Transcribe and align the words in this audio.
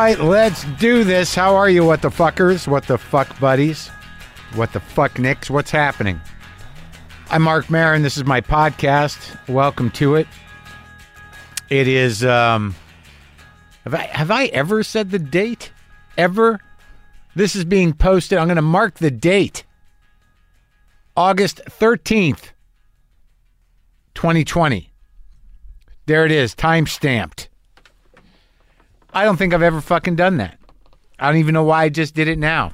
right, 0.00 0.18
let's 0.18 0.64
do 0.78 1.04
this. 1.04 1.34
How 1.34 1.54
are 1.54 1.68
you, 1.68 1.84
what 1.84 2.00
the 2.00 2.08
fuckers? 2.08 2.66
What 2.66 2.86
the 2.86 2.96
fuck 2.96 3.38
buddies? 3.38 3.88
What 4.54 4.72
the 4.72 4.80
fuck 4.80 5.18
nicks? 5.18 5.50
What's 5.50 5.70
happening? 5.70 6.18
I'm 7.28 7.42
Marc 7.42 7.68
Maron. 7.68 8.00
This 8.00 8.16
is 8.16 8.24
my 8.24 8.40
podcast. 8.40 9.36
Welcome 9.46 9.90
to 9.92 10.14
it. 10.14 10.26
It 11.68 11.86
is 11.86 12.24
um 12.24 12.74
have 13.84 13.92
I 13.92 14.04
have 14.04 14.30
I 14.30 14.46
ever 14.46 14.82
said 14.82 15.10
the 15.10 15.18
date? 15.18 15.70
Ever? 16.16 16.60
This 17.34 17.54
is 17.54 17.66
being 17.66 17.92
posted. 17.92 18.38
I'm 18.38 18.48
gonna 18.48 18.62
mark 18.62 18.94
the 18.94 19.10
date. 19.10 19.64
August 21.14 21.60
13th, 21.66 22.52
2020. 24.14 24.90
There 26.06 26.24
it 26.24 26.32
is, 26.32 26.54
time 26.54 26.86
stamped. 26.86 27.49
I 29.12 29.24
don't 29.24 29.36
think 29.36 29.52
I've 29.52 29.62
ever 29.62 29.80
fucking 29.80 30.16
done 30.16 30.36
that. 30.38 30.58
I 31.18 31.28
don't 31.28 31.40
even 31.40 31.54
know 31.54 31.64
why 31.64 31.84
I 31.84 31.88
just 31.88 32.14
did 32.14 32.28
it 32.28 32.38
now. 32.38 32.72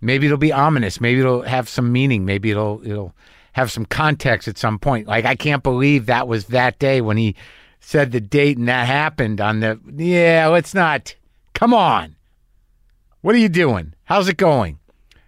Maybe 0.00 0.26
it'll 0.26 0.38
be 0.38 0.52
ominous. 0.52 1.00
Maybe 1.00 1.20
it'll 1.20 1.42
have 1.42 1.68
some 1.68 1.90
meaning. 1.90 2.24
Maybe 2.24 2.50
it'll 2.50 2.86
it'll 2.86 3.14
have 3.52 3.72
some 3.72 3.86
context 3.86 4.48
at 4.48 4.58
some 4.58 4.78
point. 4.78 5.08
Like 5.08 5.24
I 5.24 5.34
can't 5.34 5.62
believe 5.62 6.06
that 6.06 6.28
was 6.28 6.46
that 6.46 6.78
day 6.78 7.00
when 7.00 7.16
he 7.16 7.34
said 7.80 8.12
the 8.12 8.20
date 8.20 8.58
and 8.58 8.68
that 8.68 8.86
happened 8.86 9.40
on 9.40 9.60
the 9.60 9.80
Yeah, 9.96 10.48
let's 10.48 10.74
not. 10.74 11.14
Come 11.54 11.72
on. 11.72 12.16
What 13.22 13.34
are 13.34 13.38
you 13.38 13.48
doing? 13.48 13.94
How's 14.04 14.28
it 14.28 14.36
going? 14.36 14.78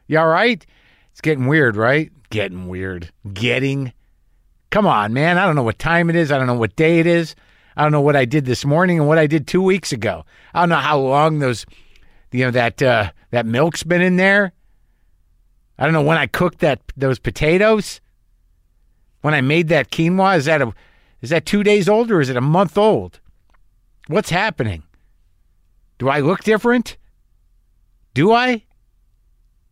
You 0.06 0.18
all 0.18 0.28
right? 0.28 0.64
It's 1.12 1.20
getting 1.22 1.46
weird, 1.46 1.76
right? 1.76 2.12
Getting 2.28 2.68
weird. 2.68 3.10
Getting. 3.32 3.94
Come 4.70 4.86
on, 4.86 5.14
man. 5.14 5.38
I 5.38 5.46
don't 5.46 5.56
know 5.56 5.62
what 5.62 5.78
time 5.78 6.10
it 6.10 6.16
is. 6.16 6.30
I 6.30 6.36
don't 6.36 6.46
know 6.46 6.54
what 6.54 6.76
day 6.76 6.98
it 6.98 7.06
is. 7.06 7.34
I 7.76 7.82
don't 7.82 7.92
know 7.92 8.00
what 8.00 8.16
I 8.16 8.24
did 8.24 8.46
this 8.46 8.64
morning 8.64 8.98
and 8.98 9.06
what 9.06 9.18
I 9.18 9.26
did 9.26 9.46
two 9.46 9.62
weeks 9.62 9.92
ago. 9.92 10.24
I 10.54 10.60
don't 10.60 10.70
know 10.70 10.76
how 10.76 10.98
long 10.98 11.38
those, 11.40 11.66
you 12.32 12.44
know, 12.44 12.50
that 12.52 12.80
uh, 12.82 13.10
that 13.30 13.44
milk's 13.46 13.82
been 13.82 14.00
in 14.00 14.16
there. 14.16 14.52
I 15.78 15.84
don't 15.84 15.92
know 15.92 16.02
when 16.02 16.16
I 16.16 16.26
cooked 16.26 16.60
that 16.60 16.80
those 16.96 17.18
potatoes. 17.18 18.00
When 19.20 19.34
I 19.34 19.40
made 19.40 19.68
that 19.68 19.90
quinoa, 19.90 20.38
is 20.38 20.46
that 20.46 20.62
a 20.62 20.72
is 21.20 21.30
that 21.30 21.44
two 21.44 21.62
days 21.62 21.88
old 21.88 22.10
or 22.10 22.20
is 22.20 22.30
it 22.30 22.36
a 22.36 22.40
month 22.40 22.78
old? 22.78 23.20
What's 24.06 24.30
happening? 24.30 24.84
Do 25.98 26.08
I 26.08 26.20
look 26.20 26.44
different? 26.44 26.96
Do 28.14 28.32
I? 28.32 28.64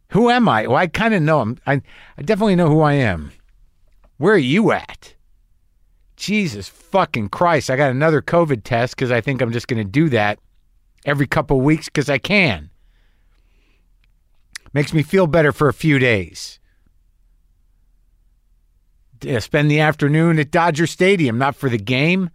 Who 0.09 0.29
am 0.29 0.49
I? 0.49 0.67
Well, 0.67 0.77
I 0.77 0.89
kind 0.89 1.15
of 1.15 1.23
know. 1.23 1.41
I'm, 1.41 1.59
I 1.67 1.81
I 2.19 2.23
definitely 2.23 2.57
know 2.57 2.69
who 2.69 2.81
I 2.81 2.95
am. 2.95 3.33
Where 4.19 4.35
are 4.35 4.39
you 4.39 4.73
at? 4.73 5.14
Jesus 6.25 6.69
fucking 6.69 7.29
Christ. 7.29 7.69
I 7.69 7.77
got 7.77 7.91
another 7.91 8.23
COVID 8.23 8.65
test 8.65 8.97
because 8.97 9.11
I 9.11 9.21
think 9.21 9.43
I'm 9.43 9.53
just 9.53 9.69
going 9.69 9.85
to 9.85 9.91
do 9.91 10.09
that 10.09 10.39
every 11.05 11.27
couple 11.27 11.61
weeks 11.61 11.87
because 11.87 12.09
I 12.09 12.17
can. 12.17 12.71
Makes 14.73 14.95
me 14.95 15.03
feel 15.03 15.27
better 15.27 15.53
for 15.53 15.69
a 15.69 15.75
few 15.75 15.99
days. 15.99 16.59
Yeah, 19.21 19.39
spend 19.39 19.71
the 19.71 19.81
afternoon 19.81 20.39
at 20.39 20.51
Dodger 20.51 20.87
Stadium, 20.87 21.37
not 21.37 21.57
for 21.57 21.69
the 21.69 21.79
game. 21.79 22.31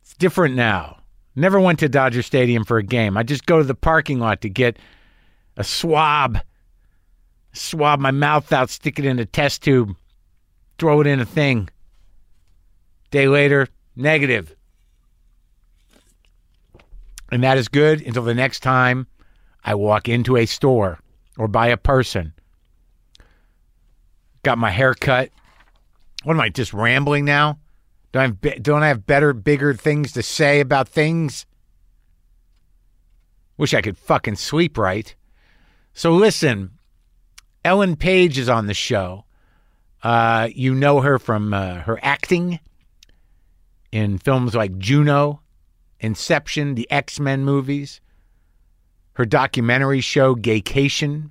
It's 0.00 0.14
different 0.14 0.54
now. 0.54 1.02
Never 1.36 1.60
went 1.60 1.78
to 1.80 1.90
Dodger 1.90 2.22
Stadium 2.22 2.64
for 2.64 2.78
a 2.78 2.82
game. 2.82 3.18
I 3.18 3.22
just 3.22 3.44
go 3.44 3.58
to 3.58 3.64
the 3.64 3.74
parking 3.74 4.18
lot 4.18 4.40
to 4.40 4.48
get 4.48 4.78
a 5.58 5.64
swab, 5.64 6.38
swab 7.52 8.00
my 8.00 8.10
mouth 8.12 8.50
out, 8.50 8.70
stick 8.70 8.98
it 8.98 9.04
in 9.04 9.18
a 9.18 9.26
test 9.26 9.62
tube, 9.62 9.94
throw 10.78 11.02
it 11.02 11.06
in 11.06 11.20
a 11.20 11.26
thing. 11.26 11.68
Day 13.12 13.28
later, 13.28 13.68
negative. 13.94 14.56
And 17.30 17.44
that 17.44 17.58
is 17.58 17.68
good 17.68 18.00
until 18.00 18.24
the 18.24 18.34
next 18.34 18.60
time 18.60 19.06
I 19.62 19.74
walk 19.74 20.08
into 20.08 20.38
a 20.38 20.46
store 20.46 20.98
or 21.36 21.46
by 21.46 21.68
a 21.68 21.76
person. 21.76 22.32
Got 24.42 24.56
my 24.56 24.70
hair 24.70 24.94
cut. 24.94 25.30
What 26.24 26.34
am 26.34 26.40
I 26.40 26.48
just 26.48 26.72
rambling 26.72 27.26
now? 27.26 27.58
Don't 28.12 28.20
I 28.20 28.48
have, 28.48 28.62
don't 28.62 28.82
I 28.82 28.88
have 28.88 29.06
better, 29.06 29.34
bigger 29.34 29.74
things 29.74 30.12
to 30.12 30.22
say 30.22 30.60
about 30.60 30.88
things? 30.88 31.44
Wish 33.58 33.74
I 33.74 33.82
could 33.82 33.98
fucking 33.98 34.36
sleep 34.36 34.78
right. 34.78 35.14
So 35.92 36.12
listen, 36.12 36.70
Ellen 37.62 37.96
Page 37.96 38.38
is 38.38 38.48
on 38.48 38.68
the 38.68 38.74
show. 38.74 39.26
Uh, 40.02 40.48
you 40.54 40.74
know 40.74 41.02
her 41.02 41.18
from 41.18 41.52
uh, 41.52 41.74
her 41.80 41.98
acting 42.02 42.58
in 43.92 44.18
films 44.18 44.54
like 44.54 44.76
Juno, 44.78 45.40
Inception, 46.00 46.74
the 46.74 46.90
X 46.90 47.20
Men 47.20 47.44
movies, 47.44 48.00
her 49.14 49.24
documentary 49.24 50.00
show 50.00 50.34
Gaycation. 50.34 51.30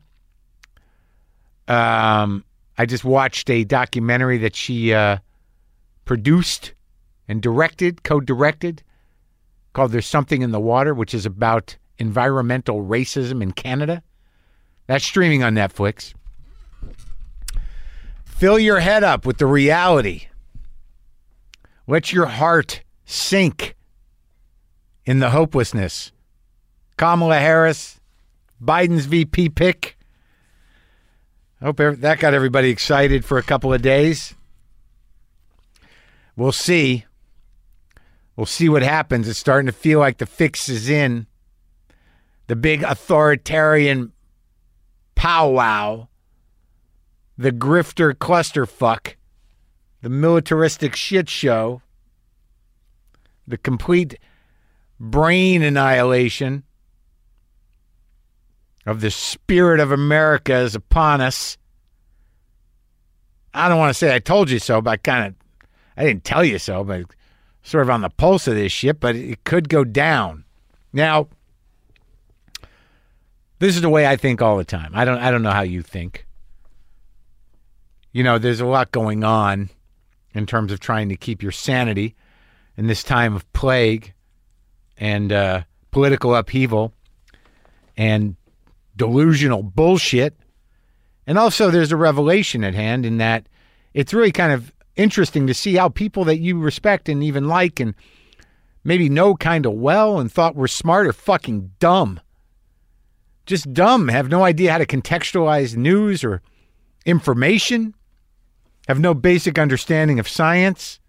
Um, 1.67 2.45
I 2.77 2.85
just 2.85 3.03
watched 3.03 3.49
a 3.49 3.63
documentary 3.63 4.37
that 4.39 4.55
she 4.55 4.93
uh, 4.93 5.17
produced 6.05 6.73
and 7.27 7.41
directed, 7.41 8.03
co 8.03 8.19
directed, 8.19 8.83
called 9.73 9.91
There's 9.91 10.07
Something 10.07 10.41
in 10.41 10.51
the 10.51 10.59
Water, 10.59 10.93
which 10.93 11.13
is 11.13 11.25
about 11.25 11.77
environmental 11.97 12.83
racism 12.83 13.41
in 13.41 13.51
Canada. 13.51 14.03
That's 14.87 15.05
streaming 15.05 15.43
on 15.43 15.55
Netflix. 15.55 16.13
Fill 18.25 18.57
your 18.57 18.79
head 18.79 19.03
up 19.03 19.25
with 19.25 19.37
the 19.37 19.45
reality. 19.45 20.27
Let 21.91 22.13
your 22.13 22.27
heart 22.27 22.83
sink 23.03 23.75
in 25.03 25.19
the 25.19 25.31
hopelessness. 25.31 26.13
Kamala 26.95 27.37
Harris, 27.37 27.99
Biden's 28.63 29.07
VP 29.07 29.49
pick. 29.49 29.97
I 31.59 31.65
hope 31.65 31.75
that 31.75 32.19
got 32.19 32.33
everybody 32.33 32.69
excited 32.69 33.25
for 33.25 33.37
a 33.37 33.43
couple 33.43 33.73
of 33.73 33.81
days. 33.81 34.35
We'll 36.37 36.53
see. 36.53 37.03
We'll 38.37 38.45
see 38.45 38.69
what 38.69 38.83
happens. 38.83 39.27
It's 39.27 39.37
starting 39.37 39.65
to 39.65 39.73
feel 39.73 39.99
like 39.99 40.19
the 40.19 40.25
fix 40.25 40.69
is 40.69 40.89
in. 40.89 41.27
The 42.47 42.55
big 42.55 42.83
authoritarian 42.83 44.13
powwow, 45.15 46.07
the 47.37 47.51
grifter 47.51 48.13
clusterfuck, 48.13 49.15
the 50.01 50.09
militaristic 50.09 50.95
shit 50.95 51.29
show, 51.29 51.81
the 53.47 53.57
complete 53.57 54.17
brain 54.99 55.61
annihilation 55.61 56.63
of 58.85 59.01
the 59.01 59.11
spirit 59.11 59.79
of 59.79 59.91
America 59.91 60.55
is 60.55 60.75
upon 60.75 61.21
us. 61.21 61.57
I 63.53 63.69
don't 63.69 63.77
want 63.77 63.91
to 63.91 63.93
say 63.93 64.13
I 64.13 64.19
told 64.19 64.49
you 64.49 64.59
so, 64.59 64.81
but 64.81 64.91
I 64.91 64.97
kind 64.97 65.27
of, 65.27 65.35
I 65.97 66.03
didn't 66.03 66.23
tell 66.23 66.43
you 66.43 66.57
so, 66.57 66.83
but 66.83 67.05
sort 67.63 67.83
of 67.83 67.89
on 67.89 68.01
the 68.01 68.09
pulse 68.09 68.47
of 68.47 68.55
this 68.55 68.71
shit, 68.71 68.99
but 68.99 69.15
it 69.15 69.43
could 69.43 69.69
go 69.69 69.83
down. 69.83 70.45
Now, 70.93 71.27
this 73.59 73.75
is 73.75 73.81
the 73.81 73.89
way 73.89 74.07
I 74.07 74.15
think 74.15 74.41
all 74.41 74.57
the 74.57 74.63
time. 74.63 74.91
I 74.95 75.05
don't, 75.05 75.19
I 75.19 75.29
don't 75.29 75.43
know 75.43 75.51
how 75.51 75.61
you 75.61 75.83
think. 75.83 76.25
You 78.11 78.23
know, 78.23 78.39
there's 78.39 78.61
a 78.61 78.65
lot 78.65 78.91
going 78.91 79.23
on 79.23 79.69
in 80.33 80.45
terms 80.45 80.71
of 80.71 80.79
trying 80.79 81.09
to 81.09 81.15
keep 81.15 81.41
your 81.43 81.51
sanity 81.51 82.15
in 82.77 82.87
this 82.87 83.03
time 83.03 83.35
of 83.35 83.51
plague 83.53 84.13
and 84.97 85.31
uh, 85.31 85.63
political 85.91 86.35
upheaval 86.35 86.93
and 87.97 88.35
delusional 88.95 89.63
bullshit. 89.63 90.35
And 91.27 91.37
also, 91.37 91.69
there's 91.69 91.91
a 91.91 91.97
revelation 91.97 92.63
at 92.63 92.73
hand 92.73 93.05
in 93.05 93.17
that 93.17 93.47
it's 93.93 94.13
really 94.13 94.31
kind 94.31 94.51
of 94.51 94.73
interesting 94.95 95.47
to 95.47 95.53
see 95.53 95.75
how 95.75 95.89
people 95.89 96.23
that 96.25 96.39
you 96.39 96.59
respect 96.59 97.09
and 97.09 97.23
even 97.23 97.47
like 97.47 97.79
and 97.79 97.95
maybe 98.83 99.09
know 99.09 99.35
kind 99.35 99.65
of 99.65 99.73
well 99.73 100.19
and 100.19 100.31
thought 100.31 100.55
were 100.55 100.67
smart 100.67 101.07
are 101.07 101.13
fucking 101.13 101.71
dumb. 101.79 102.19
Just 103.45 103.73
dumb, 103.73 104.07
have 104.07 104.29
no 104.29 104.43
idea 104.43 104.71
how 104.71 104.77
to 104.77 104.85
contextualize 104.85 105.75
news 105.75 106.23
or 106.23 106.41
information, 107.05 107.95
have 108.87 108.99
no 108.99 109.13
basic 109.13 109.59
understanding 109.59 110.19
of 110.19 110.27
science. 110.27 110.99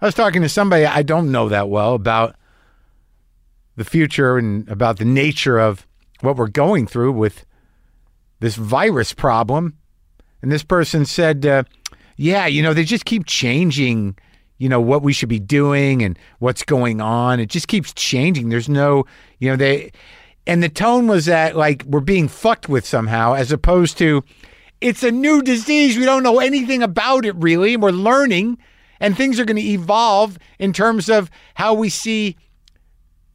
I 0.00 0.06
was 0.06 0.14
talking 0.14 0.42
to 0.42 0.48
somebody 0.48 0.84
I 0.84 1.02
don't 1.02 1.30
know 1.30 1.48
that 1.48 1.68
well 1.68 1.94
about 1.94 2.36
the 3.76 3.84
future 3.84 4.36
and 4.36 4.68
about 4.68 4.98
the 4.98 5.04
nature 5.04 5.58
of 5.58 5.86
what 6.20 6.36
we're 6.36 6.48
going 6.48 6.86
through 6.86 7.12
with 7.12 7.44
this 8.40 8.56
virus 8.56 9.12
problem. 9.12 9.76
And 10.42 10.50
this 10.50 10.64
person 10.64 11.06
said, 11.06 11.46
uh, 11.46 11.64
yeah, 12.16 12.46
you 12.46 12.62
know, 12.62 12.74
they 12.74 12.84
just 12.84 13.04
keep 13.04 13.26
changing, 13.26 14.16
you 14.58 14.68
know, 14.68 14.80
what 14.80 15.02
we 15.02 15.12
should 15.12 15.28
be 15.28 15.38
doing 15.38 16.02
and 16.02 16.18
what's 16.40 16.62
going 16.64 17.00
on. 17.00 17.40
It 17.40 17.46
just 17.46 17.68
keeps 17.68 17.92
changing. 17.94 18.48
There's 18.48 18.68
no, 18.68 19.06
you 19.38 19.50
know, 19.50 19.56
they, 19.56 19.92
and 20.46 20.62
the 20.62 20.68
tone 20.68 21.06
was 21.06 21.26
that 21.26 21.56
like 21.56 21.84
we're 21.86 22.00
being 22.00 22.28
fucked 22.28 22.68
with 22.68 22.84
somehow, 22.84 23.34
as 23.34 23.52
opposed 23.52 23.96
to 23.98 24.24
it's 24.82 25.02
a 25.02 25.10
new 25.10 25.42
disease. 25.42 25.96
We 25.96 26.04
don't 26.04 26.22
know 26.22 26.40
anything 26.40 26.82
about 26.82 27.24
it 27.24 27.34
really, 27.36 27.74
and 27.74 27.82
we're 27.82 27.90
learning. 27.90 28.58
And 29.00 29.16
things 29.16 29.40
are 29.40 29.44
going 29.44 29.56
to 29.56 29.62
evolve 29.62 30.38
in 30.60 30.72
terms 30.72 31.08
of 31.08 31.28
how 31.54 31.74
we 31.74 31.88
see 31.88 32.36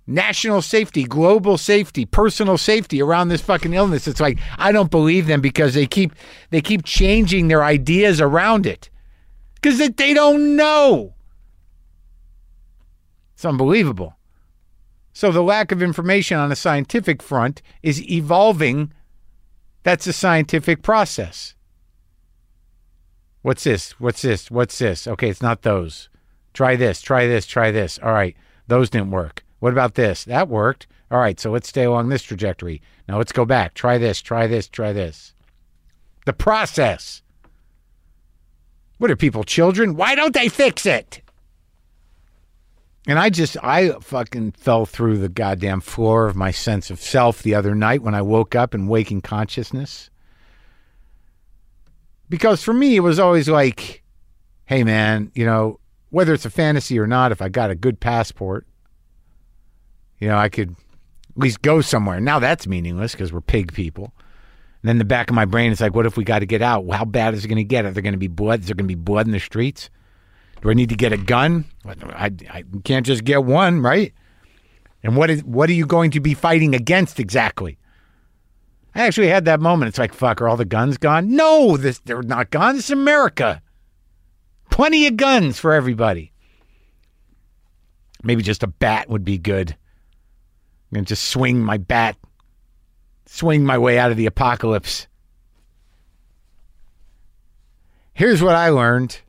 national 0.07 0.61
safety, 0.61 1.03
global 1.03 1.57
safety, 1.57 2.05
personal 2.05 2.57
safety 2.57 3.01
around 3.01 3.27
this 3.27 3.41
fucking 3.41 3.73
illness. 3.73 4.07
It's 4.07 4.21
like 4.21 4.39
I 4.57 4.71
don't 4.71 4.89
believe 4.89 5.27
them 5.27 5.41
because 5.41 5.73
they 5.73 5.85
keep 5.85 6.13
they 6.49 6.61
keep 6.61 6.85
changing 6.85 7.47
their 7.49 7.63
ideas 7.63 8.21
around 8.21 8.65
it. 8.65 8.89
Cuz 9.61 9.77
they 9.77 10.13
don't 10.13 10.55
know. 10.55 11.15
It's 13.35 13.45
unbelievable. 13.45 14.15
So 15.13 15.31
the 15.31 15.43
lack 15.43 15.71
of 15.71 15.81
information 15.81 16.37
on 16.37 16.51
a 16.51 16.55
scientific 16.55 17.21
front 17.21 17.61
is 17.83 18.01
evolving. 18.09 18.93
That's 19.87 20.05
a 20.05 20.11
scientific 20.11 20.83
process. 20.83 21.55
What's 23.41 23.63
this? 23.63 23.97
What's 24.01 24.21
this? 24.21 24.51
What's 24.51 24.77
this? 24.77 25.07
Okay, 25.07 25.29
it's 25.29 25.41
not 25.41 25.61
those. 25.61 26.09
Try 26.51 26.75
this, 26.75 27.01
try 27.01 27.25
this, 27.25 27.45
try 27.45 27.71
this. 27.71 27.97
All 28.03 28.11
right, 28.11 28.35
those 28.67 28.89
didn't 28.89 29.11
work. 29.11 29.45
What 29.59 29.71
about 29.71 29.95
this? 29.95 30.25
That 30.25 30.49
worked. 30.49 30.87
All 31.09 31.19
right, 31.19 31.39
so 31.39 31.51
let's 31.51 31.69
stay 31.69 31.85
along 31.85 32.09
this 32.09 32.21
trajectory. 32.21 32.81
Now 33.07 33.17
let's 33.17 33.31
go 33.31 33.45
back. 33.45 33.75
Try 33.75 33.97
this, 33.97 34.21
try 34.21 34.45
this, 34.45 34.67
try 34.67 34.91
this. 34.91 35.33
The 36.25 36.33
process. 36.33 37.21
What 38.97 39.09
are 39.09 39.15
people, 39.15 39.45
children? 39.45 39.95
Why 39.95 40.15
don't 40.15 40.33
they 40.33 40.49
fix 40.49 40.85
it? 40.85 41.21
And 43.07 43.17
I 43.17 43.29
just, 43.29 43.55
I 43.63 43.91
fucking 44.01 44.51
fell 44.51 44.85
through 44.85 45.19
the 45.19 45.29
goddamn 45.29 45.79
floor 45.79 46.27
of 46.27 46.35
my 46.35 46.51
sense 46.51 46.89
of 46.89 46.99
self 46.99 47.41
the 47.41 47.55
other 47.55 47.73
night 47.73 48.03
when 48.03 48.13
I 48.13 48.21
woke 48.21 48.53
up 48.53 48.75
in 48.75 48.87
waking 48.87 49.21
consciousness. 49.21 50.09
Because 52.27 52.61
for 52.61 52.73
me, 52.73 52.97
it 52.97 52.99
was 52.99 53.17
always 53.17 53.47
like, 53.47 54.03
hey, 54.65 54.83
man, 54.83 55.31
you 55.33 55.45
know, 55.45 55.79
whether 56.09 56.33
it's 56.33 56.45
a 56.45 56.49
fantasy 56.49 56.99
or 56.99 57.07
not, 57.07 57.31
if 57.31 57.41
I 57.41 57.47
got 57.47 57.71
a 57.71 57.75
good 57.75 58.01
passport, 58.01 58.67
you 60.19 60.27
know, 60.27 60.37
I 60.37 60.49
could 60.49 60.71
at 60.71 61.37
least 61.37 61.61
go 61.61 61.79
somewhere. 61.79 62.19
Now 62.19 62.39
that's 62.39 62.67
meaningless 62.67 63.13
because 63.13 63.31
we're 63.31 63.39
pig 63.39 63.71
people. 63.71 64.11
And 64.81 64.89
then 64.89 64.97
the 64.97 65.05
back 65.05 65.29
of 65.29 65.35
my 65.35 65.45
brain 65.45 65.71
is 65.71 65.79
like, 65.79 65.95
what 65.95 66.05
if 66.05 66.17
we 66.17 66.25
got 66.25 66.39
to 66.39 66.45
get 66.45 66.61
out? 66.61 66.85
How 66.91 67.05
bad 67.05 67.33
is 67.33 67.45
it 67.45 67.47
going 67.47 67.55
to 67.57 67.63
get? 67.63 67.85
Are 67.85 67.91
there 67.91 68.03
going 68.03 68.13
to 68.13 68.19
be 68.19 68.27
blood? 68.27 68.59
Is 68.61 68.67
there 68.67 68.75
going 68.75 68.85
to 68.85 68.95
be 68.95 69.01
blood 69.01 69.27
in 69.27 69.31
the 69.31 69.39
streets? 69.39 69.89
Do 70.61 70.69
I 70.69 70.73
need 70.73 70.89
to 70.89 70.95
get 70.95 71.13
a 71.13 71.17
gun? 71.17 71.65
I, 71.85 72.31
I 72.49 72.63
can't 72.83 73.05
just 73.05 73.23
get 73.23 73.43
one, 73.43 73.81
right? 73.81 74.13
And 75.03 75.15
what 75.15 75.29
is 75.29 75.43
what 75.43 75.69
are 75.69 75.73
you 75.73 75.85
going 75.85 76.11
to 76.11 76.19
be 76.19 76.33
fighting 76.33 76.73
against 76.73 77.19
exactly? 77.19 77.77
I 78.95 79.05
actually 79.05 79.27
had 79.27 79.45
that 79.45 79.61
moment. 79.61 79.89
It's 79.89 79.99
like, 79.99 80.13
fuck, 80.13 80.41
are 80.41 80.49
all 80.49 80.57
the 80.57 80.65
guns 80.65 80.97
gone? 80.97 81.35
No, 81.35 81.77
this 81.77 81.99
they're 81.99 82.23
not 82.23 82.49
gone. 82.49 82.77
It's 82.77 82.89
America. 82.89 83.61
Plenty 84.71 85.07
of 85.07 85.17
guns 85.17 85.59
for 85.59 85.73
everybody. 85.73 86.31
Maybe 88.23 88.41
just 88.41 88.63
a 88.63 88.67
bat 88.67 89.09
would 89.09 89.23
be 89.23 89.37
good. 89.37 89.75
I'm 90.91 91.05
to 91.05 91.09
just 91.09 91.25
swing 91.25 91.59
my 91.59 91.77
bat, 91.77 92.17
swing 93.25 93.63
my 93.63 93.77
way 93.77 93.99
out 93.99 94.11
of 94.11 94.17
the 94.17 94.25
apocalypse. 94.25 95.07
Here's 98.13 98.41
what 98.41 98.55
I 98.55 98.69
learned, 98.69 99.21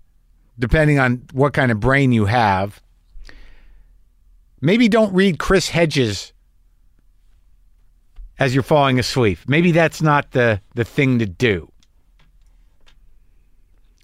depending 0.59 0.99
on 0.99 1.23
what 1.33 1.53
kind 1.53 1.71
of 1.71 1.81
brain 1.81 2.13
you 2.13 2.27
have. 2.27 2.83
Maybe 4.61 4.89
don't 4.89 5.15
read 5.15 5.39
Chris 5.39 5.69
Hedges 5.69 6.33
as 8.39 8.55
you're 8.55 8.63
falling 8.63 8.99
asleep. 8.99 9.39
Maybe 9.47 9.73
that's 9.73 10.03
not 10.03 10.33
the, 10.33 10.61
the 10.75 10.85
thing 10.85 11.19
to 11.21 11.27
do. 11.27 11.71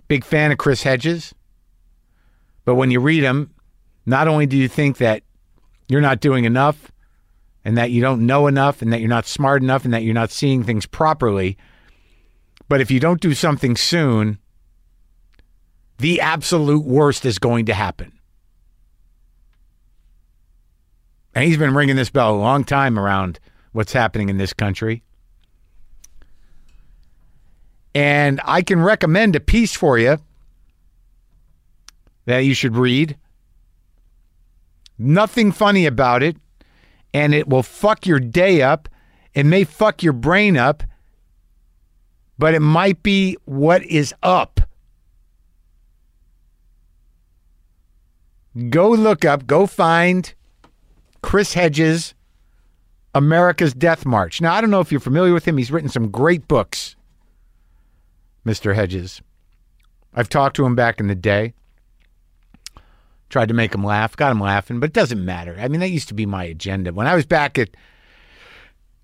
Big 0.06 0.24
fan 0.24 0.52
of 0.52 0.58
Chris 0.58 0.82
Hedges. 0.82 1.34
But 2.64 2.76
when 2.76 2.90
you 2.90 3.00
read 3.00 3.22
him, 3.22 3.52
not 4.06 4.28
only 4.28 4.46
do 4.46 4.56
you 4.56 4.68
think 4.68 4.98
that 4.98 5.22
you're 5.88 6.00
not 6.00 6.20
doing 6.20 6.44
enough, 6.44 6.92
and 7.64 7.78
that 7.78 7.90
you 7.90 8.00
don't 8.00 8.26
know 8.26 8.46
enough 8.46 8.82
and 8.82 8.92
that 8.92 9.00
you're 9.00 9.08
not 9.08 9.26
smart 9.26 9.62
enough 9.62 9.84
and 9.84 9.94
that 9.94 10.02
you're 10.02 10.14
not 10.14 10.30
seeing 10.30 10.62
things 10.62 10.86
properly. 10.86 11.56
But 12.68 12.80
if 12.80 12.90
you 12.90 13.00
don't 13.00 13.20
do 13.20 13.34
something 13.34 13.76
soon, 13.76 14.38
the 15.98 16.20
absolute 16.20 16.84
worst 16.84 17.24
is 17.24 17.38
going 17.38 17.66
to 17.66 17.74
happen. 17.74 18.12
And 21.34 21.44
he's 21.44 21.56
been 21.56 21.74
ringing 21.74 21.96
this 21.96 22.10
bell 22.10 22.34
a 22.34 22.36
long 22.36 22.64
time 22.64 22.98
around 22.98 23.40
what's 23.72 23.92
happening 23.92 24.28
in 24.28 24.38
this 24.38 24.52
country. 24.52 25.02
And 27.94 28.40
I 28.44 28.62
can 28.62 28.80
recommend 28.80 29.36
a 29.36 29.40
piece 29.40 29.74
for 29.74 29.98
you 29.98 30.18
that 32.26 32.40
you 32.40 32.54
should 32.54 32.76
read. 32.76 33.16
Nothing 34.98 35.52
funny 35.52 35.86
about 35.86 36.22
it 36.22 36.36
and 37.12 37.34
it 37.34 37.48
will 37.48 37.62
fuck 37.62 38.06
your 38.06 38.20
day 38.20 38.62
up. 38.62 38.88
It 39.34 39.44
may 39.44 39.64
fuck 39.64 40.02
your 40.02 40.12
brain 40.12 40.56
up, 40.56 40.82
but 42.38 42.54
it 42.54 42.60
might 42.60 43.02
be 43.02 43.36
what 43.44 43.84
is 43.84 44.14
up. 44.22 44.53
Go 48.70 48.90
look 48.90 49.24
up, 49.24 49.46
go 49.46 49.66
find 49.66 50.32
Chris 51.22 51.54
Hedges, 51.54 52.14
America's 53.14 53.74
Death 53.74 54.06
March. 54.06 54.40
Now, 54.40 54.54
I 54.54 54.60
don't 54.60 54.70
know 54.70 54.80
if 54.80 54.92
you're 54.92 55.00
familiar 55.00 55.32
with 55.32 55.46
him. 55.46 55.56
He's 55.56 55.72
written 55.72 55.88
some 55.88 56.10
great 56.10 56.46
books, 56.46 56.94
Mr. 58.46 58.74
Hedges. 58.74 59.20
I've 60.14 60.28
talked 60.28 60.54
to 60.56 60.64
him 60.64 60.76
back 60.76 61.00
in 61.00 61.08
the 61.08 61.14
day. 61.14 61.54
Tried 63.28 63.48
to 63.48 63.54
make 63.54 63.74
him 63.74 63.82
laugh, 63.82 64.16
got 64.16 64.30
him 64.30 64.40
laughing, 64.40 64.78
but 64.78 64.90
it 64.90 64.92
doesn't 64.92 65.24
matter. 65.24 65.56
I 65.58 65.66
mean, 65.66 65.80
that 65.80 65.88
used 65.88 66.08
to 66.08 66.14
be 66.14 66.26
my 66.26 66.44
agenda. 66.44 66.92
When 66.92 67.08
I 67.08 67.16
was 67.16 67.26
back 67.26 67.58
at 67.58 67.70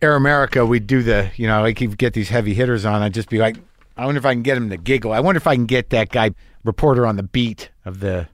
Air 0.00 0.14
America, 0.14 0.64
we'd 0.64 0.86
do 0.86 1.02
the, 1.02 1.32
you 1.34 1.48
know, 1.48 1.62
like 1.62 1.80
he'd 1.80 1.98
get 1.98 2.12
these 2.12 2.28
heavy 2.28 2.54
hitters 2.54 2.84
on. 2.84 3.02
I'd 3.02 3.14
just 3.14 3.28
be 3.28 3.38
like, 3.38 3.56
I 3.96 4.06
wonder 4.06 4.20
if 4.20 4.26
I 4.26 4.34
can 4.34 4.42
get 4.42 4.56
him 4.56 4.70
to 4.70 4.76
giggle. 4.76 5.12
I 5.12 5.18
wonder 5.18 5.38
if 5.38 5.48
I 5.48 5.56
can 5.56 5.66
get 5.66 5.90
that 5.90 6.10
guy, 6.10 6.30
reporter 6.62 7.06
on 7.06 7.16
the 7.16 7.24
beat 7.24 7.70
of 7.84 7.98
the 7.98 8.28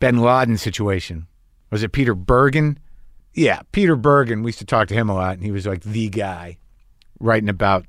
bin 0.00 0.18
Laden 0.18 0.58
situation. 0.58 1.28
Was 1.70 1.84
it 1.84 1.92
Peter 1.92 2.14
Bergen? 2.14 2.78
Yeah, 3.32 3.62
Peter 3.70 3.94
Bergen. 3.94 4.42
We 4.42 4.48
used 4.48 4.58
to 4.58 4.64
talk 4.64 4.88
to 4.88 4.94
him 4.94 5.08
a 5.08 5.14
lot, 5.14 5.34
and 5.34 5.44
he 5.44 5.52
was 5.52 5.66
like 5.66 5.82
the 5.82 6.08
guy 6.08 6.58
writing 7.20 7.48
about 7.48 7.86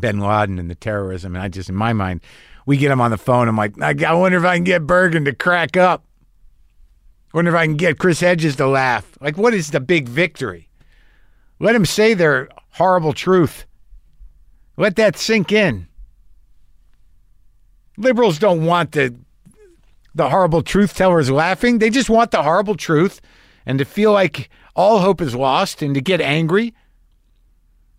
bin 0.00 0.20
Laden 0.20 0.58
and 0.58 0.70
the 0.70 0.74
terrorism. 0.74 1.34
And 1.34 1.42
I 1.42 1.48
just, 1.48 1.68
in 1.68 1.74
my 1.74 1.92
mind, 1.92 2.22
we 2.64 2.78
get 2.78 2.90
him 2.90 3.02
on 3.02 3.10
the 3.10 3.18
phone. 3.18 3.48
I'm 3.48 3.56
like, 3.56 3.78
I 3.82 4.14
wonder 4.14 4.38
if 4.38 4.44
I 4.44 4.56
can 4.56 4.64
get 4.64 4.86
Bergen 4.86 5.26
to 5.26 5.34
crack 5.34 5.76
up. 5.76 6.04
Wonder 7.34 7.50
if 7.50 7.56
I 7.56 7.66
can 7.66 7.76
get 7.76 7.98
Chris 7.98 8.20
Hedges 8.20 8.56
to 8.56 8.66
laugh. 8.66 9.18
Like, 9.20 9.36
what 9.36 9.52
is 9.52 9.72
the 9.72 9.80
big 9.80 10.08
victory? 10.08 10.70
Let 11.58 11.74
him 11.74 11.84
say 11.84 12.14
their 12.14 12.48
horrible 12.70 13.12
truth. 13.12 13.66
Let 14.76 14.96
that 14.96 15.16
sink 15.16 15.52
in. 15.52 15.88
Liberals 17.96 18.38
don't 18.38 18.64
want 18.64 18.92
the 18.92 19.14
the 20.14 20.30
horrible 20.30 20.62
truth 20.62 20.94
tellers 20.94 21.30
laughing. 21.30 21.78
They 21.78 21.90
just 21.90 22.10
want 22.10 22.30
the 22.30 22.42
horrible 22.42 22.76
truth 22.76 23.20
and 23.66 23.78
to 23.78 23.84
feel 23.84 24.12
like 24.12 24.50
all 24.76 25.00
hope 25.00 25.20
is 25.20 25.34
lost 25.34 25.82
and 25.82 25.94
to 25.94 26.00
get 26.00 26.20
angry. 26.20 26.74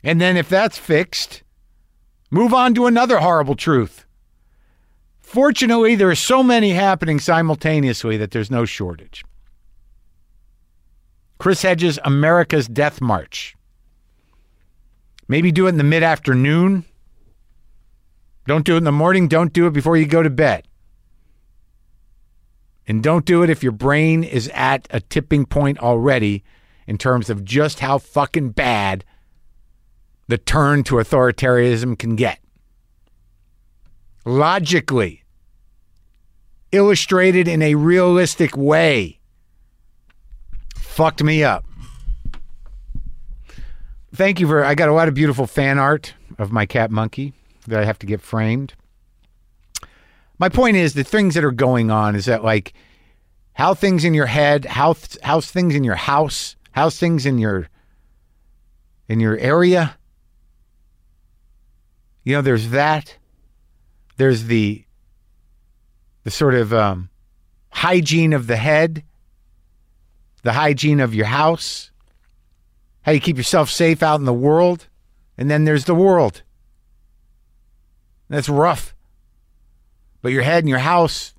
And 0.04 0.22
then 0.22 0.38
if 0.38 0.48
that's 0.48 0.78
fixed, 0.78 1.44
move 2.30 2.54
on 2.54 2.74
to 2.76 2.86
another 2.86 3.20
horrible 3.20 3.56
truth. 3.56 4.06
Fortunately, 5.20 5.96
there 5.96 6.10
are 6.10 6.16
so 6.16 6.44
many 6.44 6.72
happening 6.72 7.20
simultaneously 7.20 8.16
that 8.18 8.32
there's 8.32 8.52
no 8.52 8.64
shortage. 8.64 9.26
Chris 11.40 11.64
Hedges, 11.64 12.00
America's 12.04 12.68
Death 12.68 13.02
March. 13.02 13.56
Maybe 15.28 15.52
do 15.52 15.66
it 15.66 15.70
in 15.70 15.78
the 15.78 15.84
mid 15.84 16.04
afternoon. 16.04 16.86
Don't 18.48 18.64
do 18.64 18.76
it 18.76 18.78
in 18.78 18.84
the 18.84 18.92
morning. 18.92 19.28
Don't 19.28 19.52
do 19.52 19.66
it 19.66 19.74
before 19.74 19.98
you 19.98 20.06
go 20.06 20.22
to 20.22 20.30
bed. 20.30 20.68
And 22.88 23.02
don't 23.02 23.26
do 23.26 23.42
it 23.42 23.50
if 23.50 23.64
your 23.64 23.72
brain 23.72 24.24
is 24.24 24.50
at 24.54 24.88
a 24.92 25.00
tipping 25.00 25.46
point 25.46 25.80
already 25.80 26.44
in 26.88 26.98
terms 26.98 27.30
of 27.30 27.44
just 27.44 27.80
how 27.80 27.98
fucking 27.98 28.52
bad 28.52 29.04
the 30.28 30.38
turn 30.38 30.84
to 30.84 30.96
authoritarianism 30.96 31.98
can 31.98 32.16
get 32.16 32.40
logically, 34.26 35.24
illustrated 36.72 37.48
in 37.48 37.62
a 37.62 37.76
realistic 37.76 38.58
way. 38.58 39.20
Fucked 40.76 41.24
me 41.24 41.44
up. 41.44 41.66
Thank 44.14 44.40
you 44.40 44.48
for. 44.48 44.64
I 44.64 44.76
got 44.76 44.90
a 44.90 44.94
lot 44.94 45.08
of 45.08 45.14
beautiful 45.14 45.46
fan 45.46 45.78
art 45.78 46.14
of 46.38 46.52
my 46.52 46.66
cat 46.66 46.90
monkey 46.90 47.34
that 47.68 47.82
I 47.82 47.86
have 47.86 48.00
to 48.00 48.06
get 48.06 48.22
framed. 48.22 48.74
My 50.38 50.50
point 50.50 50.78
is 50.78 50.94
the 50.94 51.04
things 51.04 51.36
that 51.36 51.44
are 51.44 51.52
going 51.52 51.92
on 51.92 52.16
is 52.16 52.26
that 52.26 52.44
like 52.44 52.74
how 53.54 53.74
things 53.74 54.04
in 54.04 54.14
your 54.14 54.26
head, 54.26 54.66
how 54.66 54.96
how's 55.24 55.50
things 55.50 55.76
in 55.76 55.84
your 55.84 55.96
house, 55.96 56.56
how's 56.72 57.00
things 57.00 57.26
in 57.26 57.38
your 57.38 57.70
in 59.08 59.20
your 59.20 59.38
area. 59.38 59.98
You 62.24 62.34
know, 62.34 62.42
there's 62.42 62.70
that. 62.72 63.18
There's 64.18 64.46
the 64.46 64.84
the 66.24 66.32
sort 66.32 66.56
of 66.56 66.74
um, 66.74 67.10
hygiene 67.70 68.34
of 68.34 68.48
the 68.48 68.58
head, 68.58 69.04
the 70.44 70.54
hygiene 70.54 71.00
of 71.00 71.14
your 71.14 71.28
house, 71.28 71.92
how 73.04 73.12
you 73.12 73.20
keep 73.20 73.38
yourself 73.38 73.70
safe 73.70 74.02
out 74.02 74.20
in 74.20 74.26
the 74.26 74.34
world, 74.34 74.88
and 75.38 75.50
then 75.50 75.66
there's 75.66 75.86
the 75.86 75.96
world. 75.96 76.42
That's 78.28 78.50
rough. 78.50 78.95
But 80.26 80.32
your 80.32 80.42
head 80.42 80.64
and 80.64 80.70
your 80.70 80.80
house 80.80 81.36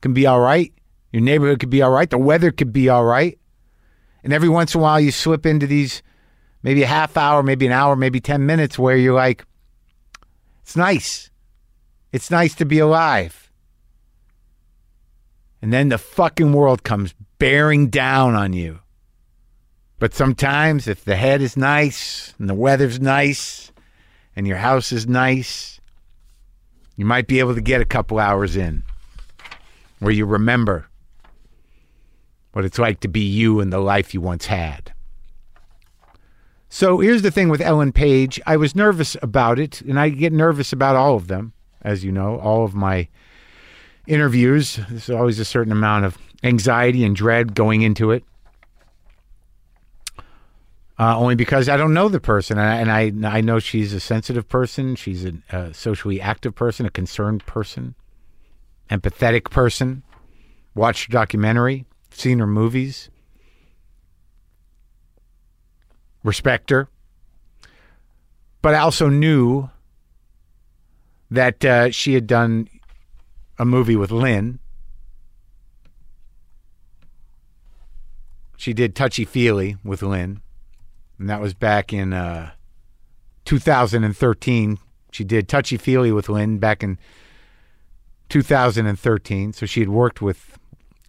can 0.00 0.12
be 0.12 0.26
all 0.26 0.40
right. 0.40 0.72
Your 1.12 1.22
neighborhood 1.22 1.60
could 1.60 1.70
be 1.70 1.82
all 1.82 1.92
right. 1.92 2.10
The 2.10 2.18
weather 2.18 2.50
could 2.50 2.72
be 2.72 2.88
all 2.88 3.04
right. 3.04 3.38
And 4.24 4.32
every 4.32 4.48
once 4.48 4.74
in 4.74 4.80
a 4.80 4.82
while, 4.82 4.98
you 4.98 5.12
slip 5.12 5.46
into 5.46 5.68
these 5.68 6.02
maybe 6.64 6.82
a 6.82 6.88
half 6.88 7.16
hour, 7.16 7.44
maybe 7.44 7.64
an 7.64 7.70
hour, 7.70 7.94
maybe 7.94 8.18
10 8.18 8.44
minutes 8.44 8.76
where 8.76 8.96
you're 8.96 9.14
like, 9.14 9.44
it's 10.62 10.74
nice. 10.74 11.30
It's 12.10 12.28
nice 12.28 12.56
to 12.56 12.64
be 12.64 12.80
alive. 12.80 13.52
And 15.62 15.72
then 15.72 15.88
the 15.88 15.96
fucking 15.96 16.52
world 16.52 16.82
comes 16.82 17.14
bearing 17.38 17.86
down 17.86 18.34
on 18.34 18.52
you. 18.52 18.80
But 20.00 20.12
sometimes, 20.12 20.88
if 20.88 21.04
the 21.04 21.14
head 21.14 21.40
is 21.40 21.56
nice 21.56 22.34
and 22.40 22.50
the 22.50 22.54
weather's 22.54 22.98
nice 22.98 23.70
and 24.34 24.44
your 24.44 24.56
house 24.56 24.90
is 24.90 25.06
nice, 25.06 25.73
you 26.96 27.04
might 27.04 27.26
be 27.26 27.38
able 27.38 27.54
to 27.54 27.60
get 27.60 27.80
a 27.80 27.86
couple 27.86 28.18
hours 28.18 28.56
in 28.56 28.82
where 29.98 30.12
you 30.12 30.26
remember 30.26 30.86
what 32.52 32.64
it's 32.64 32.78
like 32.78 33.00
to 33.00 33.08
be 33.08 33.20
you 33.20 33.60
and 33.60 33.72
the 33.72 33.80
life 33.80 34.14
you 34.14 34.20
once 34.20 34.46
had. 34.46 34.92
So 36.68 36.98
here's 36.98 37.22
the 37.22 37.30
thing 37.30 37.48
with 37.48 37.60
Ellen 37.60 37.92
Page. 37.92 38.40
I 38.46 38.56
was 38.56 38.74
nervous 38.74 39.16
about 39.22 39.58
it, 39.58 39.80
and 39.82 39.98
I 39.98 40.08
get 40.08 40.32
nervous 40.32 40.72
about 40.72 40.96
all 40.96 41.14
of 41.14 41.28
them, 41.28 41.52
as 41.82 42.04
you 42.04 42.10
know, 42.10 42.38
all 42.38 42.64
of 42.64 42.74
my 42.74 43.08
interviews. 44.06 44.78
There's 44.88 45.10
always 45.10 45.38
a 45.38 45.44
certain 45.44 45.72
amount 45.72 46.04
of 46.04 46.18
anxiety 46.42 47.04
and 47.04 47.14
dread 47.14 47.54
going 47.54 47.82
into 47.82 48.10
it. 48.10 48.24
Uh, 50.96 51.18
only 51.18 51.34
because 51.34 51.68
I 51.68 51.76
don't 51.76 51.92
know 51.92 52.08
the 52.08 52.20
person, 52.20 52.56
and 52.56 52.90
I, 52.90 53.00
and 53.02 53.26
I 53.26 53.38
I 53.38 53.40
know 53.40 53.58
she's 53.58 53.92
a 53.92 53.98
sensitive 53.98 54.48
person. 54.48 54.94
She's 54.94 55.24
a, 55.24 55.32
a 55.50 55.74
socially 55.74 56.20
active 56.20 56.54
person, 56.54 56.86
a 56.86 56.90
concerned 56.90 57.44
person, 57.46 57.96
empathetic 58.90 59.50
person. 59.50 60.04
Watched 60.76 61.06
her 61.06 61.12
documentary, 61.12 61.84
seen 62.10 62.38
her 62.38 62.46
movies, 62.46 63.10
respect 66.22 66.70
her, 66.70 66.88
but 68.62 68.74
I 68.74 68.78
also 68.78 69.08
knew 69.08 69.70
that 71.30 71.64
uh, 71.64 71.90
she 71.90 72.14
had 72.14 72.26
done 72.26 72.68
a 73.58 73.64
movie 73.64 73.96
with 73.96 74.10
Lynn. 74.10 74.58
She 78.56 78.72
did 78.72 78.94
Touchy 78.94 79.24
Feely 79.24 79.76
with 79.84 80.02
Lynn, 80.02 80.40
and 81.18 81.28
that 81.28 81.40
was 81.40 81.54
back 81.54 81.92
in 81.92 82.12
uh, 82.12 82.50
2013. 83.44 84.78
She 85.12 85.24
did 85.24 85.48
Touchy 85.48 85.76
Feely 85.76 86.12
with 86.12 86.28
Lynn 86.28 86.58
back 86.58 86.82
in 86.82 86.98
2013. 88.28 89.52
So 89.52 89.66
she 89.66 89.80
had 89.80 89.88
worked 89.88 90.20
with 90.20 90.58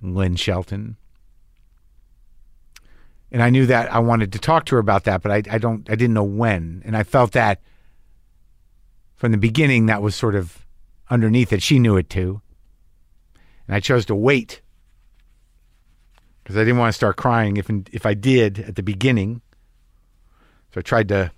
Lynn 0.02 0.36
Shelton. 0.36 0.98
And 3.32 3.42
I 3.42 3.50
knew 3.50 3.66
that 3.66 3.92
I 3.92 4.00
wanted 4.00 4.32
to 4.34 4.40
talk 4.40 4.66
to 4.66 4.76
her 4.76 4.80
about 4.80 5.06
that, 5.06 5.22
but 5.22 5.32
I, 5.32 5.44
I 5.50 5.58
don't 5.58 5.90
I 5.90 5.96
didn't 5.96 6.14
know 6.14 6.24
when. 6.24 6.82
And 6.86 6.96
I 6.96 7.04
felt 7.04 7.32
that 7.34 7.60
from 9.16 9.32
the 9.32 9.38
beginning 9.38 9.88
that 9.88 10.02
was 10.02 10.16
sort 10.16 10.36
of 10.36 10.66
underneath 11.10 11.52
it. 11.52 11.64
She 11.64 11.80
knew 11.80 11.98
it 11.98 12.10
too. 12.10 12.42
And 13.68 13.76
I 13.76 13.80
chose 13.80 14.06
to 14.06 14.16
wait 14.16 14.62
because 16.44 16.56
I 16.56 16.62
didn't 16.62 16.78
want 16.78 16.90
to 16.90 16.96
start 16.96 17.18
crying 17.18 17.58
if 17.58 17.70
if 17.92 18.06
I 18.06 18.14
did 18.14 18.60
at 18.60 18.76
the 18.76 18.84
beginning. 18.84 19.42
So 20.76 20.80
I 20.80 20.82
tried 20.82 21.08
to 21.08 21.32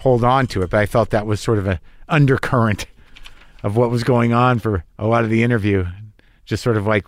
hold 0.00 0.24
on 0.24 0.48
to 0.48 0.62
it, 0.62 0.70
but 0.70 0.80
I 0.80 0.86
felt 0.86 1.10
that 1.10 1.28
was 1.28 1.40
sort 1.40 1.58
of 1.58 1.68
an 1.68 1.78
undercurrent 2.08 2.86
of 3.62 3.76
what 3.76 3.88
was 3.88 4.02
going 4.02 4.32
on 4.32 4.58
for 4.58 4.84
a 4.98 5.06
lot 5.06 5.22
of 5.22 5.30
the 5.30 5.44
interview. 5.44 5.86
Just 6.44 6.64
sort 6.64 6.76
of 6.76 6.84
like, 6.84 7.06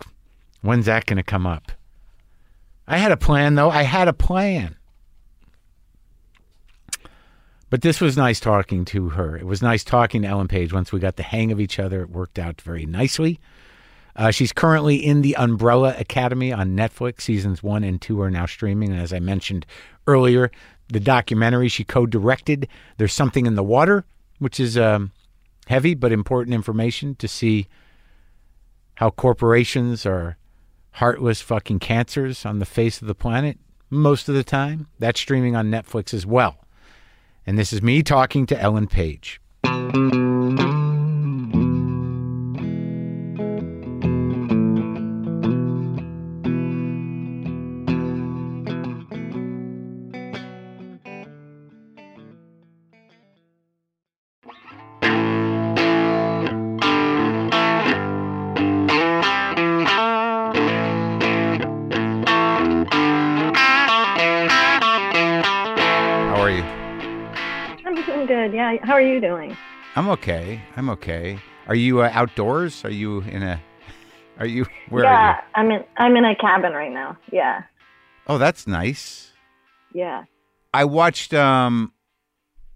when's 0.61 0.85
that 0.85 1.05
going 1.05 1.17
to 1.17 1.23
come 1.23 1.45
up? 1.45 1.73
I 2.87 2.99
had 2.99 3.11
a 3.11 3.17
plan, 3.17 3.55
though. 3.55 3.69
I 3.69 3.83
had 3.83 4.07
a 4.07 4.13
plan. 4.13 4.77
But 7.69 7.81
this 7.81 7.99
was 7.99 8.15
nice 8.15 8.39
talking 8.39 8.85
to 8.85 9.09
her. 9.09 9.35
It 9.35 9.45
was 9.45 9.61
nice 9.61 9.83
talking 9.83 10.21
to 10.21 10.29
Ellen 10.29 10.47
Page. 10.47 10.71
Once 10.71 10.93
we 10.93 11.01
got 11.01 11.17
the 11.17 11.23
hang 11.23 11.51
of 11.51 11.59
each 11.59 11.79
other, 11.79 12.01
it 12.01 12.11
worked 12.11 12.39
out 12.39 12.61
very 12.61 12.85
nicely. 12.85 13.41
Uh, 14.15 14.31
she's 14.31 14.53
currently 14.53 14.95
in 14.95 15.21
the 15.21 15.35
Umbrella 15.35 15.95
Academy 15.99 16.53
on 16.53 16.77
Netflix. 16.77 17.23
Seasons 17.23 17.61
one 17.61 17.83
and 17.83 18.01
two 18.01 18.21
are 18.21 18.31
now 18.31 18.45
streaming. 18.45 18.93
And 18.93 19.01
as 19.01 19.11
I 19.11 19.19
mentioned 19.19 19.65
earlier, 20.07 20.51
the 20.89 20.99
documentary 20.99 21.67
she 21.67 21.83
co 21.83 22.05
directed, 22.05 22.67
There's 22.97 23.13
Something 23.13 23.45
in 23.45 23.55
the 23.55 23.63
Water, 23.63 24.05
which 24.39 24.59
is 24.59 24.77
um, 24.77 25.11
heavy 25.67 25.93
but 25.93 26.11
important 26.11 26.53
information 26.53 27.15
to 27.15 27.27
see 27.27 27.67
how 28.95 29.09
corporations 29.09 30.05
are 30.05 30.37
heartless 30.91 31.41
fucking 31.41 31.79
cancers 31.79 32.45
on 32.45 32.59
the 32.59 32.65
face 32.65 33.01
of 33.01 33.07
the 33.07 33.15
planet 33.15 33.57
most 33.89 34.29
of 34.29 34.35
the 34.35 34.43
time. 34.43 34.87
That's 34.99 35.19
streaming 35.19 35.55
on 35.55 35.69
Netflix 35.69 36.13
as 36.13 36.25
well. 36.25 36.65
And 37.45 37.57
this 37.57 37.73
is 37.73 37.81
me 37.81 38.01
talking 38.01 38.45
to 38.47 38.59
Ellen 38.59 38.87
Page. 38.87 39.41
How 68.83 68.93
are 68.93 69.01
you 69.01 69.19
doing? 69.21 69.55
I'm 69.95 70.09
okay. 70.09 70.61
I'm 70.75 70.89
okay. 70.91 71.39
Are 71.67 71.75
you 71.75 72.01
uh, 72.01 72.09
outdoors? 72.13 72.83
Are 72.85 72.91
you 72.91 73.21
in 73.21 73.43
a? 73.43 73.61
Are 74.39 74.45
you 74.45 74.65
where 74.89 75.05
yeah, 75.05 75.31
are 75.31 75.35
you? 75.35 75.41
I'm 75.55 75.71
in. 75.71 75.83
I'm 75.95 76.15
in 76.17 76.25
a 76.25 76.35
cabin 76.35 76.73
right 76.73 76.91
now. 76.91 77.17
Yeah. 77.31 77.63
Oh, 78.27 78.37
that's 78.37 78.67
nice. 78.67 79.31
Yeah. 79.93 80.25
I 80.73 80.83
watched 80.83 81.33
um, 81.33 81.93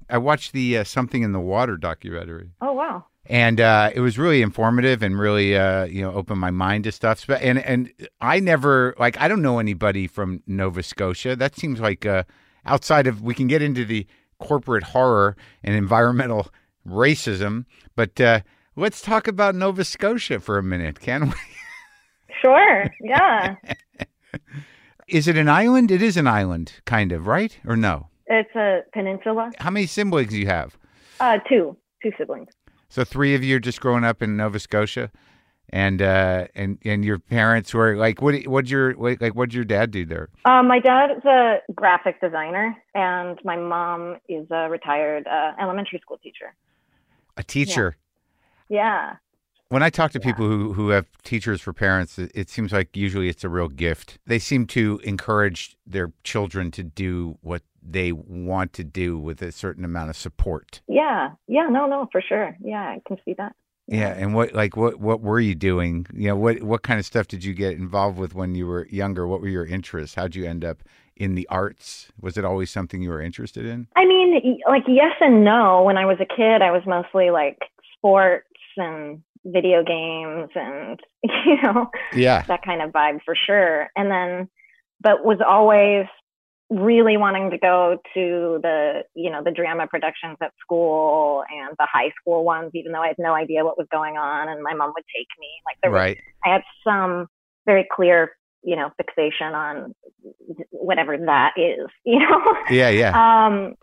I 0.10 0.20
watched 0.20 0.54
the 0.54 0.78
uh, 0.78 0.84
Something 0.86 1.22
in 1.24 1.34
the 1.34 1.40
Water 1.42 1.76
documentary, 1.76 2.52
Oh 2.62 2.72
wow. 2.72 3.04
and 3.26 3.60
uh, 3.60 3.92
it 3.94 4.00
was 4.00 4.18
really 4.18 4.42
informative 4.42 5.04
and 5.04 5.20
really 5.20 5.58
uh, 5.58 5.84
you 5.84 6.02
know 6.02 6.14
opened 6.14 6.40
my 6.40 6.50
mind 6.52 6.86
to 6.86 6.94
stuff. 6.94 7.30
And 7.30 7.60
and 7.60 7.92
I 8.22 8.40
never 8.40 8.96
like 8.98 9.20
I 9.20 9.28
don't 9.28 9.42
know 9.42 9.60
anybody 9.60 10.08
from 10.08 10.42
Nova 10.48 10.82
Scotia. 10.82 11.36
That 11.36 11.58
seems 11.58 11.82
like 11.82 12.06
uh, 12.06 12.24
outside 12.66 13.06
of 13.06 13.22
we 13.22 13.34
can 13.34 13.48
get 13.48 13.62
into 13.62 13.84
the 13.84 14.08
corporate 14.40 14.84
horror 14.84 15.36
and 15.64 15.76
environmental 15.76 16.50
racism, 16.88 17.66
but 17.96 18.20
uh, 18.20 18.42
let's 18.76 19.02
talk 19.02 19.28
about 19.28 19.56
Nova 19.56 19.84
Scotia 19.84 20.40
for 20.40 20.58
a 20.58 20.64
minute, 20.64 21.00
can 21.00 21.30
we? 21.30 21.36
Sure. 22.42 22.86
Yeah. 23.02 23.56
Is 25.08 25.28
it 25.28 25.38
an 25.38 25.50
island? 25.50 25.92
It 25.92 26.02
is 26.02 26.18
an 26.18 26.28
island, 26.28 26.74
kind 26.86 27.12
of, 27.12 27.26
right? 27.28 27.58
Or 27.66 27.76
no? 27.76 28.10
it's 28.30 28.56
a 28.56 28.82
peninsula. 28.94 29.52
How 29.58 29.72
many 29.72 29.88
siblings 29.88 30.30
do 30.30 30.38
you 30.38 30.46
have? 30.46 30.78
Uh, 31.20 31.40
two. 31.50 31.76
Two 32.02 32.12
siblings. 32.18 32.50
So 32.88 33.04
three 33.04 33.36
of 33.36 33.44
you 33.44 33.58
are 33.58 33.60
just 33.60 33.82
growing 33.82 34.04
up 34.04 34.22
in 34.22 34.38
Nova 34.38 34.60
Scotia, 34.60 35.12
and 35.72 36.02
uh, 36.02 36.48
and 36.56 36.78
and 36.84 37.04
your 37.06 37.20
parents 37.20 37.74
were 37.74 37.96
like, 37.96 38.22
what? 38.22 38.36
What'd 38.46 38.70
your 38.70 38.94
like? 38.96 39.34
What'd 39.34 39.54
your 39.54 39.64
dad 39.66 39.92
do 39.92 40.06
there? 40.06 40.30
Um, 40.46 40.68
my 40.68 40.80
dad 40.80 41.12
is 41.12 41.24
a 41.26 41.60
graphic 41.74 42.20
designer, 42.22 42.76
and 42.96 43.40
my 43.44 43.56
mom 43.56 44.18
is 44.28 44.48
a 44.52 44.70
retired 44.70 45.28
uh, 45.28 45.54
elementary 45.62 46.00
school 46.00 46.18
teacher. 46.18 46.54
A 47.38 47.44
teacher. 47.44 47.96
Yeah. 48.68 49.16
When 49.70 49.84
I 49.84 49.92
talk 49.92 50.12
to 50.12 50.20
Yeah. 50.20 50.32
people 50.32 50.48
who 50.48 50.74
who 50.74 50.90
have 50.90 51.06
teachers 51.24 51.62
for 51.62 51.74
parents, 51.74 52.18
it, 52.18 52.32
it 52.34 52.50
seems 52.50 52.72
like 52.74 52.98
usually 52.98 53.30
it's 53.30 53.44
a 53.44 53.50
real 53.50 53.68
gift. 53.70 54.18
They 54.26 54.40
seem 54.40 54.66
to 54.68 55.00
encourage 55.04 55.78
their 55.86 56.12
children 56.24 56.72
to 56.72 56.84
do 56.84 57.38
what 57.42 57.62
they 57.82 58.12
want 58.12 58.74
to 58.74 58.84
do 58.84 59.18
with 59.18 59.42
a 59.42 59.52
certain 59.52 59.86
amount 59.86 60.10
of 60.10 60.16
support. 60.18 60.82
Yeah. 60.88 61.30
Yeah. 61.48 61.68
No. 61.70 61.86
No. 61.86 62.10
For 62.12 62.22
sure. 62.22 62.58
Yeah. 62.62 62.82
I 62.82 63.02
can 63.08 63.18
see 63.24 63.34
that. 63.36 63.56
Yeah, 63.92 64.14
and 64.16 64.34
what 64.36 64.54
like 64.54 64.78
what 64.78 65.00
what 65.00 65.22
were 65.22 65.40
you 65.40 65.56
doing? 65.56 66.06
You 66.14 66.30
know, 66.30 66.36
what 66.36 66.62
what 66.62 66.84
kind 66.84 67.00
of 67.00 67.06
stuff 67.06 67.28
did 67.28 67.44
you 67.44 67.54
get 67.54 67.74
involved 67.74 68.18
with 68.20 68.36
when 68.36 68.54
you 68.56 68.68
were 68.68 68.86
younger? 68.88 69.28
What 69.28 69.42
were 69.42 69.48
your 69.48 69.66
interests? 69.66 70.16
How'd 70.16 70.36
you 70.36 70.46
end 70.46 70.64
up 70.64 70.84
in 71.16 71.34
the 71.36 71.48
arts? 71.50 72.12
Was 72.22 72.38
it 72.38 72.46
always 72.46 72.70
something 72.70 73.02
you 73.02 73.10
were 73.10 73.22
interested 73.22 73.66
in? 73.66 73.88
I 73.96 74.06
mean, 74.06 74.60
like 74.68 74.84
yes 74.88 75.14
and 75.20 75.44
no. 75.44 75.82
When 75.84 75.98
I 75.98 76.06
was 76.06 76.18
a 76.22 76.26
kid, 76.26 76.62
I 76.62 76.72
was 76.72 76.84
mostly 76.86 77.32
like 77.32 77.58
sports 77.98 78.46
and 78.78 79.24
video 79.46 79.84
games 79.84 80.50
and 80.54 81.00
you 81.24 81.62
know 81.64 81.90
Yeah. 82.14 82.44
that 82.48 82.62
kind 82.64 82.82
of 82.84 82.92
vibe 82.92 83.22
for 83.26 83.36
sure. 83.36 83.90
And 83.96 84.12
then, 84.12 84.50
but 85.02 85.26
was 85.26 85.40
always 85.46 86.06
really 86.70 87.18
wanting 87.18 87.50
to 87.50 87.58
go 87.58 87.98
to 88.14 88.60
the, 88.62 89.04
you 89.16 89.32
know, 89.32 89.44
the 89.44 89.52
drama 89.52 89.88
productions 89.88 90.38
at 90.42 90.52
school 90.62 91.44
and 91.50 91.76
the 91.80 91.88
high 91.92 92.12
school 92.20 92.44
ones, 92.44 92.72
even 92.76 92.92
though 92.92 93.02
I 93.02 93.08
had 93.08 93.18
no 93.18 93.34
idea 93.34 93.66
what 93.66 93.78
was 93.78 93.88
going 93.92 94.18
on. 94.18 94.50
And 94.50 94.62
my 94.62 94.74
mom 94.74 94.92
would 94.96 95.04
take 95.16 95.28
me. 95.40 95.48
Like 95.66 95.78
there 95.82 95.92
was, 95.92 96.00
Right. 96.00 96.18
I 96.46 96.54
had 96.54 96.62
some 96.84 97.28
very 97.66 97.88
clear, 97.92 98.32
you 98.64 98.76
know, 98.76 98.92
fixation 98.98 99.54
on 99.56 99.96
whatever 100.70 101.18
that 101.18 101.54
is, 101.58 101.88
you 102.06 102.20
know? 102.20 102.56
Yeah. 102.70 102.90
Yeah. 102.90 103.14
Um, 103.16 103.76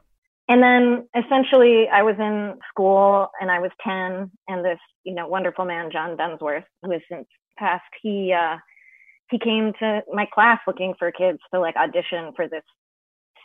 and 0.49 0.63
then 0.63 1.09
essentially, 1.17 1.89
I 1.93 2.05
was 2.05 2.15
in 2.21 2.59
school 2.69 3.29
and 3.41 3.51
I 3.51 3.59
was 3.59 3.73
10, 3.85 4.31
and 4.47 4.65
this, 4.65 4.79
you 5.03 5.13
know, 5.13 5.27
wonderful 5.27 5.65
man, 5.65 5.91
John 5.91 6.17
Dunsworth, 6.17 6.63
who 6.83 6.93
has 6.93 7.01
since 7.11 7.27
passed, 7.59 7.83
he, 8.01 8.33
uh, 8.33 8.59
he 9.31 9.39
came 9.39 9.73
to 9.81 10.03
my 10.13 10.27
class 10.33 10.61
looking 10.67 10.95
for 10.99 11.11
kids 11.11 11.39
to 11.53 11.61
like 11.61 11.77
audition 11.77 12.33
for 12.35 12.49
this 12.49 12.63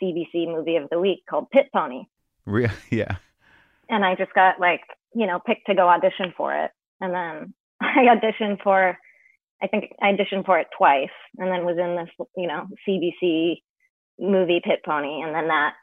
CBC 0.02 0.46
movie 0.46 0.76
of 0.76 0.88
the 0.90 1.00
week 1.00 1.22
called 1.28 1.50
Pit 1.50 1.66
Pony. 1.72 2.04
Re- 2.46 2.70
yeah. 2.90 3.16
And 3.88 4.04
I 4.04 4.14
just 4.14 4.32
got 4.34 4.60
like, 4.60 4.82
you 5.14 5.26
know, 5.26 5.40
picked 5.44 5.66
to 5.66 5.74
go 5.74 5.88
audition 5.88 6.32
for 6.36 6.54
it. 6.54 6.70
And 7.00 7.12
then 7.12 7.54
I 7.80 8.06
auditioned 8.14 8.62
for, 8.62 8.96
I 9.62 9.66
think 9.66 9.92
I 10.00 10.12
auditioned 10.12 10.46
for 10.46 10.58
it 10.58 10.68
twice 10.76 11.08
and 11.38 11.50
then 11.50 11.64
was 11.64 11.78
in 11.78 11.96
this, 11.96 12.26
you 12.36 12.46
know, 12.46 12.66
CBC 12.88 13.56
movie 14.18 14.60
Pit 14.64 14.80
Pony. 14.84 15.22
And 15.22 15.34
then 15.34 15.48
that, 15.48 15.74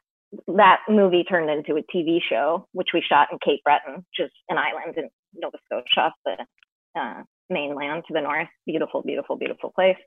that 0.48 0.80
movie 0.88 1.24
turned 1.24 1.50
into 1.50 1.76
a 1.78 1.96
TV 1.96 2.20
show, 2.28 2.68
which 2.72 2.90
we 2.94 3.02
shot 3.02 3.30
in 3.32 3.40
Cape 3.44 3.64
Breton, 3.64 3.96
which 3.96 4.28
is 4.28 4.32
an 4.48 4.58
island 4.58 4.98
in 4.98 5.10
Nova 5.36 5.58
Scotia, 5.66 6.02
off 6.02 6.14
the 6.24 7.00
uh, 7.00 7.24
mainland 7.50 8.04
to 8.08 8.14
the 8.14 8.22
north. 8.22 8.48
Beautiful, 8.66 9.02
beautiful, 9.02 9.36
beautiful 9.38 9.72
place. 9.72 9.98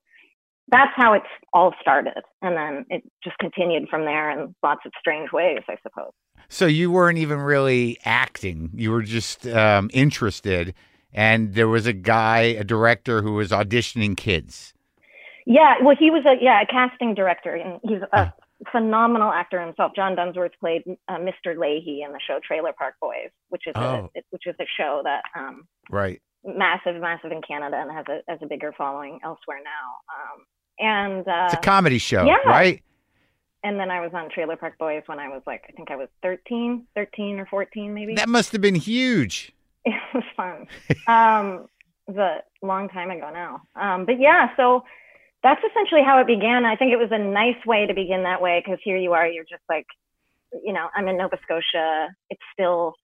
That's 0.69 0.93
how 0.95 1.13
it's 1.15 1.27
all 1.53 1.75
started. 1.81 2.23
And 2.41 2.57
then 2.57 2.87
it 2.89 3.03
just 3.23 3.37
continued 3.39 3.89
from 3.89 4.05
there 4.05 4.31
in 4.31 4.55
lots 4.63 4.81
of 4.87 4.93
strange 4.99 5.33
ways, 5.33 5.61
I 5.69 5.77
suppose. 5.83 6.13
So 6.49 6.67
you 6.67 6.91
weren't 6.91 7.19
even 7.19 7.39
really 7.41 7.99
acting. 8.05 8.71
You 8.75 8.91
were 8.93 9.03
just 9.03 9.47
um, 9.49 9.91
interested. 9.93 10.75
And 11.13 11.55
there 11.55 11.69
was 11.69 11.87
a 11.87 11.93
guy, 11.93 12.41
a 12.41 12.65
director 12.65 13.23
who 13.23 13.35
was 13.35 13.51
auditioning 13.51 14.17
kids. 14.17 14.73
Yeah, 15.45 15.75
well, 15.83 15.97
he 15.99 16.11
was 16.11 16.25
a 16.25 16.43
yeah 16.43 16.63
a 16.63 16.67
casting 16.67 17.15
director, 17.15 17.55
and 17.57 17.81
he's 17.83 18.01
a 18.13 18.33
phenomenal 18.71 19.33
actor 19.33 19.61
himself. 19.61 19.91
John 19.97 20.15
Dunsworth 20.15 20.53
played 20.61 20.83
uh, 21.09 21.17
Mr. 21.17 21.57
Lahey 21.57 22.05
in 22.07 22.13
the 22.13 22.21
show 22.25 22.39
Trailer 22.47 22.73
Park 22.73 22.95
Boys, 23.01 23.31
which 23.49 23.67
is 23.67 23.73
Oh. 23.77 24.09
a 24.17 24.21
which 24.31 24.47
is 24.47 24.55
a 24.61 24.65
show 24.77 25.03
that 25.05 25.23
um, 25.37 25.67
Right. 25.91 26.23
Massive, 26.45 27.01
massive 27.01 27.33
in 27.33 27.41
Canada 27.43 27.77
and 27.81 27.91
has 27.91 28.05
a 28.09 28.31
has 28.31 28.39
a 28.43 28.47
bigger 28.47 28.73
following 28.77 29.21
elsewhere 29.25 29.59
now. 29.63 30.13
Um, 30.15 30.45
and 30.79 31.29
uh, 31.29 31.45
It's 31.47 31.55
a 31.55 31.59
comedy 31.59 31.99
show, 31.99 32.25
yeah. 32.25 32.37
right? 32.47 32.83
and 33.65 33.79
then 33.79 33.91
I 33.93 34.01
was 34.01 34.11
on 34.13 34.29
Trailer 34.29 34.57
Park 34.57 34.77
Boys 34.79 35.03
when 35.07 35.21
I 35.21 35.29
was 35.29 35.43
like 35.47 35.63
I 35.69 35.73
think 35.73 35.91
I 35.91 35.97
was 35.97 36.09
13, 36.23 36.87
13 36.95 37.39
or 37.39 37.47
fourteen 37.47 37.95
maybe. 37.95 38.15
That 38.15 38.29
must 38.29 38.53
have 38.53 38.61
been 38.61 38.75
huge. 38.75 39.53
it 39.85 39.95
was 40.15 40.25
fun. 40.37 40.67
um, 41.07 41.67
a 42.09 42.39
long 42.63 42.89
time 42.89 43.11
ago 43.11 43.31
now. 43.33 43.63
Um, 43.77 44.05
but 44.07 44.19
yeah, 44.21 44.49
so 44.57 44.83
that's 45.43 45.61
essentially 45.71 46.03
how 46.05 46.21
it 46.21 46.27
began. 46.27 46.65
I 46.65 46.77
think 46.77 46.93
it 46.93 46.99
was 46.99 47.11
a 47.13 47.19
nice 47.19 47.65
way 47.67 47.87
to 47.87 47.95
begin 47.95 48.25
that 48.25 48.41
way 48.43 48.63
because 48.65 48.79
here 48.85 48.97
you 48.97 49.13
are, 49.13 49.27
you're 49.27 49.45
just 49.45 49.63
like, 49.69 49.87
you 50.65 50.73
know, 50.73 50.89
I'm 50.95 51.09
in 51.09 51.17
Nova 51.17 51.39
Scotia. 51.43 52.09
It's 52.31 52.43
still 52.53 52.95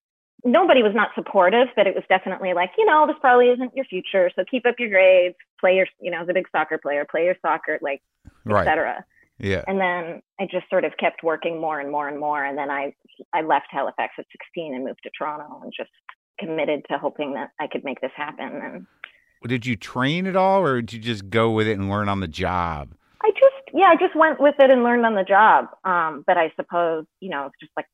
nobody 0.45 0.83
was 0.83 0.93
not 0.95 1.11
supportive, 1.15 1.69
but 1.77 1.87
it 1.87 1.95
was 1.95 2.05
definitely 2.09 2.53
like, 2.55 2.71
you 2.79 2.87
know, 2.87 3.07
this 3.07 3.17
probably 3.21 3.47
isn't 3.47 3.75
your 3.75 3.85
future. 3.85 4.31
So 4.37 4.45
keep 4.51 4.67
up 4.67 4.77
your 4.79 4.89
grades, 4.89 5.35
play 5.61 5.75
your, 5.77 5.87
you 6.01 6.11
know, 6.11 6.23
as 6.23 6.29
a 6.29 6.35
big 6.35 6.47
soccer 6.53 6.79
player, 6.79 7.05
play 7.11 7.25
your 7.25 7.37
soccer, 7.43 7.79
like, 7.83 8.03
Right. 8.45 8.67
etc. 8.67 9.05
Yeah. 9.39 9.63
And 9.67 9.81
then 9.81 10.23
I 10.41 10.47
just 10.51 10.69
sort 10.71 10.85
of 10.85 10.97
kept 10.99 11.23
working 11.23 11.61
more 11.61 11.81
and 11.81 11.91
more 11.91 12.09
and 12.09 12.19
more. 12.19 12.45
And 12.45 12.57
then 12.59 12.71
I 12.71 12.95
I 13.33 13.43
left 13.43 13.67
Halifax 13.71 14.15
at 14.19 14.27
16 14.33 14.75
and 14.75 14.85
moved 14.85 15.01
to 15.05 15.11
Toronto 15.17 15.61
and 15.63 15.73
just 15.77 15.91
committed 16.39 16.85
to 16.91 16.99
hoping 16.99 17.35
that 17.35 17.51
I 17.61 17.67
could 17.67 17.85
make 17.85 18.01
this 18.01 18.13
happen. 18.17 18.47
And 18.63 18.87
Did 19.49 19.67
you 19.67 19.77
train 19.77 20.27
at 20.27 20.37
all, 20.37 20.65
or 20.65 20.81
did 20.81 20.93
you 20.93 21.01
just 21.01 21.31
go 21.31 21.51
with 21.51 21.67
it 21.67 21.79
and 21.79 21.89
learn 21.89 22.09
on 22.09 22.21
the 22.21 22.29
job? 22.29 22.95
I 23.23 23.31
just 23.33 23.75
yeah, 23.75 23.87
I 23.91 23.97
just 23.97 24.17
went 24.17 24.41
with 24.41 24.55
it 24.59 24.71
and 24.71 24.83
learned 24.83 25.05
on 25.05 25.15
the 25.15 25.25
job. 25.25 25.67
Um, 25.85 26.25
but 26.27 26.37
I 26.37 26.53
suppose 26.57 27.05
you 27.21 27.31
know 27.31 27.47
it's 27.47 27.57
just 27.61 27.73
like 27.77 27.87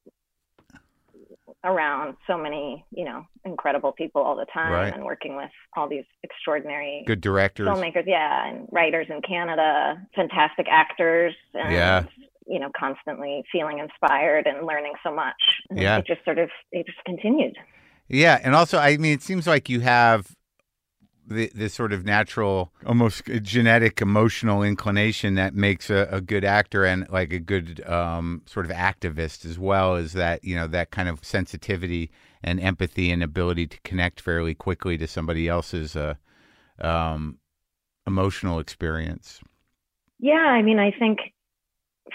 around 1.65 2.17
so 2.27 2.37
many 2.39 2.85
you 2.91 3.05
know 3.05 3.25
incredible 3.45 3.93
people 3.93 4.23
all 4.23 4.37
the 4.37 4.47
time 4.53 4.73
Right. 4.73 4.93
and 4.95 5.05
working 5.05 5.37
with 5.37 5.51
all 5.77 5.89
these 5.89 6.05
extraordinary 6.23 7.03
Good 7.07 7.21
directors. 7.21 7.67
filmmakers, 7.69 8.05
yeah, 8.07 8.47
and 8.49 8.69
writers 8.71 9.07
in 9.11 9.21
Canada, 9.23 10.01
fantastic 10.15 10.67
actors, 10.71 11.35
and 11.55 11.73
Yeah. 11.73 12.05
you 12.47 12.59
know, 12.61 12.71
constantly 12.79 13.43
feeling 13.51 13.79
inspired 13.79 14.47
and 14.47 14.67
learning 14.67 14.93
so 15.03 15.11
much. 15.15 15.43
And 15.71 15.79
Yeah. 15.81 15.99
it 15.99 16.07
just 16.07 16.23
sort 16.25 16.39
of 16.39 16.51
it 16.73 16.87
just 16.87 17.03
continued. 17.05 17.57
Yeah, 18.09 18.39
and 18.45 18.55
also, 18.55 18.79
I 18.79 18.99
mean, 18.99 19.15
it 19.15 19.23
seems 19.23 19.47
like 19.47 19.71
you 19.71 19.81
have 19.81 20.27
the 21.27 21.51
this 21.55 21.75
sort 21.75 21.93
of 21.93 22.05
natural, 22.05 22.73
almost 22.87 23.25
genetic, 23.43 24.01
emotional 24.01 24.63
inclination 24.63 25.35
that 25.35 25.55
makes 25.55 25.91
a, 25.91 26.09
a 26.11 26.21
good 26.21 26.45
actor 26.45 26.85
and 26.85 27.07
like 27.11 27.33
a 27.33 27.39
good 27.39 27.87
um, 27.89 28.43
sort 28.47 28.67
of 28.67 28.73
activist 28.73 29.45
as 29.45 29.59
well. 29.59 29.97
Is 29.97 30.13
that 30.13 30.45
you 30.45 30.55
know 30.55 30.67
that 30.69 30.91
kind 30.91 31.09
of 31.09 31.25
sensitivity 31.25 32.11
and 32.43 32.61
empathy 32.61 33.11
and 33.11 33.23
ability 33.23 33.67
to 33.67 33.81
connect 33.81 34.21
fairly 34.21 34.55
quickly 34.55 34.99
to 34.99 35.07
somebody 35.07 35.49
else's 35.49 35.97
uh, 35.97 36.15
um, 36.81 37.39
emotional 38.07 38.59
experience. 38.59 39.41
Yeah, 40.19 40.35
I 40.35 40.63
mean, 40.63 40.79
I 40.79 40.91
think 40.91 41.19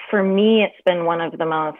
for 0.10 0.24
me, 0.24 0.64
it's 0.64 0.82
been 0.86 1.06
one 1.06 1.22
of 1.22 1.38
the 1.38 1.46
most 1.46 1.80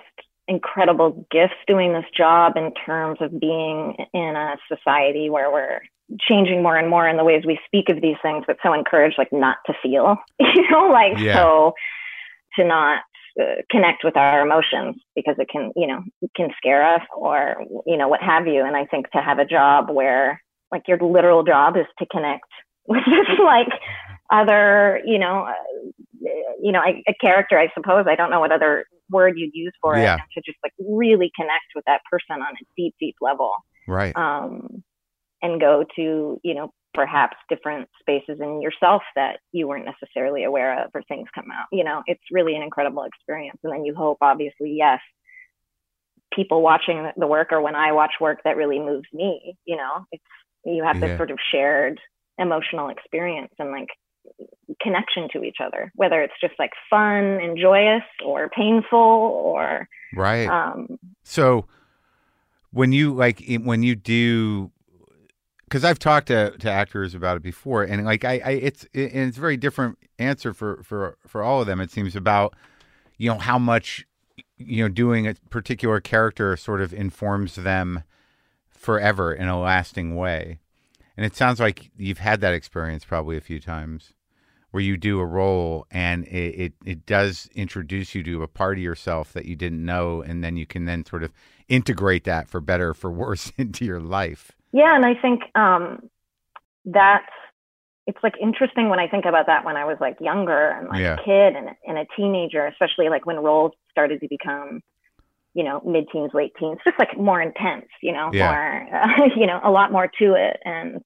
incredible 0.50 1.26
gifts 1.32 1.54
doing 1.68 1.94
this 1.94 2.06
job 2.16 2.58
in 2.58 2.74
terms 2.74 3.20
of 3.22 3.40
being 3.40 3.96
in 4.14 4.36
a 4.36 4.58
society 4.68 5.30
where 5.30 5.52
we're 5.52 5.82
changing 6.20 6.64
more 6.64 6.76
and 6.76 6.90
more 6.90 7.08
in 7.08 7.18
the 7.18 7.24
ways 7.24 7.44
we 7.46 7.60
speak 7.66 7.88
of 7.90 8.02
these 8.02 8.18
things, 8.22 8.44
but 8.48 8.58
so 8.64 8.74
encouraged 8.74 9.18
like 9.18 9.32
not 9.32 9.58
to 9.68 9.74
feel, 9.82 10.18
you 10.40 10.70
know, 10.72 10.88
like 10.88 11.18
Yeah. 11.20 11.36
so 11.36 11.74
to 12.58 12.66
not 12.66 13.04
uh, 13.40 13.62
connect 13.70 14.04
with 14.04 14.18
our 14.18 14.42
emotions 14.42 14.96
because 15.16 15.36
it 15.38 15.48
can, 15.50 15.72
you 15.76 15.86
know, 15.88 16.02
it 16.22 16.32
can 16.36 16.50
scare 16.58 16.96
us 16.96 17.02
or, 17.16 17.64
you 17.86 17.96
know, 17.96 18.08
what 18.08 18.22
have 18.22 18.48
you. 18.48 18.66
And 18.66 18.76
I 18.76 18.86
think 18.86 19.10
to 19.12 19.22
have 19.22 19.38
a 19.40 19.46
job 19.46 19.92
where 19.92 20.42
like 20.72 20.84
your 20.88 20.98
literal 20.98 21.44
job 21.44 21.78
is 21.78 21.86
to 22.00 22.06
connect 22.12 22.46
with 22.88 23.04
just 23.06 23.40
like 23.40 23.70
other, 24.32 25.02
you 25.06 25.18
know, 25.18 25.44
uh, 25.44 25.54
you 26.62 26.72
know, 26.72 26.80
I, 26.80 27.02
a 27.08 27.14
character, 27.22 27.58
I 27.58 27.70
suppose. 27.74 28.06
I 28.08 28.16
don't 28.16 28.30
know 28.30 28.40
what 28.40 28.52
other 28.52 28.86
word 29.10 29.38
you'd 29.38 29.56
use 29.56 29.74
for 29.82 29.98
Yeah. 29.98 30.16
it. 30.16 30.22
To 30.36 30.42
just 30.46 30.58
like 30.64 30.74
really 30.80 31.32
connect 31.36 31.66
with 31.76 31.86
that 31.86 32.02
person 32.12 32.42
on 32.42 32.54
a 32.54 32.66
deep, 32.78 32.96
deep 33.00 33.16
level, 33.22 33.54
Right. 33.88 34.16
um, 34.16 34.84
and 35.42 35.60
go 35.60 35.86
to, 35.96 36.40
you 36.44 36.54
know, 36.54 36.72
perhaps 36.94 37.38
different 37.50 37.88
spaces 38.00 38.40
in 38.42 38.62
yourself 38.62 39.04
that 39.16 39.40
you 39.52 39.68
weren't 39.68 39.86
necessarily 39.86 40.44
aware 40.44 40.84
of, 40.84 40.92
or 40.94 41.02
things 41.04 41.30
come 41.34 41.50
out. 41.52 41.68
You 41.72 41.84
know, 41.84 42.04
it's 42.08 42.24
really 42.32 42.56
an 42.56 42.62
incredible 42.64 43.04
experience. 43.04 43.58
And 43.64 43.72
then 43.72 43.86
you 43.86 43.96
hope, 43.96 44.18
obviously, 44.22 44.72
yes, 44.72 45.00
people 46.34 46.62
watching 46.62 47.10
the- 47.16 47.28
work, 47.28 47.52
or 47.52 47.62
when 47.62 47.76
I 47.76 47.92
watch 47.92 48.14
work 48.20 48.42
that 48.44 48.58
really 48.58 48.80
moves 48.80 49.08
me, 49.14 49.56
you 49.66 49.76
know, 49.78 50.06
it's 50.12 50.24
you 50.66 50.84
have 50.84 51.00
this 51.00 51.12
Yeah. 51.12 51.18
sort 51.18 51.32
of 51.32 51.40
shared 51.52 52.02
emotional 52.38 52.90
experience 52.90 53.54
and 53.60 53.72
like 53.72 53.88
connection 54.82 55.28
to 55.34 55.44
each 55.44 55.58
other, 55.64 55.92
whether 55.96 56.22
it's 56.22 56.34
just 56.42 56.54
like 56.60 56.72
fun 56.90 57.24
and 57.42 57.58
joyous 57.58 58.04
or 58.26 58.50
painful 58.50 58.98
or 58.98 59.88
Right. 60.14 60.48
um, 60.48 60.98
So 61.24 61.66
when 62.72 62.92
you 62.92 63.14
like 63.14 63.44
when 63.64 63.84
you 63.84 63.96
do 63.96 64.72
because 65.66 65.84
I've 65.84 66.00
talked 66.00 66.28
to, 66.28 66.58
to 66.58 66.72
actors 66.72 67.14
about 67.14 67.38
it 67.38 67.44
before, 67.44 67.84
and 67.84 68.04
like 68.06 68.26
I, 68.26 68.42
I 68.44 68.52
it's 68.52 68.86
it, 68.94 69.14
and 69.14 69.28
it's 69.28 69.38
a 69.38 69.42
very 69.42 69.58
different 69.58 69.98
answer 70.18 70.54
for 70.54 70.82
for 70.84 71.18
for 71.28 71.44
all 71.44 71.62
of 71.62 71.68
them. 71.68 71.80
It 71.80 71.92
seems 71.92 72.16
about 72.16 72.56
you 73.18 73.30
know 73.30 73.38
how 73.38 73.60
much 73.60 74.06
you 74.58 74.84
know 74.84 74.90
doing 74.90 75.28
a 75.28 75.36
particular 75.50 76.00
character 76.00 76.56
sort 76.58 76.82
of 76.82 76.94
informs 76.94 77.56
them 77.56 78.04
forever 78.70 79.34
in 79.34 79.48
a 79.48 79.60
lasting 79.60 80.16
way. 80.16 80.60
And 81.18 81.26
it 81.26 81.36
sounds 81.36 81.60
like 81.60 81.92
you've 81.98 82.20
had 82.20 82.40
that 82.42 82.54
experience 82.54 83.04
probably 83.04 83.36
a 83.36 83.42
few 83.42 83.60
times 83.60 84.14
where 84.72 84.82
you 84.84 84.98
do 84.98 85.20
a 85.20 85.26
role 85.26 85.86
and 85.92 86.26
it, 86.26 86.56
it, 86.60 86.74
it 86.86 87.06
does 87.06 87.50
introduce 87.56 88.14
you 88.14 88.24
to 88.24 88.44
a 88.44 88.48
part 88.48 88.78
of 88.78 88.84
yourself 88.84 89.34
that 89.34 89.46
you 89.46 89.56
didn't 89.56 89.84
know 89.84 90.22
and 90.22 90.44
then 90.44 90.58
you 90.58 90.66
can 90.66 90.86
then 90.86 91.06
sort 91.06 91.24
of 91.24 91.34
integrate 91.68 92.24
that 92.26 92.50
for 92.50 92.62
better 92.62 92.90
or 92.90 92.94
for 92.94 93.12
worse 93.24 93.52
into 93.58 93.86
your 93.86 94.00
life. 94.00 94.52
Yeah, 94.72 94.96
and 94.96 95.06
I 95.06 95.16
think 95.20 95.42
um, 95.56 96.10
that's 96.86 97.26
it's 98.08 98.18
like 98.24 98.34
interesting 98.42 98.90
when 98.90 99.00
I 99.00 99.08
think 99.08 99.26
about 99.26 99.46
that 99.48 99.64
when 99.64 99.78
I 99.78 99.86
was 99.86 99.98
like 100.02 100.18
younger 100.20 100.70
and 100.72 100.88
like 100.90 101.00
Yeah. 101.02 101.14
a 101.14 101.24
kid 101.24 101.56
and, 101.56 101.70
and 101.86 101.98
a 101.98 102.06
teenager, 102.18 102.66
especially 102.66 103.08
like 103.10 103.26
when 103.28 103.38
roles 103.38 103.72
started 103.92 104.20
to 104.22 104.28
become, 104.28 104.82
you 105.54 105.64
know, 105.64 105.82
mid 105.86 106.06
teens, 106.12 106.32
late 106.34 106.54
teens, 106.60 106.80
just 106.84 106.98
like 106.98 107.16
more 107.18 107.40
intense, 107.40 107.86
you 108.02 108.12
know, 108.12 108.32
Yeah. 108.34 108.48
more, 108.48 108.88
uh, 108.96 109.30
you 109.38 109.46
know, 109.46 109.60
a 109.64 109.70
lot 109.70 109.92
more 109.92 110.10
to 110.20 110.34
it. 110.34 110.58
And 110.66 111.02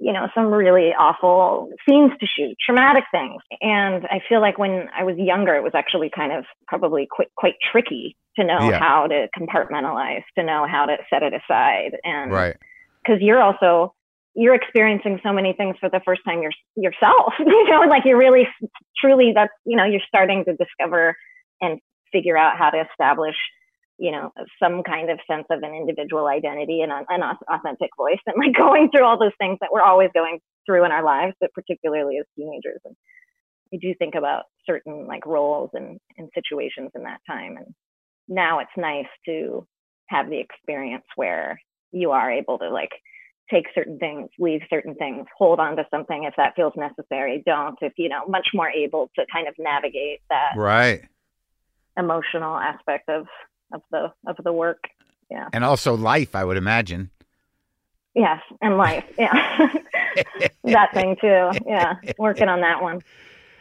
you 0.00 0.12
know, 0.12 0.28
some 0.34 0.46
really 0.46 0.92
awful 0.98 1.70
scenes 1.88 2.12
to 2.20 2.26
shoot, 2.26 2.56
traumatic 2.64 3.04
things. 3.10 3.40
And 3.60 4.04
I 4.06 4.20
feel 4.28 4.40
like 4.40 4.58
when 4.58 4.88
I 4.96 5.04
was 5.04 5.16
younger, 5.16 5.54
it 5.54 5.62
was 5.62 5.72
actually 5.74 6.10
kind 6.14 6.32
of 6.32 6.44
probably 6.66 7.06
quite, 7.10 7.28
quite 7.36 7.54
tricky 7.70 8.16
to 8.36 8.44
know 8.44 8.70
Yeah. 8.70 8.78
how 8.78 9.06
to 9.06 9.28
compartmentalize, 9.38 10.24
to 10.36 10.44
know 10.44 10.66
how 10.66 10.86
to 10.86 10.96
set 11.08 11.22
it 11.22 11.32
aside. 11.32 11.96
And 12.02 12.32
Right. 12.32 12.56
because 13.04 13.20
you're 13.22 13.40
also, 13.40 13.94
you're 14.34 14.54
experiencing 14.54 15.20
so 15.22 15.32
many 15.32 15.52
things 15.52 15.76
for 15.78 15.88
the 15.88 16.00
first 16.04 16.22
time 16.24 16.42
your, 16.42 16.52
yourself, 16.76 17.34
you 17.38 17.70
know, 17.70 17.82
like 17.82 18.04
you're 18.04 18.18
really 18.18 18.48
truly 18.98 19.32
that's, 19.32 19.52
you 19.64 19.76
know, 19.76 19.84
you're 19.84 20.00
starting 20.08 20.44
to 20.46 20.56
discover 20.56 21.16
and 21.60 21.78
figure 22.10 22.36
out 22.36 22.58
how 22.58 22.70
to 22.70 22.84
establish 22.90 23.36
you 23.98 24.10
know 24.10 24.30
some 24.62 24.82
kind 24.82 25.10
of 25.10 25.18
sense 25.30 25.46
of 25.50 25.62
an 25.62 25.74
individual 25.74 26.26
identity 26.26 26.80
and 26.80 26.92
an, 26.92 27.04
an 27.08 27.22
authentic 27.48 27.90
voice 27.96 28.18
and 28.26 28.36
like 28.38 28.54
going 28.56 28.90
through 28.90 29.04
all 29.04 29.18
those 29.18 29.36
things 29.38 29.58
that 29.60 29.70
we're 29.72 29.82
always 29.82 30.10
going 30.14 30.38
through 30.66 30.84
in 30.84 30.92
our 30.92 31.04
lives 31.04 31.34
but 31.40 31.52
particularly 31.52 32.18
as 32.18 32.26
teenagers 32.36 32.80
and 32.84 32.96
i 33.72 33.78
do 33.80 33.94
think 33.98 34.14
about 34.14 34.44
certain 34.66 35.06
like 35.06 35.26
roles 35.26 35.70
and, 35.74 35.98
and 36.16 36.28
situations 36.34 36.90
in 36.94 37.02
that 37.04 37.20
time 37.26 37.56
and 37.56 37.66
now 38.28 38.58
it's 38.58 38.70
nice 38.76 39.06
to 39.26 39.66
have 40.08 40.28
the 40.28 40.38
experience 40.40 41.04
where 41.16 41.60
you 41.92 42.10
are 42.10 42.30
able 42.30 42.58
to 42.58 42.68
like 42.70 42.90
take 43.50 43.66
certain 43.74 43.98
things 43.98 44.28
leave 44.38 44.62
certain 44.70 44.94
things 44.94 45.26
hold 45.38 45.60
on 45.60 45.76
to 45.76 45.84
something 45.90 46.24
if 46.24 46.34
that 46.36 46.54
feels 46.56 46.72
necessary 46.76 47.42
don't 47.46 47.76
if 47.82 47.92
you 47.96 48.08
know 48.08 48.22
much 48.26 48.48
more 48.54 48.70
able 48.70 49.10
to 49.14 49.24
kind 49.32 49.46
of 49.46 49.54
navigate 49.58 50.20
that 50.30 50.54
Right. 50.56 51.02
emotional 51.96 52.56
aspect 52.56 53.08
of 53.08 53.26
of 53.74 53.82
the 53.90 54.12
of 54.26 54.36
the 54.44 54.52
work 54.52 54.84
yeah 55.30 55.48
And 55.52 55.64
also 55.64 55.94
life, 55.96 56.34
I 56.34 56.44
would 56.44 56.56
imagine. 56.56 57.10
yes 58.14 58.40
and 58.62 58.76
life 58.78 59.04
yeah 59.18 59.68
that 60.64 60.92
thing 60.94 61.16
too 61.20 61.50
yeah 61.66 61.94
working 62.18 62.48
on 62.48 62.60
that 62.60 62.80
one 62.82 63.00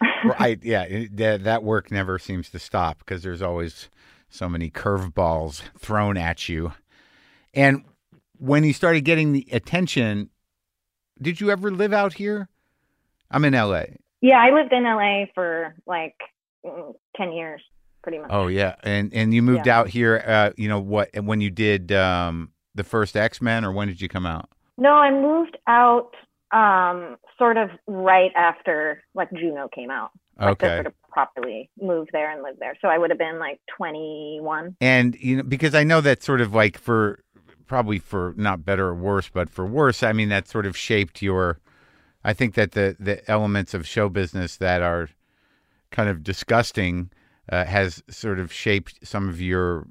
right. 0.40 0.60
Yeah. 0.64 1.06
That, 1.14 1.46
that 1.46 1.64
work 1.64 1.90
never 1.90 2.20
seems 2.20 2.50
to 2.50 2.60
stop 2.60 3.00
because 3.00 3.24
there's 3.24 3.42
always 3.42 3.90
so 4.30 4.50
many 4.50 4.70
curveballs 4.70 5.62
thrown 5.80 6.18
at 6.18 6.50
you. 6.50 6.74
And 7.54 7.86
when 8.38 8.66
you 8.66 8.74
started 8.74 9.06
getting 9.06 9.32
the 9.32 9.48
attention, 9.54 10.30
did 11.22 11.40
you 11.40 11.52
ever 11.52 11.72
live 11.72 11.94
out 11.94 12.14
here? 12.16 12.50
I'm 13.32 13.46
in 13.46 13.54
LA. 13.54 13.84
yeah 14.22 14.40
i 14.42 14.52
lived 14.52 14.74
in 14.74 14.84
la 14.84 15.24
for 15.34 15.74
like 15.88 16.16
mm, 16.66 16.94
10 17.16 17.32
years 17.32 17.62
pretty 18.04 18.20
much 18.20 18.28
Oh 18.30 18.48
yeah, 18.48 18.76
and 18.84 19.14
and 19.14 19.34
you 19.34 19.42
moved 19.42 19.68
out 19.68 19.88
here. 19.90 20.24
Uh, 20.26 20.52
you 20.58 20.68
know 20.70 20.80
what? 20.80 21.10
When 21.16 21.42
you 21.42 21.50
did 21.50 21.92
um, 21.92 22.52
the 22.76 22.84
first 22.84 23.16
X 23.16 23.42
Men, 23.42 23.66
or 23.66 23.72
when 23.72 23.88
did 23.88 24.00
you 24.02 24.10
come 24.10 24.26
out? 24.26 24.50
no 24.76 24.90
i 24.94 25.12
moved 25.12 25.56
out 25.68 26.10
um 26.52 27.16
sort 27.38 27.58
of 27.58 27.70
right 27.86 28.32
after 28.36 29.04
like 29.14 29.32
juno 29.32 29.68
came 29.68 29.92
out 29.92 30.10
like 30.40 30.54
Okay. 30.64 30.78
sort 30.78 30.88
of 30.88 30.94
properly 31.10 31.70
move 31.80 32.08
there 32.12 32.32
and 32.32 32.42
live 32.42 32.56
there 32.60 32.76
so 32.82 32.88
i 32.88 32.98
would 32.98 33.12
have 33.12 33.20
been 33.20 33.38
like 33.38 33.60
21 33.78 34.76
And 34.82 35.16
you 35.20 35.38
know, 35.38 35.44
because 35.44 35.76
I 35.76 35.84
know 35.84 36.02
that 36.02 36.24
sort 36.24 36.42
of 36.42 36.56
like 36.56 36.76
for 36.80 37.20
probably 37.68 38.00
for 38.00 38.34
not 38.36 38.66
better 38.66 38.88
or 38.88 38.96
worse, 38.96 39.30
but 39.32 39.48
for 39.48 39.64
worse, 39.66 40.02
I 40.02 40.12
mean 40.12 40.30
that 40.30 40.48
sort 40.48 40.66
of 40.66 40.76
shaped 40.76 41.22
your. 41.22 41.60
I 42.24 42.34
think 42.34 42.56
that 42.56 42.72
the 42.72 42.96
the 43.00 43.30
elements 43.30 43.76
of 43.76 43.86
show 43.86 44.10
business 44.10 44.58
that 44.58 44.82
are 44.82 45.10
kind 45.92 46.10
of 46.10 46.24
disgusting 46.24 47.12
uh, 47.52 47.66
has 47.66 48.04
sort 48.10 48.40
of 48.40 48.52
shaped 48.52 49.06
some 49.06 49.30
of 49.30 49.42
your 49.42 49.88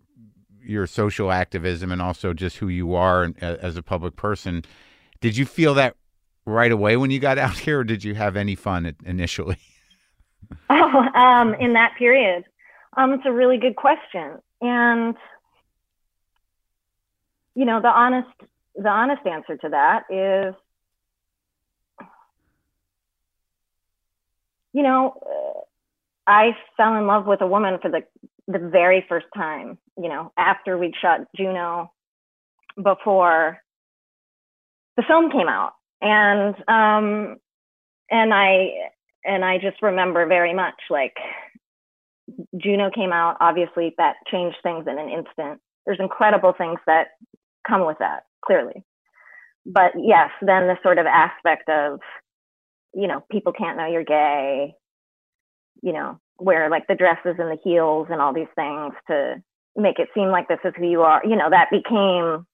your 0.64 0.86
social 0.86 1.32
activism 1.32 1.90
and 1.90 2.00
also 2.00 2.32
just 2.32 2.58
who 2.58 2.68
you 2.68 2.94
are 2.94 3.24
uh, 3.42 3.56
as 3.60 3.76
a 3.76 3.82
public 3.82 4.14
person. 4.14 4.64
Did 5.20 5.36
you 5.36 5.44
feel 5.44 5.74
that 5.74 5.96
right 6.46 6.70
away 6.70 6.96
when 6.96 7.10
you 7.10 7.18
got 7.18 7.38
out 7.38 7.58
here, 7.58 7.80
or 7.80 7.84
did 7.84 8.04
you 8.04 8.14
have 8.14 8.36
any 8.36 8.54
fun 8.54 8.94
initially? 9.04 9.58
Oh, 10.68 11.08
um, 11.14 11.54
in 11.54 11.72
that 11.74 11.94
period, 11.96 12.44
um, 12.96 13.12
it's 13.12 13.22
a 13.24 13.32
really 13.32 13.56
good 13.56 13.74
question, 13.74 14.38
and 14.60 15.16
you 17.54 17.64
know, 17.64 17.80
the 17.80 17.88
honest, 17.88 18.28
the 18.76 18.88
honest 18.88 19.26
answer 19.26 19.56
to 19.56 19.68
that 19.70 20.04
is, 20.10 20.54
you 24.72 24.82
know, 24.82 25.14
I 26.26 26.50
fell 26.76 26.96
in 26.96 27.06
love 27.06 27.26
with 27.26 27.40
a 27.40 27.46
woman 27.46 27.78
for 27.80 27.90
the 27.90 28.02
the 28.48 28.58
very 28.58 29.04
first 29.08 29.26
time. 29.34 29.78
You 29.96 30.08
know, 30.08 30.32
after 30.36 30.78
we'd 30.78 30.94
shot 31.00 31.20
Juno, 31.36 31.92
before 32.82 33.58
the 34.96 35.04
film 35.06 35.30
came 35.30 35.48
out, 35.48 35.72
and 36.00 36.54
um, 36.68 37.36
and 38.10 38.34
I 38.34 38.70
and 39.24 39.44
I 39.44 39.58
just 39.58 39.82
remember 39.82 40.26
very 40.26 40.54
much 40.54 40.74
like 40.90 41.16
Juno 42.56 42.90
came 42.94 43.12
out. 43.12 43.36
Obviously, 43.40 43.94
that 43.98 44.16
changed 44.30 44.56
things 44.62 44.86
in 44.86 44.98
an 44.98 45.08
instant. 45.08 45.60
There's 45.86 46.00
incredible 46.00 46.54
things 46.56 46.78
that 46.86 47.08
come 47.66 47.86
with 47.86 47.98
that, 47.98 48.24
clearly. 48.44 48.84
But 49.64 49.92
yes, 49.96 50.30
then 50.40 50.66
the 50.66 50.76
sort 50.82 50.98
of 50.98 51.06
aspect 51.06 51.68
of, 51.68 52.00
you 52.94 53.06
know, 53.06 53.24
people 53.30 53.52
can't 53.52 53.76
know 53.76 53.86
you're 53.86 54.04
gay, 54.04 54.74
you 55.82 55.92
know, 55.92 56.18
wear 56.38 56.70
like 56.70 56.86
the 56.86 56.94
dresses 56.94 57.36
and 57.38 57.50
the 57.50 57.58
heels 57.62 58.08
and 58.10 58.20
all 58.20 58.32
these 58.32 58.46
things 58.56 58.94
to 59.08 59.42
make 59.76 59.98
it 59.98 60.08
seem 60.14 60.28
like 60.28 60.48
this 60.48 60.58
is 60.64 60.72
who 60.76 60.86
you 60.88 61.02
are, 61.02 61.20
you 61.24 61.36
know, 61.36 61.50
that 61.50 61.68
became, 61.70 62.46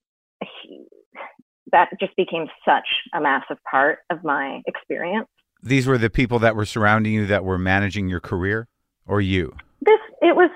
that 1.72 1.88
just 2.00 2.16
became 2.16 2.46
such 2.64 2.86
a 3.14 3.20
massive 3.20 3.58
part 3.70 3.98
of 4.10 4.24
my 4.24 4.62
experience. 4.66 5.28
These 5.62 5.86
were 5.86 5.98
the 5.98 6.10
people 6.10 6.38
that 6.40 6.54
were 6.56 6.64
surrounding 6.64 7.12
you 7.12 7.26
that 7.26 7.44
were 7.44 7.58
managing 7.58 8.08
your 8.08 8.20
career, 8.20 8.68
or 9.06 9.20
you? 9.20 9.54
this 9.80 10.00
it 10.20 10.34
was 10.34 10.50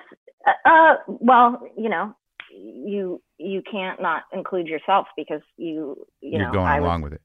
uh, 0.46 0.68
uh 0.68 0.94
well 1.06 1.62
you 1.76 1.88
know 1.88 2.14
you 2.52 3.22
you 3.38 3.62
can't 3.70 4.00
not 4.00 4.22
include 4.32 4.66
yourself 4.66 5.06
because 5.16 5.40
you 5.56 6.06
you 6.20 6.38
You're 6.38 6.46
know 6.46 6.52
going 6.52 6.66
I 6.66 6.78
along 6.78 7.02
was, 7.02 7.12
with 7.12 7.20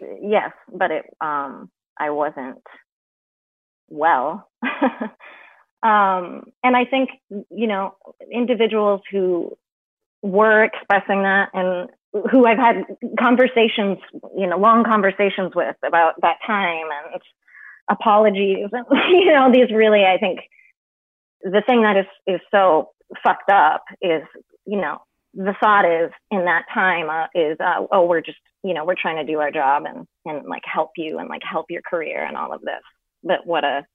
it. 0.00 0.18
yes 0.22 0.50
but 0.72 0.90
it 0.90 1.04
um 1.20 1.70
i 1.98 2.10
wasn't 2.10 2.58
well. 3.88 4.48
Um 5.82 6.50
and 6.64 6.76
i 6.76 6.84
think 6.84 7.10
you 7.30 7.68
know 7.68 7.94
individuals 8.32 9.00
who 9.12 9.56
were 10.22 10.64
expressing 10.64 11.22
that 11.22 11.50
and 11.54 11.88
who 12.32 12.46
i've 12.46 12.58
had 12.58 12.84
conversations 13.18 13.98
you 14.36 14.46
know 14.48 14.58
long 14.58 14.82
conversations 14.82 15.52
with 15.54 15.76
about 15.86 16.14
that 16.20 16.38
time 16.44 16.86
and 17.04 17.22
apologies 17.88 18.66
and 18.72 18.86
you 19.10 19.32
know 19.32 19.52
these 19.52 19.70
really 19.70 20.04
i 20.04 20.18
think 20.18 20.40
the 21.42 21.62
thing 21.66 21.82
that 21.82 21.96
is 21.96 22.06
is 22.26 22.40
so 22.50 22.90
fucked 23.22 23.50
up 23.50 23.84
is 24.02 24.22
you 24.66 24.80
know 24.80 24.98
the 25.34 25.54
thought 25.60 25.84
is 25.84 26.10
in 26.30 26.44
that 26.46 26.64
time 26.74 27.08
uh, 27.08 27.26
is 27.34 27.56
uh, 27.60 27.86
oh 27.92 28.04
we're 28.04 28.20
just 28.20 28.38
you 28.64 28.74
know 28.74 28.84
we're 28.84 28.96
trying 29.00 29.24
to 29.24 29.32
do 29.32 29.38
our 29.38 29.52
job 29.52 29.84
and 29.86 30.06
and 30.24 30.46
like 30.46 30.62
help 30.64 30.90
you 30.96 31.18
and 31.18 31.28
like 31.28 31.42
help 31.48 31.66
your 31.70 31.82
career 31.88 32.24
and 32.24 32.36
all 32.36 32.52
of 32.52 32.60
this 32.62 32.82
but 33.22 33.46
what 33.46 33.64
a 33.64 33.86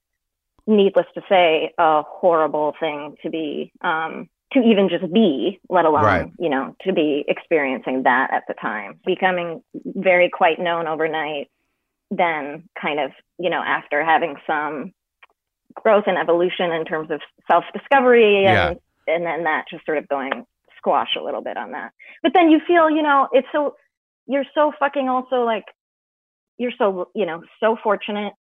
needless 0.65 1.05
to 1.13 1.21
say 1.27 1.73
a 1.77 2.03
horrible 2.03 2.73
thing 2.79 3.15
to 3.21 3.29
be 3.29 3.71
um 3.81 4.29
to 4.53 4.59
even 4.59 4.87
just 4.87 5.11
be 5.11 5.59
let 5.69 5.85
alone 5.85 6.03
Right. 6.03 6.31
you 6.39 6.49
know 6.49 6.75
to 6.81 6.93
be 6.93 7.25
experiencing 7.27 8.03
that 8.03 8.29
at 8.31 8.43
the 8.47 8.53
time 8.53 8.99
becoming 9.05 9.61
very 9.85 10.29
quite 10.29 10.59
known 10.59 10.87
overnight 10.87 11.49
then 12.11 12.63
kind 12.79 12.99
of 12.99 13.11
you 13.39 13.49
know 13.49 13.61
after 13.61 14.03
having 14.05 14.35
some 14.47 14.93
growth 15.73 16.03
and 16.07 16.17
evolution 16.17 16.71
in 16.71 16.85
terms 16.85 17.11
of 17.11 17.19
self 17.49 17.65
discovery 17.73 18.45
and 18.45 18.79
and 19.07 19.25
then 19.25 19.43
that 19.43 19.65
just 19.69 19.85
sort 19.85 19.97
of 19.97 20.07
going 20.07 20.45
squash 20.77 21.15
a 21.19 21.23
little 21.23 21.41
bit 21.41 21.57
on 21.57 21.71
that. 21.71 21.91
But 22.21 22.33
then 22.33 22.49
you 22.51 22.59
feel, 22.67 22.89
you 22.89 23.01
know, 23.01 23.29
it's 23.31 23.47
so 23.51 23.75
you're 24.27 24.45
so 24.53 24.71
fucking 24.79 25.09
also 25.09 25.43
like 25.43 25.65
you're 26.57 26.71
so 26.77 27.09
you 27.15 27.25
know 27.25 27.43
so 27.59 27.77
fortunate. 27.81 28.33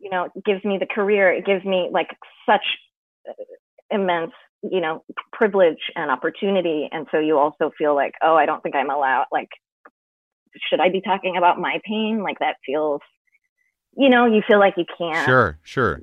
You 0.00 0.10
know, 0.10 0.28
it 0.34 0.44
gives 0.44 0.64
me 0.64 0.78
the 0.78 0.86
career. 0.86 1.32
It 1.32 1.44
gives 1.44 1.64
me 1.64 1.88
like 1.92 2.08
such 2.46 2.64
uh, 3.28 3.32
immense 3.90 4.32
you 4.62 4.80
know 4.80 5.02
privilege 5.32 5.90
and 5.96 6.10
opportunity 6.10 6.88
and 6.92 7.06
so 7.10 7.18
you 7.18 7.38
also 7.38 7.70
feel 7.78 7.94
like 7.94 8.12
oh 8.22 8.34
i 8.36 8.44
don't 8.44 8.62
think 8.62 8.74
i'm 8.74 8.90
allowed 8.90 9.24
like 9.32 9.48
should 10.68 10.80
i 10.80 10.90
be 10.90 11.00
talking 11.00 11.36
about 11.36 11.58
my 11.58 11.80
pain 11.84 12.22
like 12.22 12.38
that 12.40 12.56
feels 12.66 13.00
you 13.96 14.08
know 14.08 14.26
you 14.26 14.42
feel 14.46 14.58
like 14.58 14.74
you 14.76 14.84
can't 14.98 15.24
Sure, 15.24 15.58
sure. 15.62 16.02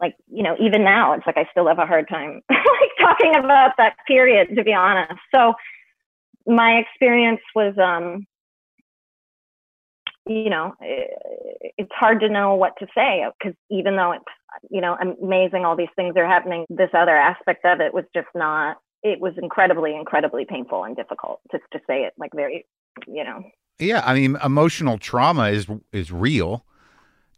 like 0.00 0.16
you 0.30 0.42
know 0.42 0.56
even 0.60 0.82
now 0.82 1.12
it's 1.12 1.26
like 1.26 1.36
i 1.36 1.46
still 1.50 1.68
have 1.68 1.78
a 1.78 1.86
hard 1.86 2.08
time 2.08 2.40
like 2.50 2.90
talking 3.00 3.36
about 3.36 3.72
that 3.78 3.94
period 4.06 4.48
to 4.56 4.64
be 4.64 4.72
honest 4.72 5.20
so 5.32 5.54
my 6.46 6.72
experience 6.78 7.40
was 7.54 7.74
um 7.78 8.26
you 10.28 10.50
know 10.50 10.74
it, 10.80 11.72
it's 11.78 11.92
hard 11.92 12.20
to 12.20 12.28
know 12.28 12.54
what 12.54 12.72
to 12.78 12.86
say 12.94 13.24
because 13.38 13.56
even 13.70 13.96
though 13.96 14.12
it's 14.12 14.24
you 14.70 14.80
know 14.80 14.96
amazing 15.22 15.64
all 15.64 15.76
these 15.76 15.88
things 15.96 16.14
are 16.16 16.26
happening 16.26 16.64
this 16.68 16.90
other 16.92 17.16
aspect 17.16 17.64
of 17.64 17.80
it 17.80 17.94
was 17.94 18.04
just 18.14 18.28
not 18.34 18.76
it 19.02 19.20
was 19.20 19.32
incredibly 19.40 19.94
incredibly 19.94 20.44
painful 20.44 20.84
and 20.84 20.96
difficult 20.96 21.40
just 21.50 21.64
to 21.72 21.78
say 21.86 22.02
it 22.02 22.12
like 22.18 22.30
very 22.34 22.66
you 23.06 23.24
know 23.24 23.42
Yeah, 23.78 24.02
I 24.04 24.14
mean, 24.14 24.36
emotional 24.44 24.98
trauma 24.98 25.50
is 25.50 25.66
is 25.92 26.10
real. 26.10 26.64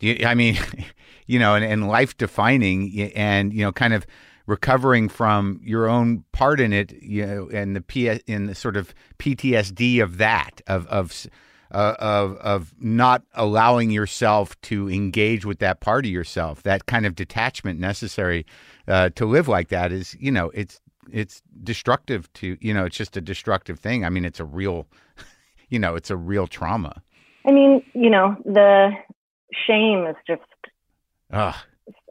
I 0.02 0.34
mean, 0.34 0.58
you 1.26 1.38
know, 1.38 1.54
and, 1.54 1.64
and 1.64 1.88
life 1.88 2.16
defining, 2.16 3.12
and 3.14 3.52
you 3.52 3.62
know, 3.62 3.72
kind 3.72 3.92
of 3.92 4.06
recovering 4.46 5.08
from 5.08 5.60
your 5.62 5.88
own 5.88 6.24
part 6.32 6.60
in 6.60 6.72
it, 6.72 6.92
you 7.02 7.26
know, 7.26 7.48
and 7.52 7.76
the 7.76 7.80
P 7.80 8.08
in 8.26 8.46
the 8.46 8.54
sort 8.54 8.76
of 8.76 8.94
PTSD 9.18 10.02
of 10.02 10.16
that, 10.16 10.62
of 10.66 10.86
of 10.86 11.26
uh, 11.70 11.94
of 11.98 12.36
of 12.38 12.74
not 12.80 13.22
allowing 13.34 13.90
yourself 13.90 14.60
to 14.62 14.88
engage 14.90 15.44
with 15.44 15.58
that 15.60 15.80
part 15.80 16.04
of 16.04 16.10
yourself, 16.10 16.62
that 16.62 16.86
kind 16.86 17.06
of 17.06 17.14
detachment 17.14 17.78
necessary 17.78 18.46
uh, 18.88 19.10
to 19.10 19.26
live 19.26 19.48
like 19.48 19.68
that 19.68 19.92
is, 19.92 20.16
you 20.18 20.30
know, 20.30 20.50
it's 20.54 20.80
it's 21.12 21.42
destructive 21.62 22.32
to, 22.34 22.56
you 22.60 22.72
know, 22.72 22.84
it's 22.84 22.96
just 22.96 23.16
a 23.16 23.20
destructive 23.20 23.78
thing. 23.78 24.04
I 24.04 24.10
mean, 24.10 24.24
it's 24.24 24.40
a 24.40 24.44
real, 24.44 24.86
you 25.68 25.78
know, 25.78 25.94
it's 25.94 26.10
a 26.10 26.16
real 26.16 26.46
trauma. 26.46 27.02
I 27.46 27.52
mean, 27.52 27.82
you 27.94 28.10
know, 28.10 28.36
the 28.44 28.90
shame 29.66 30.06
is 30.06 30.16
just 30.26 30.42
Ugh. 31.32 31.54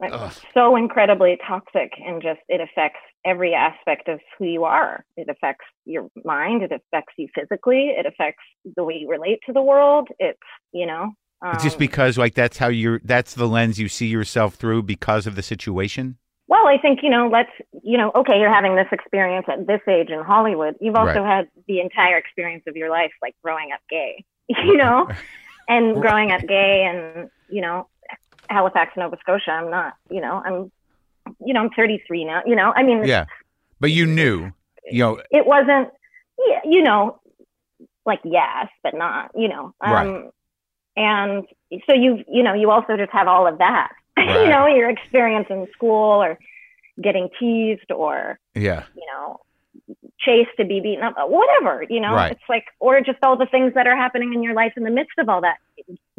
Like, 0.00 0.12
Ugh. 0.12 0.32
so 0.54 0.76
incredibly 0.76 1.38
toxic 1.46 1.92
and 2.04 2.22
just 2.22 2.40
it 2.48 2.60
affects 2.60 3.00
every 3.24 3.54
aspect 3.54 4.08
of 4.08 4.20
who 4.38 4.46
you 4.46 4.64
are. 4.64 5.04
It 5.16 5.28
affects 5.28 5.66
your 5.84 6.08
mind. 6.24 6.62
It 6.62 6.72
affects 6.72 7.14
you 7.16 7.28
physically. 7.34 7.92
It 7.96 8.06
affects 8.06 8.42
the 8.76 8.84
way 8.84 8.94
you 8.94 9.08
relate 9.08 9.40
to 9.46 9.52
the 9.52 9.62
world. 9.62 10.08
It's, 10.18 10.38
you 10.72 10.86
know, 10.86 11.12
um, 11.42 11.58
just 11.62 11.78
because 11.78 12.18
like 12.18 12.34
that's 12.34 12.58
how 12.58 12.68
you're 12.68 13.00
that's 13.04 13.34
the 13.34 13.48
lens 13.48 13.78
you 13.78 13.88
see 13.88 14.06
yourself 14.06 14.54
through 14.54 14.82
because 14.82 15.26
of 15.26 15.36
the 15.36 15.42
situation 15.42 16.18
Well, 16.48 16.66
I 16.66 16.76
think, 16.78 17.00
you 17.02 17.10
know, 17.10 17.28
let's, 17.32 17.50
you 17.82 17.96
know, 17.96 18.10
okay, 18.14 18.38
you're 18.38 18.52
having 18.52 18.76
this 18.76 18.88
experience 18.92 19.46
at 19.48 19.66
this 19.66 19.80
age 19.88 20.10
in 20.10 20.20
Hollywood. 20.20 20.74
You've 20.80 20.96
also 20.96 21.24
had 21.24 21.48
the 21.66 21.80
entire 21.80 22.16
experience 22.16 22.64
of 22.66 22.76
your 22.76 22.90
life, 22.90 23.12
like 23.22 23.34
growing 23.42 23.70
up 23.72 23.80
gay, 23.88 24.24
you 24.48 24.76
know, 24.76 25.08
and 25.68 26.00
growing 26.02 26.32
up 26.32 26.42
gay 26.42 26.84
and, 26.90 27.30
you 27.48 27.62
know, 27.62 27.88
Halifax, 28.50 28.92
Nova 28.96 29.16
Scotia. 29.20 29.52
I'm 29.52 29.70
not, 29.70 29.94
you 30.10 30.20
know, 30.20 30.42
I'm, 30.44 30.70
you 31.44 31.54
know, 31.54 31.60
I'm 31.60 31.70
33 31.70 32.24
now, 32.24 32.42
you 32.46 32.56
know, 32.56 32.72
I 32.74 32.82
mean, 32.82 33.04
yeah 33.04 33.24
but 33.78 33.90
you 33.90 34.06
knew 34.06 34.50
you 34.90 34.98
know 34.98 35.20
it 35.30 35.46
wasn't, 35.46 35.88
yeah, 36.46 36.60
you 36.64 36.82
know, 36.82 37.20
like 38.04 38.20
yes, 38.24 38.68
but 38.82 38.94
not, 38.94 39.30
you 39.34 39.48
know, 39.48 39.72
um, 39.80 39.92
Right. 39.92 40.30
and 40.96 41.44
so 41.88 41.94
you, 41.94 42.24
you 42.28 42.42
know, 42.42 42.54
you 42.54 42.70
also 42.70 42.96
just 42.96 43.12
have 43.12 43.28
all 43.28 43.46
of 43.46 43.58
that, 43.58 43.92
Right. 44.16 44.42
you 44.42 44.48
know, 44.48 44.66
your 44.66 44.90
experience 44.90 45.46
in 45.50 45.66
school 45.72 46.22
or 46.22 46.38
getting 47.00 47.28
teased 47.38 47.90
or, 47.90 48.38
yeah 48.54 48.84
you 48.94 49.02
know, 49.12 49.38
chased 50.18 50.50
to 50.58 50.64
be 50.64 50.80
beaten 50.80 51.04
up, 51.04 51.14
whatever, 51.28 51.84
you 51.88 52.00
know, 52.00 52.14
Right. 52.14 52.32
it's 52.32 52.48
like, 52.48 52.64
or 52.80 53.00
just 53.00 53.18
all 53.22 53.36
the 53.38 53.46
things 53.46 53.72
that 53.74 53.86
are 53.86 53.96
happening 53.96 54.34
in 54.34 54.42
your 54.42 54.54
life 54.54 54.72
in 54.76 54.82
the 54.82 54.90
midst 54.90 55.18
of 55.18 55.28
all 55.28 55.40
that, 55.42 55.56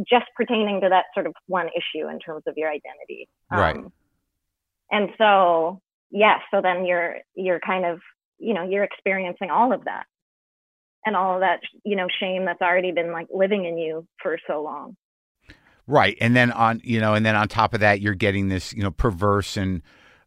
just 0.10 0.26
pertaining 0.36 0.82
to 0.82 0.90
that 0.90 1.06
sort 1.14 1.28
of 1.28 1.34
one 1.48 1.68
issue 1.68 2.08
in 2.08 2.20
terms 2.20 2.44
of 2.48 2.56
your 2.58 2.70
identity. 2.70 3.28
Right. 3.52 3.78
And 4.92 5.10
so, 5.18 5.82
yeah, 6.10 6.38
so 6.52 6.62
then 6.62 6.86
you're, 6.86 7.18
you're 7.36 7.60
kind 7.60 7.86
of, 7.86 8.00
you 8.40 8.54
know, 8.54 8.64
you're 8.64 8.84
experiencing 8.84 9.50
all 9.50 9.72
of 9.74 9.86
that 9.86 10.06
and 11.06 11.16
all 11.16 11.36
of 11.36 11.42
that, 11.42 11.60
you 11.84 11.96
know, 11.96 12.08
shame 12.20 12.46
that's 12.46 12.62
already 12.62 12.92
been 12.92 13.12
like 13.12 13.28
living 13.34 13.66
in 13.66 13.78
you 13.78 14.06
for 14.22 14.38
so 14.48 14.62
long. 14.62 14.96
right 15.88 16.18
and 16.22 16.36
then 16.36 16.52
on 16.52 16.80
you 16.84 17.00
know 17.00 17.14
and 17.16 17.26
then 17.26 17.36
on 17.36 17.48
top 17.48 17.74
of 17.74 17.80
that 17.80 18.02
you're 18.02 18.14
getting 18.14 18.50
this 18.50 18.72
you 18.74 18.84
know 18.84 18.92
perverse 18.92 19.58
and 19.58 19.82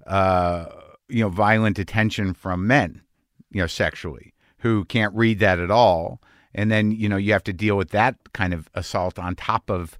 uh 0.06 0.66
you 1.08 1.20
know 1.20 1.28
violent 1.28 1.78
attention 1.78 2.34
from 2.34 2.66
men 2.66 3.00
you 3.50 3.60
know 3.60 3.66
sexually 3.66 4.34
who 4.58 4.84
can't 4.84 5.14
read 5.14 5.38
that 5.38 5.58
at 5.58 5.70
all 5.70 6.20
and 6.54 6.70
then 6.70 6.90
you 6.90 7.08
know 7.08 7.16
you 7.16 7.32
have 7.32 7.44
to 7.44 7.52
deal 7.52 7.76
with 7.76 7.90
that 7.90 8.16
kind 8.32 8.54
of 8.54 8.68
assault 8.74 9.18
on 9.18 9.34
top 9.34 9.70
of 9.70 9.98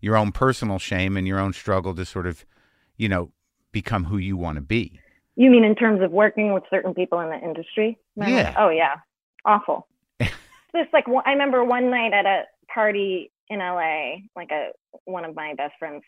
your 0.00 0.16
own 0.16 0.32
personal 0.32 0.78
shame 0.78 1.16
and 1.16 1.26
your 1.26 1.38
own 1.38 1.52
struggle 1.52 1.94
to 1.94 2.04
sort 2.04 2.26
of 2.26 2.44
you 2.96 3.08
know 3.08 3.30
become 3.72 4.04
who 4.04 4.18
you 4.18 4.36
want 4.36 4.56
to 4.56 4.62
be 4.62 4.98
You 5.36 5.50
mean 5.50 5.64
in 5.64 5.74
terms 5.74 6.02
of 6.02 6.10
working 6.10 6.52
with 6.54 6.64
certain 6.70 6.94
people 6.94 7.20
in 7.20 7.28
the 7.30 7.38
industry? 7.38 7.98
Yeah. 8.16 8.54
Oh 8.58 8.70
yeah, 8.70 8.96
awful. 9.44 9.86
Just 10.20 10.92
like 10.92 11.04
I 11.24 11.32
remember 11.32 11.64
one 11.64 11.90
night 11.90 12.12
at 12.12 12.26
a 12.26 12.44
party 12.72 13.30
in 13.48 13.58
LA, 13.60 14.16
like 14.34 14.50
a 14.50 14.70
one 15.04 15.24
of 15.24 15.34
my 15.34 15.54
best 15.54 15.74
friends, 15.78 16.02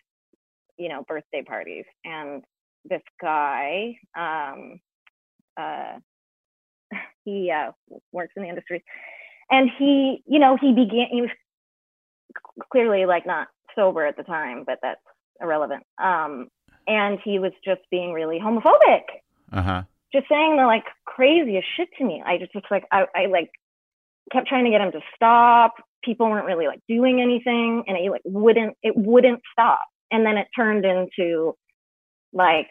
you 0.77 0.89
know, 0.89 1.05
birthday 1.07 1.43
parties, 1.43 1.85
and 2.05 2.43
this 2.89 3.03
guy, 3.21 3.99
um, 4.17 4.81
uh, 5.57 5.99
he 7.25 7.51
uh, 7.51 7.73
works 8.13 8.33
in 8.37 8.43
the 8.43 8.49
industry, 8.49 8.83
and 9.51 9.71
he, 9.79 10.23
you 10.27 10.39
know, 10.39 10.57
he 10.61 10.73
began. 10.73 11.07
He 11.11 11.23
was 11.23 11.31
clearly 12.71 13.07
like 13.07 13.27
not 13.27 13.49
sober 13.75 14.05
at 14.07 14.17
the 14.17 14.23
time, 14.23 14.65
but 14.67 14.79
that's 14.83 15.01
irrelevant. 15.41 15.85
Um, 16.03 16.49
and 16.87 17.19
he 17.25 17.39
was 17.39 17.53
just 17.65 17.83
being 17.91 18.13
really 18.13 18.41
homophobic 18.41 19.03
uh-huh 19.53 19.83
just 20.13 20.29
saying 20.29 20.57
the 20.57 20.65
like 20.65 20.85
craziest 21.05 21.67
shit 21.77 21.89
to 21.99 22.05
me. 22.05 22.23
I 22.25 22.39
just 22.39 22.55
was 22.55 22.65
like, 22.71 22.85
I, 22.91 23.05
I 23.15 23.27
like 23.27 23.51
kept 24.33 24.49
trying 24.49 24.65
to 24.65 24.71
get 24.71 24.81
him 24.81 24.93
to 24.93 25.01
stop. 25.15 25.75
People 26.03 26.31
weren't 26.31 26.47
really 26.47 26.67
like 26.67 26.81
doing 26.89 27.21
anything, 27.21 27.85
and 27.87 27.97
he 27.97 28.11
like 28.11 28.23
wouldn't. 28.25 28.77
It 28.83 28.95
wouldn't 28.97 29.41
stop. 29.53 29.81
And 30.11 30.25
then 30.25 30.39
it 30.39 30.47
turned 30.57 30.85
into 30.85 31.55
like 32.33 32.71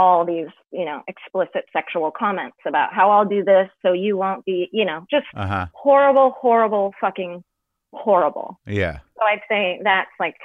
all 0.00 0.24
these, 0.24 0.48
you 0.72 0.86
know, 0.86 1.02
explicit 1.06 1.66
sexual 1.74 2.10
comments 2.10 2.56
about 2.66 2.94
how 2.94 3.10
I'll 3.10 3.26
do 3.26 3.44
this 3.44 3.68
so 3.82 3.92
you 3.92 4.16
won't 4.16 4.46
be, 4.46 4.68
you 4.72 4.86
know, 4.86 5.04
just 5.10 5.26
uh-huh 5.36 5.66
horrible, 5.74 6.30
horrible, 6.40 6.94
fucking 7.00 7.44
horrible. 7.92 8.58
yeah 8.66 9.00
So 9.16 9.24
I'd 9.24 9.42
say 9.48 9.80
that's 9.84 10.10
like 10.18 10.36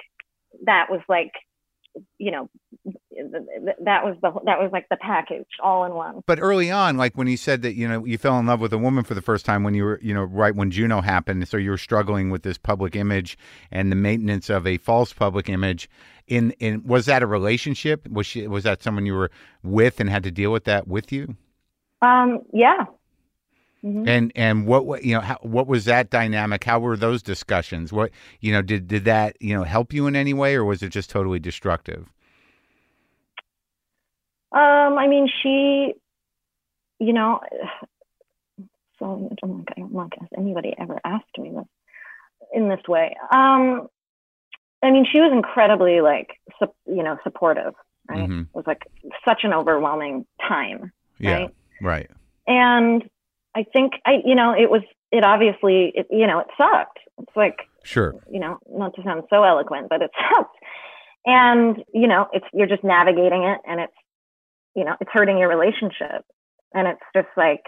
that 0.65 0.87
was 0.89 1.01
like, 1.07 1.31
you 2.17 2.31
know, 2.31 2.49
that 3.15 4.03
was 4.03 4.17
the 4.21 4.31
that 4.45 4.59
was 4.59 4.69
like 4.71 4.87
the 4.89 4.97
package 4.97 5.47
all 5.63 5.85
in 5.85 5.93
one. 5.93 6.21
But 6.25 6.39
early 6.41 6.71
on, 6.71 6.97
like 6.97 7.15
when 7.15 7.27
you 7.27 7.37
said 7.37 7.61
that 7.61 7.75
you 7.75 7.87
know 7.87 8.05
you 8.05 8.17
fell 8.17 8.37
in 8.39 8.45
love 8.45 8.61
with 8.61 8.73
a 8.73 8.77
woman 8.77 9.03
for 9.03 9.13
the 9.13 9.21
first 9.21 9.45
time 9.45 9.63
when 9.63 9.73
you 9.73 9.83
were 9.83 9.99
you 10.01 10.13
know 10.13 10.23
right 10.23 10.55
when 10.55 10.71
Juno 10.71 11.01
happened, 11.01 11.47
so 11.47 11.57
you 11.57 11.69
were 11.69 11.77
struggling 11.77 12.29
with 12.29 12.43
this 12.43 12.57
public 12.57 12.95
image 12.95 13.37
and 13.71 13.91
the 13.91 13.95
maintenance 13.95 14.49
of 14.49 14.67
a 14.67 14.77
false 14.77 15.13
public 15.13 15.49
image. 15.49 15.89
In 16.27 16.51
in 16.59 16.83
was 16.83 17.05
that 17.05 17.23
a 17.23 17.27
relationship? 17.27 18.07
Was 18.09 18.25
she 18.25 18.47
was 18.47 18.63
that 18.63 18.83
someone 18.83 19.05
you 19.05 19.13
were 19.13 19.31
with 19.63 19.99
and 19.99 20.09
had 20.09 20.23
to 20.23 20.31
deal 20.31 20.51
with 20.51 20.65
that 20.65 20.87
with 20.87 21.11
you? 21.11 21.35
Um, 22.01 22.41
yeah. 22.51 22.85
Mhm. 23.83 24.07
And 24.07 24.31
and 24.35 24.65
what 24.65 24.85
what 24.87 25.03
you 25.03 25.13
know 25.13 25.21
how, 25.21 25.37
what 25.41 25.67
was 25.67 25.85
that 25.85 26.09
dynamic? 26.09 26.63
How 26.63 26.79
were 26.79 26.97
those 26.97 27.21
discussions? 27.21 27.93
What 27.93 28.09
you 28.39 28.51
know 28.51 28.63
did 28.63 28.87
did 28.87 29.05
that 29.05 29.37
you 29.39 29.55
know 29.55 29.63
help 29.63 29.93
you 29.93 30.07
in 30.07 30.15
any 30.15 30.33
way, 30.33 30.55
or 30.55 30.65
was 30.65 30.81
it 30.81 30.89
just 30.89 31.09
totally 31.11 31.39
destructive? 31.39 32.11
Um, 34.55 34.97
I 34.97 35.07
mean, 35.07 35.27
she, 35.41 35.93
you 36.99 37.13
know, 37.13 37.41
so 38.99 39.29
I 39.31 39.35
don't 39.45 39.67
I 39.77 39.81
don't 39.81 40.13
anybody 40.37 40.73
ever 40.77 40.99
asked 41.03 41.37
me 41.37 41.51
this 41.51 41.65
in 42.53 42.69
this 42.69 42.81
way. 42.87 43.15
Um, 43.31 43.87
I 44.83 44.91
mean, 44.91 45.05
she 45.11 45.19
was 45.19 45.31
incredibly 45.33 46.01
like, 46.01 46.29
sup- 46.59 46.75
you 46.85 47.03
know, 47.03 47.17
supportive. 47.23 47.73
Right? 48.07 48.29
Mhm. 48.29 48.41
It 48.43 48.47
was 48.53 48.67
like 48.67 48.83
such 49.27 49.43
an 49.43 49.53
overwhelming 49.53 50.25
time. 50.47 50.91
Yeah, 51.17 51.37
Right. 51.37 51.49
right. 51.81 52.11
And 52.47 53.09
I 53.55 53.63
think 53.73 53.93
I, 54.05 54.21
you 54.23 54.35
know, 54.35 54.51
it 54.53 54.69
was, 54.69 54.83
it 55.11 55.23
obviously, 55.25 55.91
it, 55.95 56.07
you 56.11 56.27
know, 56.27 56.39
it 56.39 56.47
sucked. 56.57 56.99
It's 57.19 57.35
like, 57.35 57.61
Sure. 57.83 58.13
you 58.29 58.39
know, 58.39 58.59
not 58.69 58.93
to 58.95 59.03
sound 59.03 59.23
so 59.29 59.43
eloquent, 59.43 59.89
but 59.89 60.01
it 60.03 60.11
sucked. 60.35 60.55
And, 61.25 61.83
you 61.93 62.07
know, 62.07 62.27
it's, 62.31 62.45
you're 62.53 62.67
just 62.67 62.83
navigating 62.83 63.43
it 63.43 63.59
and 63.67 63.79
it's, 63.79 63.93
you 64.75 64.83
know, 64.85 64.95
it's 64.99 65.09
hurting 65.13 65.37
your 65.37 65.49
relationship. 65.49 66.25
And 66.73 66.87
it's 66.87 67.01
just 67.15 67.27
like, 67.37 67.63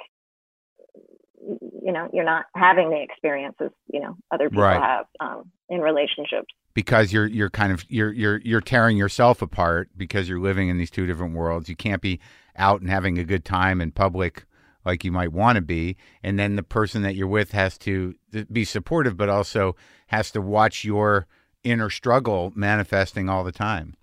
you 1.84 1.92
know, 1.94 2.10
you're 2.12 2.26
not 2.26 2.46
having 2.56 2.90
the 2.90 3.02
experiences, 3.02 3.70
you 3.92 4.00
know, 4.02 4.18
other 4.32 4.50
people 4.50 4.64
Right. 4.64 4.82
have 4.82 5.06
um, 5.20 5.52
in 5.70 5.80
relationships. 5.82 6.48
because 6.74 7.14
you're 7.14 7.28
you're 7.28 7.50
kind 7.50 7.72
of 7.72 7.86
you're 7.90 8.12
you're 8.12 8.42
you're 8.44 8.62
tearing 8.62 8.98
yourself 8.98 9.42
apart 9.42 9.90
because 9.96 10.28
you're 10.28 10.40
living 10.40 10.68
in 10.70 10.78
these 10.78 10.92
two 10.92 11.06
different 11.06 11.36
worlds. 11.36 11.70
You 11.70 11.76
can't 11.76 12.02
be 12.02 12.20
out 12.56 12.82
and 12.82 12.90
having 12.90 13.18
a 13.18 13.24
good 13.24 13.46
time 13.46 13.80
in 13.82 13.92
public 13.92 14.46
like 14.84 15.04
you 15.04 15.12
might 15.12 15.32
want 15.34 15.58
to 15.58 15.62
be, 15.62 15.98
and 16.24 16.40
then 16.40 16.56
the 16.56 16.64
person 16.64 17.02
that 17.04 17.14
you're 17.16 17.28
with 17.28 17.52
has 17.52 17.78
to 17.80 18.16
be 18.52 18.64
supportive, 18.66 19.18
but 19.18 19.28
also 19.30 19.76
has 20.08 20.32
to 20.32 20.42
watch 20.42 20.84
your 20.86 21.28
inner 21.64 21.90
struggle 21.90 22.52
manifesting 22.56 23.28
all 23.30 23.44
the 23.44 23.52
time. 23.52 23.96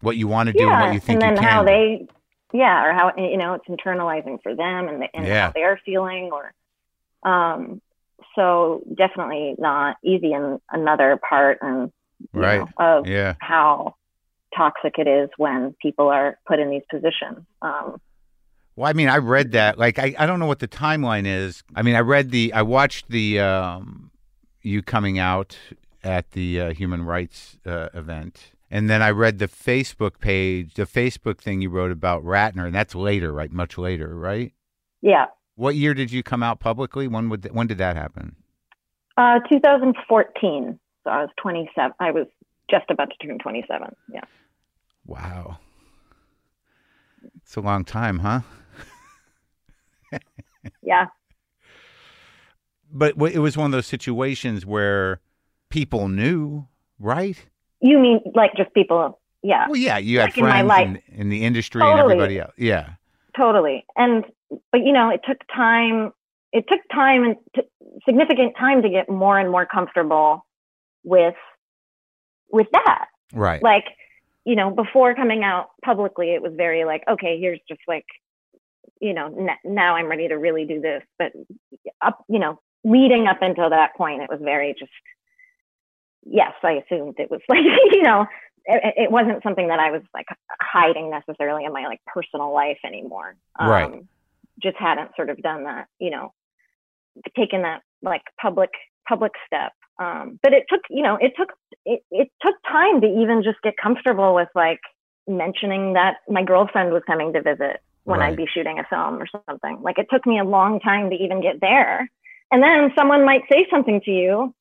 What 0.00 0.16
you 0.16 0.26
want 0.26 0.48
to 0.48 0.52
do 0.54 0.68
and 0.70 0.80
what 0.80 0.94
you 0.94 1.00
think 1.00 1.22
and 1.22 1.36
then 1.38 1.42
you 1.44 1.48
can. 1.48 1.56
how 1.58 1.64
they, 1.64 2.06
yeah, 2.52 2.84
or 2.86 2.92
how 2.92 3.12
you 3.16 3.36
know 3.36 3.54
it's 3.54 3.66
internalizing 3.68 4.42
for 4.42 4.54
them 4.54 4.88
and, 4.88 5.02
the, 5.02 5.08
and 5.14 5.26
Yeah. 5.26 5.46
how 5.46 5.52
they're 5.52 5.80
feeling, 5.84 6.30
or 6.32 6.52
um, 7.28 7.80
so 8.34 8.82
definitely 8.96 9.54
not 9.58 9.96
easy 10.04 10.32
in 10.32 10.60
another 10.70 11.18
part 11.28 11.58
and 11.62 11.92
Right. 12.32 12.60
know, 12.60 12.68
of 12.78 13.08
yeah. 13.08 13.34
how 13.40 13.94
toxic 14.56 14.94
it 14.98 15.08
is 15.08 15.28
when 15.38 15.74
people 15.82 16.08
are 16.08 16.38
put 16.46 16.60
in 16.60 16.70
these 16.70 16.82
positions. 16.88 17.44
Um, 17.62 18.00
Well, 18.76 18.88
I 18.88 18.92
mean, 18.92 19.08
I 19.08 19.16
read 19.18 19.52
that. 19.52 19.76
Like, 19.76 19.98
I, 19.98 20.14
I 20.18 20.26
don't 20.26 20.38
know 20.38 20.46
what 20.46 20.60
the 20.60 20.68
timeline 20.68 21.26
is. 21.26 21.64
I 21.74 21.82
mean, 21.82 21.96
I 21.96 22.00
read 22.00 22.30
the, 22.30 22.52
I 22.52 22.62
watched 22.62 23.08
the, 23.08 23.40
um, 23.40 24.10
you 24.62 24.82
coming 24.82 25.18
out 25.18 25.58
at 26.04 26.30
the 26.30 26.60
uh, 26.60 26.72
human 26.72 27.04
rights 27.04 27.58
uh, 27.66 27.88
event. 27.92 28.51
And 28.72 28.88
then 28.88 29.02
I 29.02 29.10
read 29.10 29.38
the 29.38 29.48
Facebook 29.48 30.18
page, 30.18 30.72
the 30.74 30.86
Facebook 30.86 31.42
thing 31.42 31.60
you 31.60 31.68
wrote 31.68 31.90
about 31.92 32.24
Ratner, 32.24 32.64
and 32.64 32.74
that's 32.74 32.94
later, 32.94 33.30
right? 33.30 33.52
Much 33.52 33.76
later, 33.76 34.16
right? 34.16 34.54
Yeah. 35.02 35.26
What 35.56 35.74
year 35.74 35.92
did 35.92 36.10
you 36.10 36.22
come 36.22 36.42
out 36.42 36.58
publicly? 36.58 37.06
When 37.06 37.28
would 37.28 37.42
th- 37.42 37.54
when 37.54 37.66
did 37.66 37.76
that 37.76 37.96
happen? 37.96 38.34
Uh, 39.18 39.40
2014. 39.46 40.78
So 41.04 41.10
I 41.10 41.20
was 41.20 41.28
27. 41.36 41.92
I 42.00 42.12
was 42.12 42.26
just 42.70 42.86
about 42.88 43.10
to 43.10 43.26
turn 43.26 43.38
27. 43.38 43.94
Yeah. 44.10 44.20
Wow. 45.04 45.58
It's 47.42 47.56
a 47.56 47.60
long 47.60 47.84
time, 47.84 48.20
huh? 48.20 48.40
Yeah. 50.82 51.06
But 52.90 53.14
it 53.32 53.38
was 53.38 53.56
one 53.56 53.66
of 53.66 53.72
those 53.72 53.86
situations 53.86 54.64
where 54.64 55.20
people 55.70 56.08
knew, 56.08 56.68
right? 56.98 57.44
You 57.82 57.98
mean 57.98 58.20
like 58.34 58.52
just 58.56 58.72
people? 58.74 59.20
Yeah. 59.42 59.66
Well, 59.68 59.76
yeah, 59.76 59.98
you 59.98 60.20
had 60.20 60.26
Like 60.30 60.38
in 60.38 60.44
my 60.44 60.50
friends 60.50 60.68
life. 60.68 60.86
in, 61.08 61.20
in 61.20 61.28
the 61.28 61.44
industry 61.44 61.82
and 61.82 61.90
Totally. 61.98 62.12
everybody 62.14 62.38
else. 62.40 62.52
Yeah, 62.56 62.90
totally 63.36 63.84
and 63.96 64.24
but 64.70 64.84
you 64.84 64.92
know 64.92 65.08
it 65.08 65.20
took 65.26 65.38
time 65.54 66.12
it 66.52 66.64
took 66.68 66.80
time 66.92 67.24
and 67.24 67.36
t- 67.56 67.62
significant 68.04 68.54
time 68.58 68.82
to 68.82 68.90
get 68.90 69.08
more 69.08 69.38
and 69.38 69.50
more 69.50 69.64
comfortable 69.64 70.44
with 71.02 71.34
with 72.50 72.66
that 72.72 73.06
right. 73.32 73.62
like 73.62 73.84
you 74.44 74.54
know 74.54 74.70
before 74.70 75.14
coming 75.14 75.42
out 75.42 75.68
publicly 75.82 76.34
it 76.34 76.42
was 76.42 76.52
very 76.54 76.84
like 76.84 77.02
okay 77.08 77.38
here's 77.40 77.58
just 77.66 77.80
like 77.88 78.04
you 79.00 79.14
know 79.14 79.26
n- 79.26 79.56
now 79.64 79.96
i'm 79.96 80.06
ready 80.08 80.28
to 80.28 80.34
really 80.36 80.66
do 80.66 80.78
this 80.80 81.02
but 81.18 81.32
up 82.02 82.22
you 82.28 82.38
know 82.38 82.60
leading 82.84 83.26
up 83.26 83.38
until 83.40 83.70
that 83.70 83.94
point 83.96 84.20
it 84.22 84.28
was 84.28 84.40
very 84.42 84.74
just 84.78 84.92
yes 86.26 86.52
i 86.62 86.72
assumed 86.72 87.14
it 87.18 87.30
was 87.30 87.40
like 87.48 87.60
you 87.92 88.02
know 88.02 88.26
it, 88.64 88.94
it 88.96 89.10
wasn't 89.10 89.42
something 89.42 89.68
that 89.68 89.80
i 89.80 89.90
was 89.90 90.02
like 90.14 90.26
hiding 90.60 91.10
necessarily 91.10 91.64
in 91.64 91.72
my 91.72 91.86
like 91.86 92.00
personal 92.06 92.52
life 92.52 92.78
anymore 92.84 93.36
Um, 93.58 93.68
Right. 93.68 94.04
just 94.62 94.76
hadn't 94.76 95.10
sort 95.16 95.30
of 95.30 95.38
done 95.42 95.64
that 95.64 95.86
you 95.98 96.10
know 96.10 96.32
taken 97.36 97.62
that 97.62 97.82
like 98.02 98.22
public 98.40 98.70
public 99.08 99.32
step 99.46 99.72
um 100.00 100.38
but 100.42 100.52
it 100.52 100.64
took 100.68 100.80
you 100.90 101.02
know 101.02 101.16
it 101.20 101.32
took 101.36 101.50
it, 101.84 102.02
it 102.10 102.28
took 102.40 102.54
time 102.66 103.00
to 103.00 103.06
even 103.06 103.42
just 103.42 103.60
get 103.62 103.74
comfortable 103.82 104.34
with 104.34 104.48
like 104.54 104.80
mentioning 105.28 105.92
that 105.94 106.16
my 106.28 106.42
girlfriend 106.42 106.92
was 106.92 107.02
coming 107.06 107.32
to 107.32 107.42
visit 107.42 107.80
when 108.04 108.20
Right. 108.20 108.28
I'd 108.32 108.36
be 108.36 108.46
shooting 108.52 108.78
a 108.78 108.84
film 108.90 109.22
or 109.22 109.26
something. 109.48 109.80
Like 109.82 109.98
it 109.98 110.06
took 110.10 110.26
me 110.26 110.38
a 110.38 110.44
long 110.44 110.80
time 110.80 111.10
to 111.10 111.16
even 111.16 111.40
get 111.40 111.60
there. 111.60 112.10
And 112.50 112.62
then 112.62 112.92
someone 112.96 113.24
might 113.24 113.42
say 113.50 113.66
something 113.70 114.00
to 114.04 114.10
you 114.10 114.54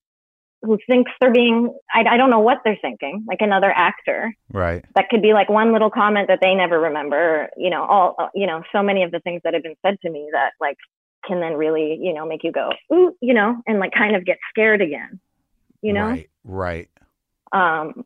who 0.64 0.78
thinks 0.88 1.12
they're 1.20 1.32
being, 1.32 1.76
I, 1.94 2.04
I 2.12 2.18
don't 2.18 2.30
know 2.30 2.40
what 2.40 2.60
they're 2.64 2.78
thinking, 2.82 3.26
like 3.28 3.42
another 3.42 3.72
actor. 3.76 4.34
Right. 4.52 4.86
That 4.96 5.10
could 5.10 5.22
be 5.22 5.34
like 5.34 5.50
one 5.50 5.74
little 5.74 5.90
comment 5.90 6.28
that 6.28 6.40
they 6.42 6.54
never 6.54 6.80
remember, 6.80 7.50
you 7.58 7.70
know, 7.70 7.84
all, 7.84 8.16
uh, 8.20 8.28
you 8.36 8.46
know, 8.46 8.62
so 8.72 8.84
many 8.84 9.04
of 9.04 9.12
the 9.12 9.20
things 9.22 9.42
that 9.44 9.54
have 9.54 9.64
been 9.64 9.76
said 9.86 9.98
to 10.02 10.10
me 10.10 10.30
that 10.32 10.52
like 10.60 10.78
can 11.28 11.40
then 11.40 11.54
really, 11.54 11.98
you 12.00 12.14
know, 12.14 12.28
make 12.28 12.44
you 12.44 12.52
go, 12.52 12.72
ooh, 12.94 13.16
you 13.22 13.34
know, 13.34 13.62
and 13.66 13.80
like 13.80 13.92
kind 13.92 14.16
of 14.16 14.24
get 14.26 14.38
scared 14.50 14.82
again, 14.82 15.20
you 15.82 15.94
know? 15.94 16.08
Right. 16.08 16.30
Right. 16.44 16.90
um, 17.52 18.06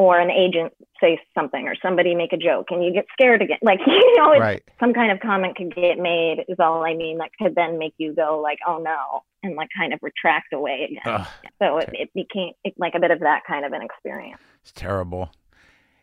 or 0.00 0.18
an 0.18 0.30
agent 0.30 0.72
say 0.98 1.20
something 1.34 1.68
or 1.68 1.74
somebody 1.82 2.14
make 2.14 2.32
a 2.32 2.36
joke 2.38 2.68
and 2.70 2.82
you 2.82 2.90
get 2.90 3.04
scared 3.12 3.42
again. 3.42 3.58
Like, 3.60 3.80
you 3.86 4.16
know, 4.16 4.32
it's, 4.32 4.40
Right. 4.40 4.62
some 4.80 4.94
kind 4.94 5.12
of 5.12 5.20
comment 5.20 5.56
could 5.56 5.74
get 5.74 5.98
made 5.98 6.42
is 6.48 6.56
all 6.58 6.82
I 6.82 6.94
mean 6.94 7.18
that 7.18 7.28
could 7.38 7.54
then 7.54 7.78
make 7.78 7.92
you 7.98 8.14
go 8.14 8.40
like, 8.42 8.58
oh 8.66 8.78
no, 8.78 9.24
and 9.42 9.56
like 9.56 9.68
kind 9.76 9.92
of 9.92 9.98
retract 10.02 10.54
away 10.54 10.88
again. 10.90 11.20
Ugh, 11.20 11.26
so 11.60 11.76
it, 11.76 11.90
it 11.92 12.10
became 12.14 12.52
it, 12.64 12.72
like 12.78 12.94
a 12.94 12.98
bit 12.98 13.10
of 13.10 13.20
that 13.20 13.42
kind 13.46 13.66
of 13.66 13.74
an 13.74 13.82
experience. 13.82 14.40
it's 14.62 14.72
terrible. 14.72 15.30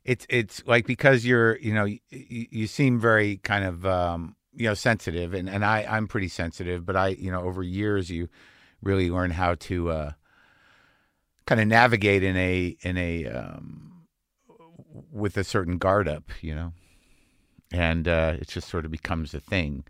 It's 0.06 0.28
it's 0.30 0.64
like 0.68 0.86
because 0.86 1.26
you're 1.26 1.58
you 1.58 1.74
know 1.74 1.86
you, 1.86 2.00
you 2.12 2.68
seem 2.68 3.00
very 3.00 3.38
kind 3.38 3.66
of 3.66 3.84
um, 3.84 4.36
you 4.54 4.68
know 4.68 4.76
sensitive 4.76 5.34
and 5.34 5.50
and 5.50 5.66
I 5.66 5.88
I'm 5.90 6.08
pretty 6.08 6.28
sensitive, 6.28 6.86
but 6.86 6.96
I 6.96 7.08
you 7.10 7.32
know 7.32 7.42
over 7.42 7.64
years 7.64 8.12
you 8.12 8.30
really 8.84 9.10
learn 9.10 9.32
how 9.32 9.56
to 9.56 9.90
uh, 9.90 10.12
kind 11.48 11.62
of 11.62 11.68
navigate 11.68 12.24
in 12.24 12.38
a 12.38 12.78
in 12.82 12.98
a 12.98 13.26
um, 13.26 14.04
with 15.12 15.38
a 15.38 15.44
certain 15.44 15.80
guard 15.80 16.08
up, 16.08 16.26
you 16.42 16.54
know, 16.54 16.74
and 17.72 18.08
uh, 18.08 18.36
it 18.40 18.50
just 18.50 18.70
sort 18.70 18.86
of 18.86 18.92
becomes 18.92 19.34
a 19.34 19.40
thing, 19.40 19.84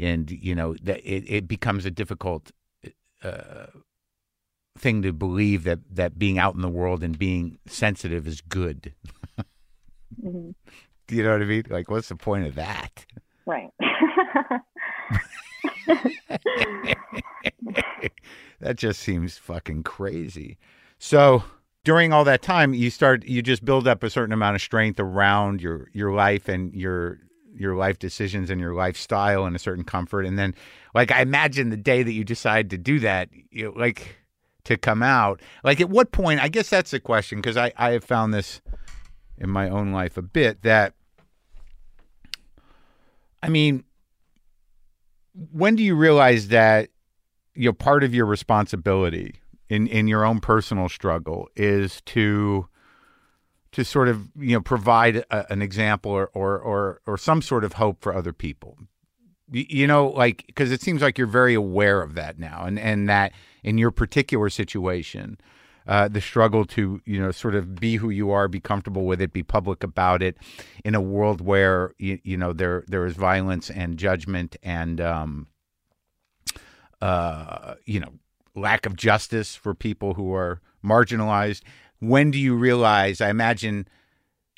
and 0.00 0.30
you 0.30 0.54
know 0.54 0.74
that 0.82 1.00
it, 1.00 1.24
it 1.28 1.46
becomes 1.46 1.84
a 1.84 1.90
difficult 1.90 2.50
uh, 3.22 3.66
thing 4.76 5.02
to 5.02 5.12
believe 5.12 5.64
that 5.64 5.80
that 5.90 6.18
being 6.18 6.38
out 6.38 6.54
in 6.54 6.62
the 6.62 6.68
world 6.68 7.04
and 7.04 7.18
being 7.18 7.58
sensitive 7.66 8.26
is 8.26 8.40
good. 8.40 8.94
hmm 10.20 10.50
Do 11.06 11.10
you 11.16 11.22
know 11.22 11.32
what 11.32 11.42
I 11.42 11.44
mean? 11.44 11.64
Like, 11.68 11.90
what's 11.90 12.08
the 12.08 12.16
point 12.16 12.46
of 12.46 12.54
that? 12.54 13.04
Right. 13.46 13.68
that 18.60 18.76
just 18.76 19.00
seems 19.00 19.36
fucking 19.36 19.82
crazy. 19.82 20.56
So 21.04 21.44
during 21.84 22.14
all 22.14 22.24
that 22.24 22.40
time, 22.40 22.72
you 22.72 22.88
start 22.88 23.26
you 23.26 23.42
just 23.42 23.62
build 23.62 23.86
up 23.86 24.02
a 24.02 24.08
certain 24.08 24.32
amount 24.32 24.54
of 24.54 24.62
strength 24.62 24.98
around 24.98 25.60
your 25.60 25.90
your 25.92 26.14
life 26.14 26.48
and 26.48 26.74
your 26.74 27.18
your 27.54 27.76
life 27.76 27.98
decisions 27.98 28.48
and 28.48 28.58
your 28.58 28.72
lifestyle 28.72 29.44
and 29.44 29.54
a 29.54 29.58
certain 29.58 29.84
comfort. 29.84 30.24
And 30.24 30.38
then, 30.38 30.54
like, 30.94 31.12
I 31.12 31.20
imagine 31.20 31.68
the 31.68 31.76
day 31.76 32.02
that 32.02 32.12
you 32.12 32.24
decide 32.24 32.70
to 32.70 32.78
do 32.78 33.00
that, 33.00 33.28
you 33.50 33.74
like 33.76 34.16
to 34.64 34.78
come 34.78 35.02
out. 35.02 35.42
Like, 35.62 35.78
at 35.78 35.90
what 35.90 36.10
point? 36.10 36.40
I 36.40 36.48
guess 36.48 36.70
that's 36.70 36.92
the 36.92 37.00
question 37.00 37.36
because 37.36 37.58
I 37.58 37.70
I 37.76 37.90
have 37.90 38.04
found 38.04 38.32
this 38.32 38.62
in 39.36 39.50
my 39.50 39.68
own 39.68 39.92
life 39.92 40.16
a 40.16 40.22
bit 40.22 40.62
that. 40.62 40.94
I 43.42 43.50
mean, 43.50 43.84
when 45.52 45.76
do 45.76 45.82
you 45.82 45.96
realize 45.96 46.48
that 46.48 46.88
you 47.54 47.68
know 47.68 47.74
part 47.74 48.04
of 48.04 48.14
your 48.14 48.24
responsibility 48.24 49.34
in 49.68 49.86
in 49.86 50.08
your 50.08 50.24
own 50.24 50.40
personal 50.40 50.88
struggle 50.88 51.48
is 51.56 52.00
to 52.02 52.68
to 53.72 53.84
sort 53.84 54.08
of 54.08 54.28
you 54.38 54.54
know 54.54 54.60
provide 54.60 55.16
a, 55.30 55.50
an 55.52 55.62
example 55.62 56.10
or, 56.10 56.28
or 56.28 56.58
or 56.58 57.00
or 57.06 57.18
some 57.18 57.42
sort 57.42 57.64
of 57.64 57.74
hope 57.74 58.00
for 58.02 58.14
other 58.14 58.32
people. 58.32 58.78
You, 59.50 59.66
you 59.68 59.86
know 59.86 60.08
like 60.08 60.44
because 60.46 60.72
it 60.72 60.80
seems 60.80 61.02
like 61.02 61.18
you're 61.18 61.26
very 61.26 61.54
aware 61.54 62.02
of 62.02 62.14
that 62.14 62.38
now 62.38 62.64
and 62.64 62.78
and 62.78 63.08
that 63.08 63.32
in 63.62 63.78
your 63.78 63.90
particular 63.90 64.48
situation 64.48 65.38
uh, 65.86 66.08
the 66.08 66.20
struggle 66.20 66.64
to 66.64 67.00
you 67.04 67.20
know 67.20 67.30
sort 67.30 67.54
of 67.54 67.74
be 67.76 67.96
who 67.96 68.10
you 68.10 68.30
are, 68.30 68.48
be 68.48 68.60
comfortable 68.60 69.04
with 69.04 69.20
it, 69.20 69.32
be 69.32 69.42
public 69.42 69.84
about 69.84 70.22
it, 70.22 70.36
in 70.84 70.94
a 70.94 71.00
world 71.00 71.40
where 71.40 71.92
you, 71.98 72.18
you 72.22 72.36
know 72.36 72.52
there 72.52 72.84
there 72.86 73.04
is 73.04 73.14
violence 73.14 73.70
and 73.70 73.98
judgment 73.98 74.56
and 74.62 75.00
um, 75.00 75.46
uh, 77.02 77.74
you 77.84 78.00
know 78.00 78.12
lack 78.54 78.86
of 78.86 78.96
justice 78.96 79.56
for 79.56 79.74
people 79.74 80.14
who 80.14 80.32
are 80.34 80.60
marginalized. 80.84 81.62
When 82.00 82.30
do 82.30 82.38
you 82.38 82.54
realize? 82.54 83.20
I 83.20 83.30
imagine 83.30 83.88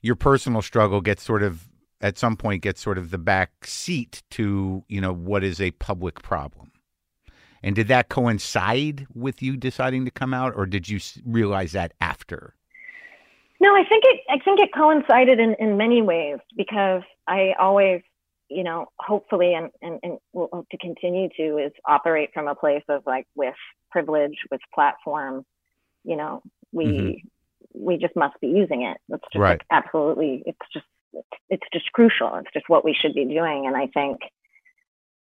your 0.03 0.17
personal 0.17 0.63
struggle 0.63 1.01
gets 1.01 1.23
sort 1.23 1.43
of 1.43 1.69
at 2.01 2.19
some 2.19 2.37
point 2.37 2.63
gets 2.63 2.81
sort 2.81 2.99
of 2.99 3.11
the 3.11 3.19
back 3.19 3.65
seat 3.65 4.23
to 4.31 4.85
you 4.89 5.01
know 5.01 5.13
what 5.13 5.43
is 5.43 5.61
a 5.61 5.71
public 5.73 6.23
problem. 6.23 6.73
And 7.63 7.75
did 7.75 7.89
that 7.89 8.09
coincide 8.09 9.07
with 9.15 9.43
you 9.43 9.57
deciding 9.57 10.05
to 10.05 10.11
come 10.11 10.33
out, 10.33 10.53
or 10.55 10.67
did 10.67 10.89
you 10.89 11.01
realize 11.25 11.73
that 11.73 11.95
after? 12.01 12.55
No, 13.61 13.75
I 13.75 13.83
think 13.89 14.05
it. 14.07 14.21
I 14.29 14.39
think 14.45 14.61
it 14.61 14.71
coincided 14.75 15.41
in, 15.41 15.57
in 15.59 15.77
many 15.77 16.03
ways 16.03 16.39
because 16.57 17.03
I 17.27 17.55
always, 17.59 18.03
you 18.49 18.65
know, 18.65 18.87
hopefully 18.99 19.55
and 19.55 19.71
and, 19.83 19.99
and 20.03 20.19
we'll 20.33 20.49
hope 20.53 20.69
to 20.71 20.79
continue 20.79 21.29
to 21.37 21.59
is 21.59 21.73
operate 21.87 22.31
from 22.33 22.49
a 22.49 22.55
place 22.55 22.85
of 22.89 23.03
like 23.07 23.27
with 23.35 23.55
privilege, 23.91 24.37
with 24.51 24.61
platform. 24.75 25.45
You 26.05 26.17
know, 26.17 26.43
we 26.73 26.87
Mhm. 26.87 27.23
we 27.75 27.97
just 27.97 28.17
must 28.17 28.41
be 28.41 28.49
using 28.49 28.83
it. 28.83 28.99
It's 29.09 29.25
just 29.33 29.41
Right. 29.41 29.53
like 29.53 29.67
absolutely. 29.71 30.43
It's 30.47 30.59
just 30.73 30.87
it's 31.49 31.67
just 31.73 31.91
crucial. 31.93 32.35
It's 32.37 32.53
just 32.53 32.69
what 32.69 32.85
we 32.85 32.95
should 32.95 33.15
be 33.15 33.25
doing. 33.25 33.67
And 33.67 33.77
I 33.77 33.87
think, 33.89 34.21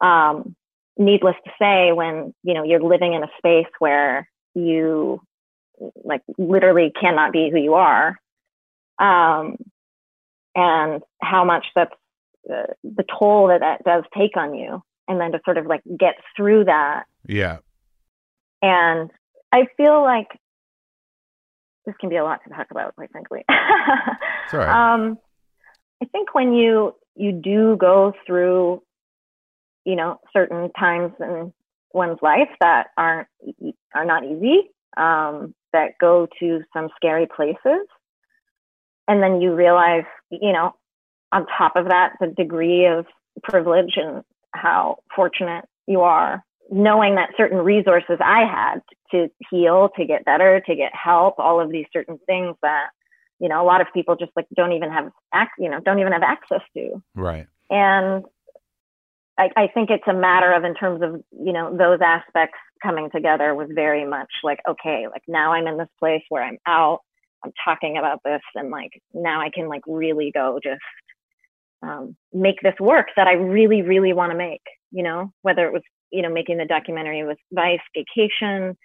um, 0.01 0.55
needless 0.97 1.35
to 1.45 1.51
say, 1.59 1.91
when 1.91 2.33
you 2.43 2.53
know 2.53 2.63
you're 2.63 2.81
living 2.83 3.13
in 3.13 3.23
a 3.23 3.29
space 3.37 3.71
where 3.79 4.29
you 4.53 5.21
like 6.03 6.21
literally 6.37 6.91
cannot 6.91 7.31
be 7.31 7.49
who 7.49 7.57
you 7.59 7.73
are 7.73 8.17
um, 8.99 9.57
and 10.55 11.03
how 11.21 11.43
much 11.43 11.65
that's 11.75 11.93
uh, 12.51 12.73
the 12.83 13.03
toll 13.19 13.47
that 13.47 13.61
that 13.61 13.83
does 13.83 14.03
take 14.17 14.37
on 14.37 14.55
you 14.55 14.81
and 15.07 15.19
then 15.19 15.31
to 15.31 15.39
sort 15.45 15.57
of 15.57 15.65
like 15.65 15.81
get 15.97 16.15
through 16.35 16.65
that 16.65 17.05
Yeah. 17.27 17.57
and 18.61 19.11
i 19.51 19.67
feel 19.77 20.01
like 20.01 20.27
this 21.85 21.95
can 21.99 22.09
be 22.09 22.15
a 22.15 22.23
lot 22.23 22.41
to 22.43 22.49
talk 22.49 22.67
about 22.71 22.95
quite 22.95 23.11
frankly 23.11 23.43
right. 23.49 24.93
um, 24.93 25.17
i 26.01 26.05
think 26.05 26.33
when 26.33 26.53
you 26.53 26.95
you 27.15 27.31
do 27.31 27.77
go 27.77 28.13
through 28.25 28.81
you 29.85 29.95
know 29.95 30.19
certain 30.33 30.71
times 30.73 31.13
in 31.19 31.53
one's 31.93 32.19
life 32.21 32.49
that 32.59 32.87
aren't 32.97 33.27
are 33.93 34.05
not 34.05 34.23
easy 34.23 34.69
um, 34.97 35.53
that 35.73 35.97
go 35.99 36.27
to 36.39 36.61
some 36.73 36.89
scary 36.95 37.27
places. 37.27 37.85
And 39.07 39.21
then 39.21 39.41
you 39.41 39.53
realize, 39.53 40.05
you 40.31 40.51
know, 40.51 40.73
on 41.35 41.45
top 41.57 41.75
of 41.75 41.89
that, 41.89 42.13
the 42.21 42.27
degree 42.27 42.85
of 42.85 43.05
privilege 43.43 43.97
and 43.97 44.23
how 44.51 44.99
fortunate 45.13 45.65
you 45.85 45.99
are, 45.99 46.41
knowing 46.71 47.15
that 47.15 47.31
certain 47.35 47.57
resources 47.57 48.17
I 48.21 48.45
had 48.45 48.81
to 49.11 49.29
heal, 49.49 49.89
to 49.97 50.05
get 50.05 50.23
better, 50.23 50.61
to 50.65 50.75
get 50.75 50.93
help, 50.95 51.37
all 51.37 51.59
of 51.59 51.69
these 51.69 51.87
certain 51.91 52.17
things 52.25 52.55
that, 52.63 52.87
you 53.39 53.49
know, 53.49 53.61
a 53.61 53.67
lot 53.67 53.81
of 53.81 53.87
people 53.93 54.15
just 54.15 54.31
like 54.37 54.47
don't 54.55 54.71
even 54.71 54.89
have, 54.89 55.11
ac- 55.35 55.49
you 55.59 55.69
know, 55.69 55.81
don't 55.81 55.99
even 55.99 56.13
have 56.13 56.23
access 56.23 56.61
to. 56.75 57.03
Right. 57.13 57.47
And 57.69 58.23
I, 59.37 59.49
I 59.57 59.67
think 59.67 59.89
it's 59.89 60.07
a 60.07 60.13
matter 60.13 60.53
of, 60.53 60.63
in 60.63 60.73
terms 60.73 61.01
of, 61.03 61.21
you 61.37 61.51
know, 61.51 61.75
those 61.75 61.99
aspects 62.01 62.57
coming 62.81 63.09
together 63.13 63.53
was 63.53 63.67
very 63.73 64.05
much 64.05 64.31
like, 64.41 64.59
okay, 64.69 65.07
like 65.11 65.23
now 65.27 65.51
I'm 65.51 65.67
in 65.67 65.77
this 65.77 65.89
place 65.99 66.23
where 66.29 66.43
I'm 66.43 66.59
out, 66.65 67.01
I'm 67.43 67.51
talking 67.65 67.97
about 67.97 68.21
this, 68.23 68.41
and 68.55 68.69
like 68.69 69.01
now 69.13 69.41
I 69.41 69.49
can 69.53 69.67
like 69.67 69.83
really 69.85 70.31
go 70.31 70.59
just 70.63 70.79
um, 71.85 72.15
make 72.33 72.61
this 72.61 72.73
work 72.79 73.07
that 73.15 73.27
I 73.27 73.33
really, 73.33 73.81
really 73.81 74.13
want 74.13 74.31
to 74.31 74.37
make, 74.37 74.63
you 74.91 75.03
know, 75.03 75.31
whether 75.41 75.65
it 75.65 75.73
was, 75.73 75.83
you 76.11 76.21
know, 76.21 76.31
making 76.31 76.57
the 76.57 76.65
documentary 76.65 77.23
with 77.23 77.37
Vice 77.51 77.79
Gaycation, 77.95 78.75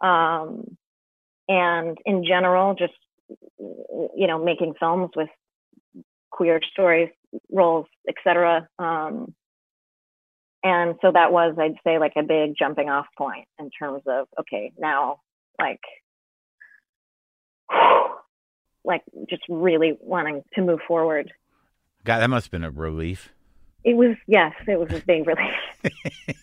um, 0.00 0.76
and 1.48 1.96
in 2.04 2.24
general, 2.24 2.74
just, 2.74 2.94
you 3.58 4.26
know, 4.26 4.42
making 4.42 4.74
films 4.78 5.10
with 5.14 5.28
queer 6.30 6.60
stories, 6.72 7.10
roles, 7.50 7.86
etc. 8.08 8.68
Um, 8.78 9.34
and 10.64 10.94
so 11.02 11.12
that 11.12 11.32
was, 11.32 11.56
I'd 11.58 11.76
say, 11.84 11.98
like 11.98 12.14
a 12.16 12.22
big 12.22 12.54
jumping 12.58 12.88
off 12.88 13.06
point 13.16 13.46
in 13.58 13.70
terms 13.70 14.02
of, 14.06 14.26
okay, 14.40 14.72
now, 14.78 15.20
like, 15.60 15.80
like 18.84 19.02
just 19.28 19.42
really 19.48 19.96
wanting 20.00 20.42
to 20.54 20.62
move 20.62 20.80
forward 20.88 21.30
God, 22.04 22.20
that 22.20 22.30
must 22.30 22.46
have 22.46 22.50
been 22.50 22.64
a 22.64 22.70
relief. 22.70 23.30
It 23.84 23.96
was 23.96 24.16
yes, 24.26 24.52
it 24.66 24.78
was 24.78 24.92
a 24.92 25.04
big 25.04 25.26
relief. 25.26 26.34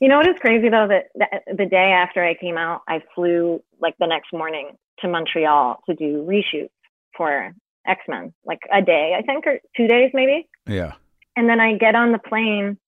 you 0.00 0.08
know 0.08 0.18
what 0.18 0.28
is 0.28 0.36
crazy 0.40 0.68
though 0.68 0.86
that, 0.88 1.04
that 1.16 1.56
the 1.56 1.66
day 1.66 1.92
after 1.92 2.24
I 2.24 2.34
came 2.34 2.56
out, 2.56 2.82
I 2.88 3.02
flew 3.14 3.62
like 3.80 3.94
the 3.98 4.06
next 4.06 4.32
morning 4.32 4.72
to 5.00 5.08
Montreal 5.08 5.80
to 5.88 5.94
do 5.94 6.26
reshoots 6.28 6.70
for 7.16 7.52
X 7.86 8.00
Men, 8.08 8.32
like 8.44 8.60
a 8.72 8.82
day 8.82 9.14
I 9.18 9.22
think 9.22 9.46
or 9.46 9.60
two 9.76 9.86
days 9.86 10.10
maybe. 10.12 10.48
Yeah. 10.66 10.94
And 11.36 11.48
then 11.48 11.60
I 11.60 11.76
get 11.76 11.94
on 11.94 12.12
the 12.12 12.18
plane 12.18 12.78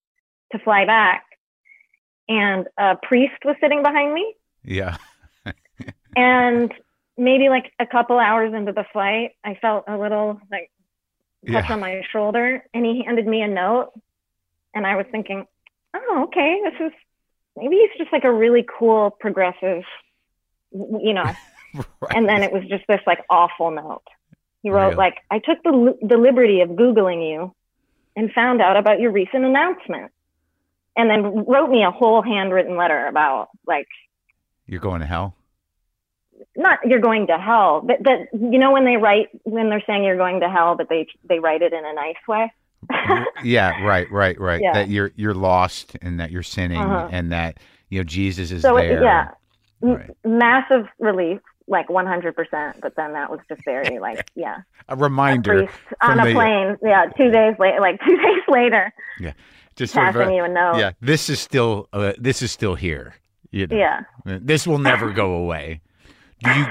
to 0.52 0.58
fly 0.58 0.84
back, 0.84 1.24
and 2.28 2.66
a 2.78 2.96
priest 3.00 3.44
was 3.44 3.56
sitting 3.60 3.82
behind 3.82 4.12
me. 4.12 4.34
Yeah. 4.64 4.96
and 6.16 6.72
maybe 7.16 7.48
like 7.48 7.72
a 7.78 7.86
couple 7.86 8.18
hours 8.18 8.52
into 8.54 8.72
the 8.72 8.84
flight, 8.92 9.32
I 9.44 9.56
felt 9.60 9.84
a 9.86 9.96
little 9.96 10.40
like 10.50 10.70
touch 11.46 11.64
Yeah. 11.68 11.72
on 11.74 11.80
my 11.80 12.02
shoulder 12.12 12.64
and 12.74 12.84
he 12.84 13.02
handed 13.04 13.26
me 13.26 13.42
a 13.42 13.48
note 13.48 13.90
and 14.74 14.86
i 14.86 14.96
was 14.96 15.06
thinking 15.10 15.46
oh 15.94 16.24
okay 16.28 16.60
this 16.64 16.86
is 16.88 16.92
maybe 17.56 17.76
he's 17.76 17.98
just 17.98 18.12
like 18.12 18.24
a 18.24 18.32
really 18.32 18.64
cool 18.78 19.10
progressive 19.10 19.82
you 20.72 21.12
know 21.14 21.32
Right. 22.00 22.16
and 22.16 22.28
then 22.28 22.42
it 22.42 22.52
was 22.52 22.64
just 22.68 22.84
this 22.88 23.00
like 23.06 23.20
awful 23.30 23.70
note 23.70 24.02
he 24.62 24.70
wrote 24.70 24.86
Really? 24.86 24.96
like 24.96 25.18
i 25.30 25.38
took 25.38 25.62
the, 25.62 25.96
the 26.02 26.16
liberty 26.16 26.60
of 26.62 26.70
googling 26.70 27.28
you 27.30 27.54
and 28.16 28.30
found 28.32 28.60
out 28.60 28.76
about 28.76 28.98
your 28.98 29.12
recent 29.12 29.44
announcement 29.44 30.10
and 30.96 31.08
then 31.08 31.44
wrote 31.46 31.70
me 31.70 31.84
a 31.84 31.90
whole 31.92 32.22
handwritten 32.22 32.76
letter 32.76 33.06
about 33.06 33.50
like 33.68 33.86
You're 34.66 34.80
going 34.80 35.00
to 35.00 35.06
hell? 35.06 35.36
Not 36.56 36.78
you're 36.84 37.00
going 37.00 37.26
to 37.26 37.36
hell 37.38 37.82
but 37.86 37.96
that 38.02 38.28
you 38.32 38.58
know 38.58 38.72
when 38.72 38.84
they 38.84 38.96
write 38.96 39.28
when 39.44 39.68
they're 39.70 39.82
saying 39.86 40.04
you're 40.04 40.16
going 40.16 40.40
to 40.40 40.48
hell 40.48 40.74
but 40.76 40.88
they 40.88 41.06
they 41.28 41.38
write 41.38 41.62
it 41.62 41.72
in 41.72 41.84
a 41.84 41.92
nice 41.94 42.16
way 42.28 42.52
yeah, 43.44 43.82
right, 43.84 44.10
right, 44.10 44.40
right. 44.40 44.60
Yeah. 44.62 44.72
That 44.72 44.88
you're 44.88 45.12
you're 45.14 45.34
lost 45.34 45.96
and 46.02 46.18
that 46.18 46.30
you're 46.30 46.42
sinning 46.42 46.78
Uh-huh. 46.80 47.08
and 47.12 47.30
that 47.32 47.58
you 47.90 47.98
know 48.00 48.04
Jesus 48.04 48.50
is 48.50 48.62
so 48.62 48.74
there. 48.76 49.02
yeah 49.02 49.28
M- 49.82 50.10
massive 50.24 50.86
relief 50.98 51.40
like 51.68 51.88
100% 51.88 52.80
but 52.80 52.96
then 52.96 53.12
that 53.12 53.30
was 53.30 53.38
just 53.48 53.64
very 53.64 53.98
like 53.98 54.28
yeah 54.34 54.58
A 54.88 54.94
a 54.94 54.96
reminder 54.96 55.58
priest 55.66 55.74
on 56.02 56.18
a 56.20 56.24
the- 56.26 56.32
plane 56.32 56.76
yeah 56.82 57.06
two 57.16 57.30
days 57.30 57.54
later 57.58 57.80
like 57.80 58.00
two 58.06 58.16
days 58.26 58.42
later 58.48 58.92
Yeah, 59.20 59.32
just 59.76 59.92
sort 59.94 60.08
of 60.08 60.16
a- 60.28 60.34
you 60.34 60.42
a 60.44 60.48
note 60.48 60.78
yeah, 60.78 60.92
this 61.00 61.28
is 61.28 61.38
still 61.38 61.88
uh, 61.92 62.14
this 62.18 62.40
is 62.42 62.50
still 62.50 62.74
here. 62.74 63.14
You 63.52 63.66
know. 63.66 63.76
yeah 63.76 64.00
This 64.24 64.66
will 64.66 64.78
never 64.78 65.10
go 65.12 65.34
away. 65.34 65.80
Do 66.42 66.50
you 66.50 66.66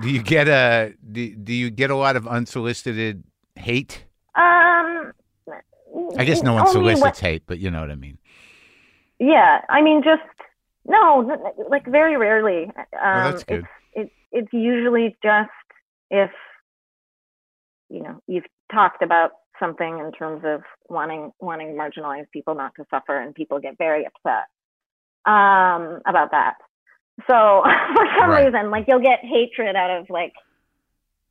do 0.00 0.10
you 0.10 0.22
get 0.22 0.48
a 0.48 0.94
do, 1.12 1.34
do 1.34 1.52
you 1.52 1.70
get 1.70 1.90
a 1.90 1.96
lot 1.96 2.16
of 2.16 2.26
unsolicited 2.26 3.24
hate? 3.56 4.04
um 4.34 5.12
I 6.18 6.24
guess 6.24 6.42
no 6.42 6.54
one 6.54 6.66
solicits 6.66 7.20
hate, 7.20 7.42
but 7.46 7.58
you 7.58 7.70
know 7.70 7.80
what 7.80 7.90
I 7.90 7.94
mean. 7.94 8.18
yeah 9.20 9.60
i 9.68 9.80
mean 9.80 10.02
just 10.02 10.22
no 10.86 11.04
like 11.70 11.86
very 11.86 12.16
rarely 12.16 12.64
um 12.64 12.72
Well, 13.02 13.32
that's 13.32 13.44
good. 13.44 13.64
it's 13.94 14.10
it, 14.10 14.12
it's 14.32 14.52
usually 14.52 15.16
just 15.22 15.50
if 16.10 16.30
you 17.88 18.02
know 18.02 18.20
you've 18.26 18.44
talked 18.72 19.02
about 19.02 19.30
something 19.60 20.00
in 20.00 20.10
terms 20.12 20.42
of 20.44 20.62
wanting 20.88 21.30
wanting 21.38 21.76
marginalized 21.76 22.30
people 22.32 22.54
not 22.56 22.72
to 22.76 22.84
suffer 22.90 23.16
and 23.16 23.34
people 23.34 23.60
get 23.60 23.78
very 23.78 24.04
upset 24.04 24.46
um 25.26 26.00
about 26.06 26.32
that 26.32 26.54
so 27.28 27.62
for 27.94 28.06
some 28.18 28.30
Right. 28.30 28.46
reason 28.46 28.70
like 28.70 28.84
you'll 28.88 29.00
get 29.00 29.20
hatred 29.22 29.76
out 29.76 29.90
of 30.00 30.10
like 30.10 30.32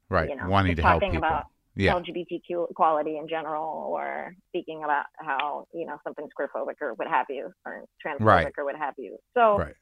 Right. 0.10 0.30
you 0.30 0.36
know 0.36 0.48
Wanting 0.48 0.76
to 0.76 0.82
help 0.82 1.02
people. 1.02 1.18
about 1.18 1.46
yeah. 1.76 1.94
lgbtq 1.94 2.70
equality 2.70 3.18
in 3.18 3.28
general 3.28 3.66
or 3.90 4.36
speaking 4.50 4.84
about 4.84 5.06
how 5.18 5.68
you 5.74 5.86
know 5.86 5.98
something's 6.04 6.30
queerphobic 6.40 6.76
or 6.82 6.94
what 6.96 7.08
have 7.08 7.26
you 7.30 7.52
or 7.66 7.84
transphobic 8.06 8.20
Right. 8.26 8.54
or 8.58 8.66
what 8.66 8.76
have 8.78 8.94
you 8.98 9.18
so 9.36 9.58
Right. 9.58 9.76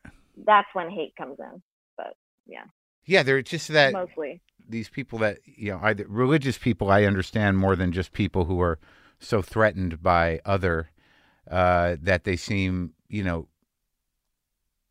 that's 0.45 0.67
when 0.73 0.89
hate 0.89 1.13
comes 1.17 1.37
in 1.39 1.61
But 1.97 2.13
Yeah, 2.47 2.63
yeah, 3.05 3.23
they're 3.23 3.41
just 3.41 3.67
that 3.69 3.93
mostly 3.93 4.41
these 4.67 4.89
people 4.89 5.19
that 5.19 5.39
you 5.45 5.71
know 5.71 5.79
either 5.83 6.05
religious 6.07 6.57
people 6.57 6.89
I 6.89 7.03
understand 7.03 7.57
more 7.57 7.75
than 7.75 7.91
just 7.91 8.13
people 8.13 8.45
who 8.45 8.61
are 8.61 8.79
so 9.19 9.41
threatened 9.41 10.01
by 10.01 10.39
other 10.45 10.89
uh, 11.49 11.97
that 12.01 12.23
they 12.23 12.35
seem 12.37 12.93
you 13.09 13.23
know 13.23 13.47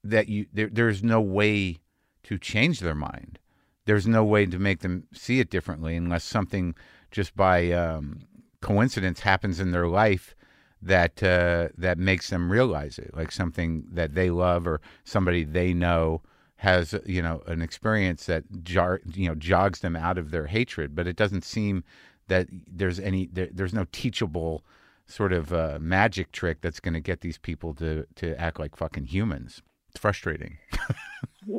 that 0.05 0.29
you 0.29 0.47
there, 0.53 0.69
there's 0.71 1.03
no 1.03 1.21
way 1.21 1.79
to 2.25 2.39
change 2.39 2.81
their 2.81 2.95
mind. 2.95 3.39
There's 3.87 4.07
no 4.07 4.25
way 4.25 4.47
to 4.47 4.59
make 4.59 4.81
them 4.81 5.07
see 5.13 5.41
it 5.41 5.51
differently 5.51 5.97
unless 5.97 6.25
something 6.25 6.75
just 7.11 7.35
by 7.35 7.73
um, 7.73 8.21
coincidence 8.61 9.21
happens 9.21 9.59
in 9.59 9.73
their 9.73 9.89
life 9.89 10.35
that 10.83 11.23
uh, 11.23 11.69
that 11.77 11.99
makes 11.99 12.31
them 12.31 12.51
realize 12.51 12.99
it, 12.99 13.15
like 13.15 13.33
something 13.33 13.85
that 13.91 14.15
they 14.15 14.31
love 14.31 14.67
or 14.67 14.81
somebody 15.05 15.45
they 15.45 15.75
know 15.75 16.23
has 16.57 16.95
you 17.07 17.23
know 17.23 17.43
an 17.47 17.63
experience 17.63 18.27
that 18.27 18.45
jar 18.63 19.01
you 19.15 19.29
know 19.29 19.35
jogs 19.35 19.81
them 19.81 19.97
out 19.97 20.19
of 20.19 20.31
their 20.31 20.47
hatred 20.47 20.95
but 20.95 21.07
it 21.07 21.17
doesn't 21.17 21.45
seem 21.45 21.83
that 22.29 22.47
there's 22.71 23.01
any 23.01 23.29
there, 23.33 23.49
there's 23.53 23.73
no 23.73 23.87
teachable 23.93 24.63
sort 25.07 25.33
of 25.33 25.53
uh, 25.53 25.79
magic 25.81 26.31
trick 26.33 26.61
that's 26.61 26.79
going 26.79 26.95
to 26.95 27.01
get 27.01 27.23
these 27.23 27.39
people 27.39 27.75
to 27.75 28.07
to 28.15 28.39
act 28.39 28.61
like 28.61 28.77
fucking 28.77 29.07
humans 29.07 29.63
it's 29.91 29.99
frustrating 30.01 30.57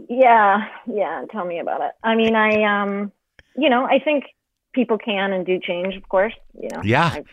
Yeah, 0.10 0.68
yeah. 0.86 1.26
Tell 1.32 1.44
me 1.44 1.60
about 1.60 1.82
it. 1.82 1.92
I 2.04 2.16
mean, 2.16 2.36
I 2.36 2.64
um, 2.64 3.12
you 3.58 3.70
know, 3.70 3.84
I 3.86 4.00
think 4.00 4.26
people 4.74 4.98
can 4.98 5.34
and 5.34 5.46
do 5.46 5.60
change, 5.60 5.96
of 5.96 6.08
course. 6.08 6.34
You 6.54 6.70
know, 6.72 6.82
Yeah. 6.84 7.10
I've 7.14 7.26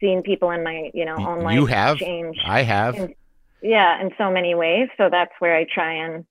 seen 0.00 0.22
people 0.22 0.50
in 0.50 0.62
my 0.64 0.90
you 0.92 1.04
know 1.04 1.16
own 1.16 1.40
life 1.42 1.54
you 1.54 1.66
have. 1.66 1.98
change. 1.98 2.38
i 2.44 2.62
have 2.62 2.96
in- 2.96 3.14
yeah, 3.62 4.00
in 4.02 4.10
so 4.18 4.30
many 4.30 4.54
ways. 4.54 4.88
So 4.96 5.08
that's 5.10 5.32
where 5.38 5.56
I 5.56 5.64
try 5.72 5.92
and 6.04 6.26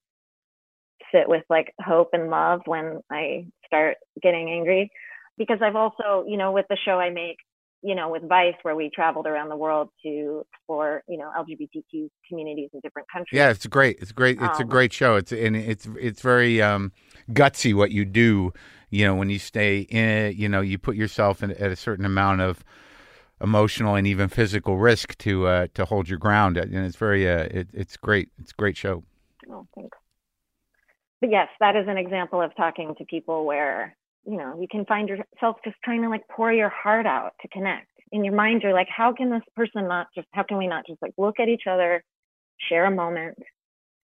sit 1.13 1.27
with 1.29 1.43
like 1.49 1.73
hope 1.79 2.09
and 2.13 2.29
love 2.29 2.61
when 2.65 3.01
I 3.09 3.45
start 3.65 3.97
getting 4.21 4.49
angry, 4.49 4.91
because 5.37 5.59
I've 5.61 5.77
also 5.77 6.25
you 6.27 6.37
know 6.37 6.51
with 6.51 6.65
the 6.69 6.77
show 6.77 6.99
I 6.99 7.09
make. 7.09 7.37
You 7.83 7.95
know, 7.95 8.09
with 8.09 8.27
Vice, 8.27 8.53
where 8.61 8.75
we 8.75 8.91
traveled 8.93 9.25
around 9.25 9.49
the 9.49 9.55
world 9.57 9.89
to 10.03 10.45
explore, 10.53 11.03
you 11.07 11.17
know, 11.17 11.31
LGBTQ 11.37 12.09
communities 12.27 12.69
in 12.73 12.79
different 12.81 13.07
countries. 13.11 13.39
yeah 13.39 13.49
it's 13.49 13.65
great. 13.67 13.97
It's 13.99 14.11
great. 14.11 14.41
It's 14.41 14.59
a 14.59 14.63
Um, 14.63 14.69
great 14.69 14.93
show. 14.93 15.15
It's 15.15 15.31
and 15.31 15.55
it's 15.55 15.87
it's 15.99 16.21
very 16.21 16.61
um 16.61 16.91
gutsy 17.31 17.73
what 17.73 17.91
you 17.91 18.05
do 18.05 18.51
you 18.89 19.05
know 19.05 19.15
when 19.15 19.29
you 19.29 19.39
stay 19.39 19.81
in 19.81 20.35
you 20.35 20.49
know 20.49 20.61
you 20.61 20.77
put 20.77 20.95
yourself 20.95 21.41
in, 21.43 21.51
at 21.51 21.71
a 21.71 21.75
certain 21.75 22.05
amount 22.05 22.41
of 22.41 22.63
emotional 23.41 23.95
and 23.95 24.05
even 24.05 24.27
physical 24.29 24.77
risk 24.77 25.17
to 25.19 25.47
uh 25.47 25.67
to 25.73 25.85
hold 25.85 26.09
your 26.09 26.19
ground. 26.19 26.57
And 26.57 26.85
it's 26.85 26.95
very 26.97 27.27
uh 27.29 27.47
it, 27.51 27.67
it's 27.73 27.97
great. 27.97 28.29
It's 28.39 28.51
a 28.51 28.55
great 28.55 28.77
show. 28.77 29.03
Oh, 29.49 29.65
thanks. 29.75 29.97
But 31.21 31.29
yes, 31.31 31.47
that 31.59 31.75
is 31.75 31.87
an 31.87 31.97
example 31.97 32.41
of 32.41 32.55
talking 32.55 32.95
to 32.97 33.05
people 33.05 33.45
where, 33.45 33.95
you 34.25 34.37
know, 34.37 34.57
you 34.59 34.67
can 34.69 34.85
find 34.85 35.09
yourself 35.09 35.57
just 35.63 35.77
trying 35.83 36.01
to 36.03 36.09
like 36.09 36.27
pour 36.29 36.51
your 36.51 36.69
heart 36.69 37.05
out 37.05 37.31
to 37.41 37.47
connect. 37.49 37.87
In 38.11 38.23
your 38.23 38.35
mind, 38.35 38.61
you're 38.61 38.73
like, 38.73 38.89
how 38.95 39.13
can 39.13 39.29
this 39.29 39.41
person 39.55 39.87
not 39.87 40.07
just, 40.15 40.27
how 40.33 40.43
can 40.43 40.57
we 40.57 40.67
not 40.67 40.85
just 40.87 41.01
like 41.01 41.13
look 41.17 41.39
at 41.39 41.47
each 41.47 41.63
other, 41.69 42.03
share 42.69 42.85
a 42.85 42.91
moment, 42.91 43.37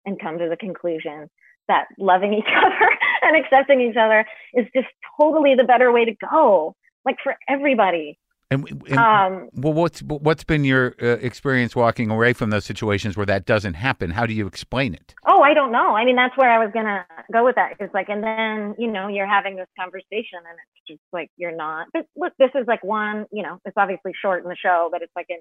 and 0.07 0.21
come 0.21 0.39
to 0.39 0.49
the 0.49 0.57
conclusion 0.57 1.29
that 1.69 1.87
loving 1.99 2.35
each 2.39 2.53
other 2.57 2.91
and 3.23 3.37
accepting 3.37 3.81
each 3.81 3.97
other 3.97 4.25
is 4.55 4.67
just 4.75 4.89
totally 5.21 5.55
the 5.55 5.65
better 5.65 5.93
way 5.93 6.05
to 6.05 6.15
go, 6.31 6.75
like 7.05 7.17
for 7.23 7.37
everybody. 7.49 8.19
And, 8.53 8.67
and 8.89 8.99
Um, 8.99 9.49
well, 9.55 9.73
what's 9.73 10.03
what's 10.03 10.43
been 10.43 10.65
your 10.65 10.95
uh, 11.01 11.07
experience 11.21 11.77
walking 11.77 12.11
away 12.11 12.33
from 12.33 12.51
those 12.51 12.65
situations 12.65 13.17
where 13.17 13.27
that 13.27 13.47
doesn't 13.47 13.75
happen? 13.75 14.11
How 14.11 14.27
do 14.27 14.33
you 14.35 14.47
explain 14.49 14.93
it? 14.93 15.15
Oh, 15.25 15.41
I 15.43 15.55
don't 15.55 15.71
know. 15.71 15.95
I 15.95 16.05
mean, 16.05 16.17
that's 16.17 16.37
where 16.37 16.51
I 16.51 16.59
was 16.59 16.73
gonna 16.75 17.07
go 17.33 17.45
with 17.45 17.55
that. 17.55 17.75
It's 17.79 17.95
like, 17.95 18.09
and 18.09 18.23
then 18.25 18.75
you 18.77 18.91
know, 18.91 19.07
you're 19.07 19.29
having 19.29 19.55
this 19.55 19.69
conversation, 19.79 20.39
and 20.39 20.59
it's 20.75 20.87
just 20.89 21.01
like 21.13 21.31
you're 21.37 21.55
not. 21.55 21.87
But 21.93 22.07
look, 22.17 22.33
this 22.39 22.51
is 22.57 22.67
like 22.67 22.83
one. 22.83 23.27
You 23.31 23.45
know, 23.45 23.59
it's 23.65 23.77
obviously 23.77 24.13
short 24.21 24.43
in 24.43 24.49
the 24.49 24.57
show, 24.57 24.89
but 24.91 25.03
it's 25.03 25.13
like 25.15 25.27
in 25.29 25.39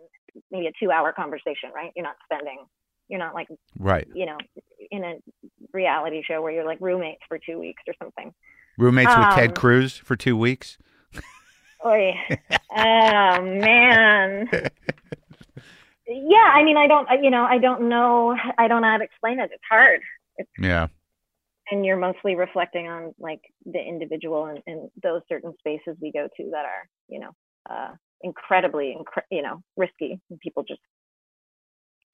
maybe 0.51 0.67
a 0.67 0.71
two-hour 0.79 1.13
conversation, 1.13 1.71
right? 1.73 1.91
You're 1.95 2.05
not 2.05 2.17
spending. 2.31 2.59
You're 3.07 3.19
not 3.19 3.33
like 3.33 3.47
Right, 3.79 4.07
you 4.13 4.27
know 4.27 4.37
in 4.91 5.03
a 5.03 5.15
reality 5.73 6.21
show 6.23 6.43
where 6.43 6.51
you're 6.51 6.65
like 6.65 6.77
roommates 6.79 7.21
for 7.27 7.39
two 7.43 7.57
weeks 7.57 7.81
or 7.87 7.95
something. 8.01 8.31
roommates 8.77 9.15
with 9.15 9.29
Ted 9.35 9.49
Um, 9.49 9.55
Cruz 9.55 9.97
for 9.97 10.15
two 10.15 10.37
weeks. 10.37 10.77
Oy. 11.85 12.13
oh 12.75 13.41
man. 13.41 14.49
Yeah, 16.07 16.49
I 16.53 16.63
mean, 16.63 16.77
I 16.77 16.87
don't. 16.87 17.07
You 17.23 17.29
know, 17.29 17.43
I 17.43 17.59
don't 17.59 17.87
know. 17.87 18.35
I 18.57 18.67
don't 18.67 18.81
know 18.81 18.89
how 18.89 18.97
to 18.97 19.03
explain 19.03 19.39
it. 19.39 19.51
It's 19.53 19.63
hard. 19.69 20.01
Yeah, 20.57 20.87
and 21.71 21.85
you're 21.85 21.97
mostly 21.97 22.35
reflecting 22.35 22.87
on 22.87 23.13
like 23.19 23.41
the 23.65 23.79
individual 23.79 24.45
and, 24.45 24.59
and 24.65 24.89
those 25.01 25.21
certain 25.29 25.53
spaces 25.59 25.95
we 26.01 26.11
go 26.11 26.27
to 26.37 26.49
that 26.51 26.65
are 26.65 26.89
you 27.07 27.19
know 27.19 27.31
uh, 27.69 27.91
incredibly 28.21 28.95
incre- 28.97 29.23
you 29.31 29.41
know 29.41 29.61
risky 29.77 30.19
and 30.29 30.39
people 30.39 30.63
just 30.67 30.81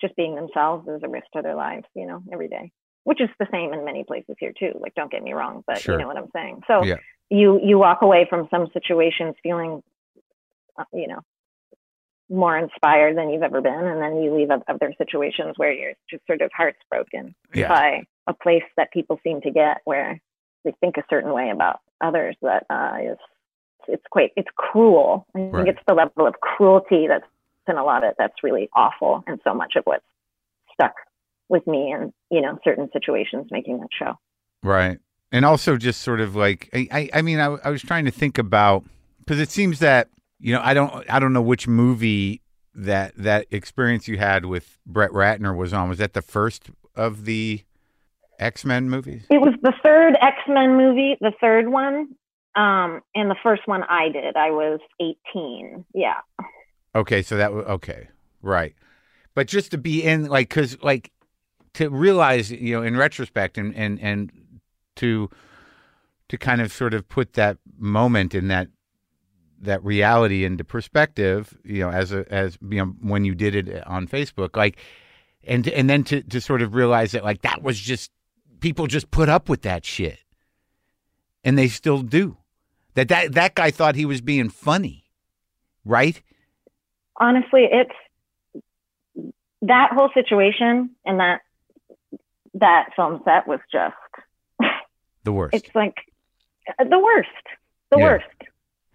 just 0.02 0.16
being 0.16 0.36
themselves 0.36 0.88
is 0.88 1.02
a 1.04 1.10
risk 1.10 1.28
to 1.34 1.42
their 1.42 1.56
lives 1.56 1.86
you 1.96 2.06
know 2.06 2.22
every 2.32 2.48
day 2.48 2.72
which 3.06 3.22
is 3.22 3.30
the 3.40 3.48
same 3.52 3.74
in 3.74 3.86
many 3.86 4.04
places 4.04 4.36
here 4.40 4.52
too 4.58 4.72
like 4.82 4.94
don't 4.96 5.12
get 5.12 5.24
me 5.24 5.34
wrong 5.34 5.64
but 5.66 5.80
Sure. 5.80 5.96
you 5.96 6.02
know 6.02 6.08
what 6.08 6.18
i'm 6.18 6.30
saying 6.34 6.62
so 6.68 6.84
Yeah. 6.84 6.98
you 7.30 7.60
you 7.64 7.78
walk 7.80 8.02
away 8.02 8.26
from 8.30 8.48
some 8.52 8.68
situations 8.74 9.36
feeling 9.42 9.82
uh, 10.78 10.84
you 10.94 11.08
know 11.08 11.22
more 12.30 12.58
inspired 12.58 13.16
than 13.16 13.30
you've 13.30 13.44
ever 13.44 13.62
been 13.62 13.74
and 13.86 14.02
then 14.02 14.18
you 14.22 14.34
leave 14.36 14.50
other 14.52 14.94
situations 14.98 15.54
where 15.58 15.72
you're 15.72 15.94
just 16.10 16.26
sort 16.28 16.42
of 16.42 16.52
hearts 16.52 16.80
broken 16.90 17.34
Yeah. 17.54 17.68
by 17.70 18.04
a 18.28 18.34
place 18.34 18.64
that 18.78 18.92
people 18.92 19.20
seem 19.24 19.42
to 19.42 19.52
get 19.52 19.78
where 19.86 20.20
they 20.64 20.72
think 20.82 20.98
a 20.98 21.04
certain 21.10 21.32
way 21.32 21.52
about 21.52 21.80
others 22.02 22.36
that 22.42 22.66
uh, 22.70 22.98
is 23.12 23.18
it's 23.88 24.04
quite 24.10 24.32
it's 24.36 24.50
cruel. 24.56 25.28
I 25.36 25.38
think 25.40 25.54
Right. 25.54 25.68
it's 25.68 25.80
the 25.88 25.94
level 25.94 26.26
of 26.26 26.34
cruelty 26.42 27.06
that's 27.08 27.28
in 27.68 27.78
a 27.78 27.84
lot 27.84 28.04
of 28.04 28.16
that's 28.18 28.42
really 28.42 28.68
awful, 28.74 29.24
and 29.28 29.40
so 29.44 29.54
much 29.54 29.76
of 29.76 29.84
what's 29.86 30.04
stuck 30.74 30.96
with 31.50 31.66
me 31.68 31.92
and 31.92 32.12
you 32.32 32.42
know 32.42 32.58
certain 32.64 32.90
situations 32.94 33.48
making 33.52 33.80
that 33.80 33.90
show. 33.98 34.14
right. 34.64 35.00
And 35.32 35.44
also 35.44 35.76
just 35.76 36.02
sort 36.02 36.22
of 36.22 36.36
like 36.36 36.70
I, 36.74 36.88
I, 36.92 37.10
I 37.16 37.22
mean, 37.22 37.40
I, 37.40 37.48
I 37.64 37.70
was 37.70 37.82
trying 37.82 38.06
to 38.06 38.12
think 38.12 38.38
about 38.38 38.86
because 39.20 39.40
it 39.40 39.50
seems 39.50 39.80
that 39.80 40.10
you 40.40 40.54
know 40.54 40.62
I 40.64 40.74
don't 40.74 41.04
I 41.10 41.20
don't 41.20 41.34
know 41.34 41.42
which 41.42 41.68
movie 41.68 42.42
that 42.74 43.16
that 43.18 43.48
experience 43.52 44.08
you 44.08 44.18
had 44.18 44.46
with 44.46 44.78
Brett 44.86 45.12
Ratner 45.12 45.56
was 45.56 45.74
on. 45.74 45.90
Was 45.90 45.98
that 45.98 46.14
the 46.14 46.22
first 46.22 46.70
of 46.96 47.26
the 47.26 47.62
X 48.40 48.64
Men 48.64 48.90
movies? 48.90 49.26
It 49.30 49.42
was 49.42 49.56
the 49.62 49.74
third 49.84 50.16
X 50.22 50.38
Men 50.48 50.78
movie, 50.78 51.18
the 51.20 51.34
third 51.42 51.68
one, 51.68 52.16
um, 52.56 53.02
and 53.14 53.30
the 53.30 53.38
first 53.44 53.64
one 53.66 53.84
I 53.84 54.10
did. 54.10 54.38
I 54.38 54.52
was 54.52 54.80
eighteen. 55.02 55.86
Yeah. 55.94 56.20
Okay, 56.94 57.22
so 57.24 57.36
that 57.38 57.52
was 57.52 57.66
okay, 57.66 58.08
right? 58.42 58.74
But 59.34 59.48
just 59.48 59.72
to 59.72 59.78
be 59.78 60.02
in, 60.02 60.28
like, 60.28 60.48
because 60.48 60.82
like 60.82 61.12
to 61.76 61.90
realize, 61.90 62.52
you 62.52 62.76
know, 62.76 62.84
in 62.84 62.98
retrospect, 62.98 63.58
and 63.58 63.76
and 63.76 64.00
and 64.02 64.32
to 64.98 65.30
to 66.30 66.38
kind 66.38 66.62
of 66.62 66.72
sort 66.72 66.94
of 66.94 67.08
put 67.08 67.34
that 67.34 67.58
moment 67.78 68.34
in 68.34 68.48
that 68.50 68.68
that 69.62 69.84
reality 69.84 70.44
into 70.44 70.64
perspective, 70.64 71.58
you 71.64 71.80
know, 71.80 71.90
as 71.90 72.12
a 72.12 72.26
as 72.32 72.58
you 72.70 72.78
know 72.78 72.96
when 73.02 73.26
you 73.26 73.36
did 73.36 73.56
it 73.56 73.86
on 73.88 74.08
Facebook, 74.08 74.56
like, 74.56 74.78
and 75.44 75.68
and 75.68 75.90
then 75.90 76.04
to 76.06 76.22
to 76.24 76.42
sort 76.42 76.62
of 76.62 76.76
realize 76.76 77.12
that 77.12 77.24
like 77.24 77.42
that 77.44 77.62
was 77.62 77.80
just 77.80 78.12
people 78.60 78.88
just 78.88 79.12
put 79.12 79.30
up 79.30 79.48
with 79.50 79.62
that 79.62 79.86
shit, 79.86 80.20
and 81.44 81.58
they 81.58 81.68
still 81.68 82.02
do. 82.02 82.38
That 82.96 83.08
that 83.10 83.34
that 83.34 83.56
guy 83.56 83.72
thought 83.72 83.96
he 83.96 84.06
was 84.06 84.22
being 84.22 84.50
funny, 84.50 85.06
right? 85.84 86.22
honestly, 87.18 87.68
it's 87.72 89.34
that 89.62 89.90
whole 89.94 90.10
situation 90.14 90.92
and 91.06 91.20
that 91.20 91.42
that 92.56 92.90
film 92.96 93.22
set 93.26 93.48
was 93.48 93.60
just 93.72 93.96
The 95.24 95.32
worst. 95.32 95.56
it's 95.56 95.76
like 95.76 95.96
uh, 96.80 96.84
the 96.84 97.00
worst, 97.00 97.30
the 97.92 97.98
Yeah. 98.00 98.04
worst. 98.06 98.26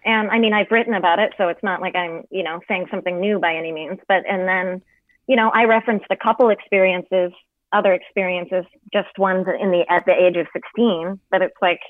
And 0.04 0.30
I 0.30 0.38
mean, 0.38 0.54
I've 0.54 0.70
written 0.70 0.94
about 0.94 1.18
it, 1.18 1.34
so 1.36 1.48
it's 1.48 1.62
not 1.62 1.80
like 1.82 1.94
I'm, 1.94 2.24
you 2.30 2.42
know, 2.42 2.60
saying 2.66 2.86
something 2.90 3.20
new 3.20 3.38
by 3.38 3.54
any 3.54 3.70
means. 3.70 3.98
But 4.08 4.24
and 4.26 4.48
then, 4.48 4.82
you 5.26 5.36
know, 5.36 5.50
I 5.50 5.64
referenced 5.64 6.06
a 6.10 6.16
couple 6.16 6.48
experiences, 6.48 7.32
other 7.72 7.92
experiences, 7.92 8.64
just 8.92 9.18
ones 9.18 9.46
in 9.60 9.70
the 9.70 9.84
at 9.90 10.06
the 10.06 10.12
age 10.12 10.36
of 10.36 10.46
16. 10.54 11.20
But 11.30 11.42
it's 11.42 11.56
like, 11.60 11.80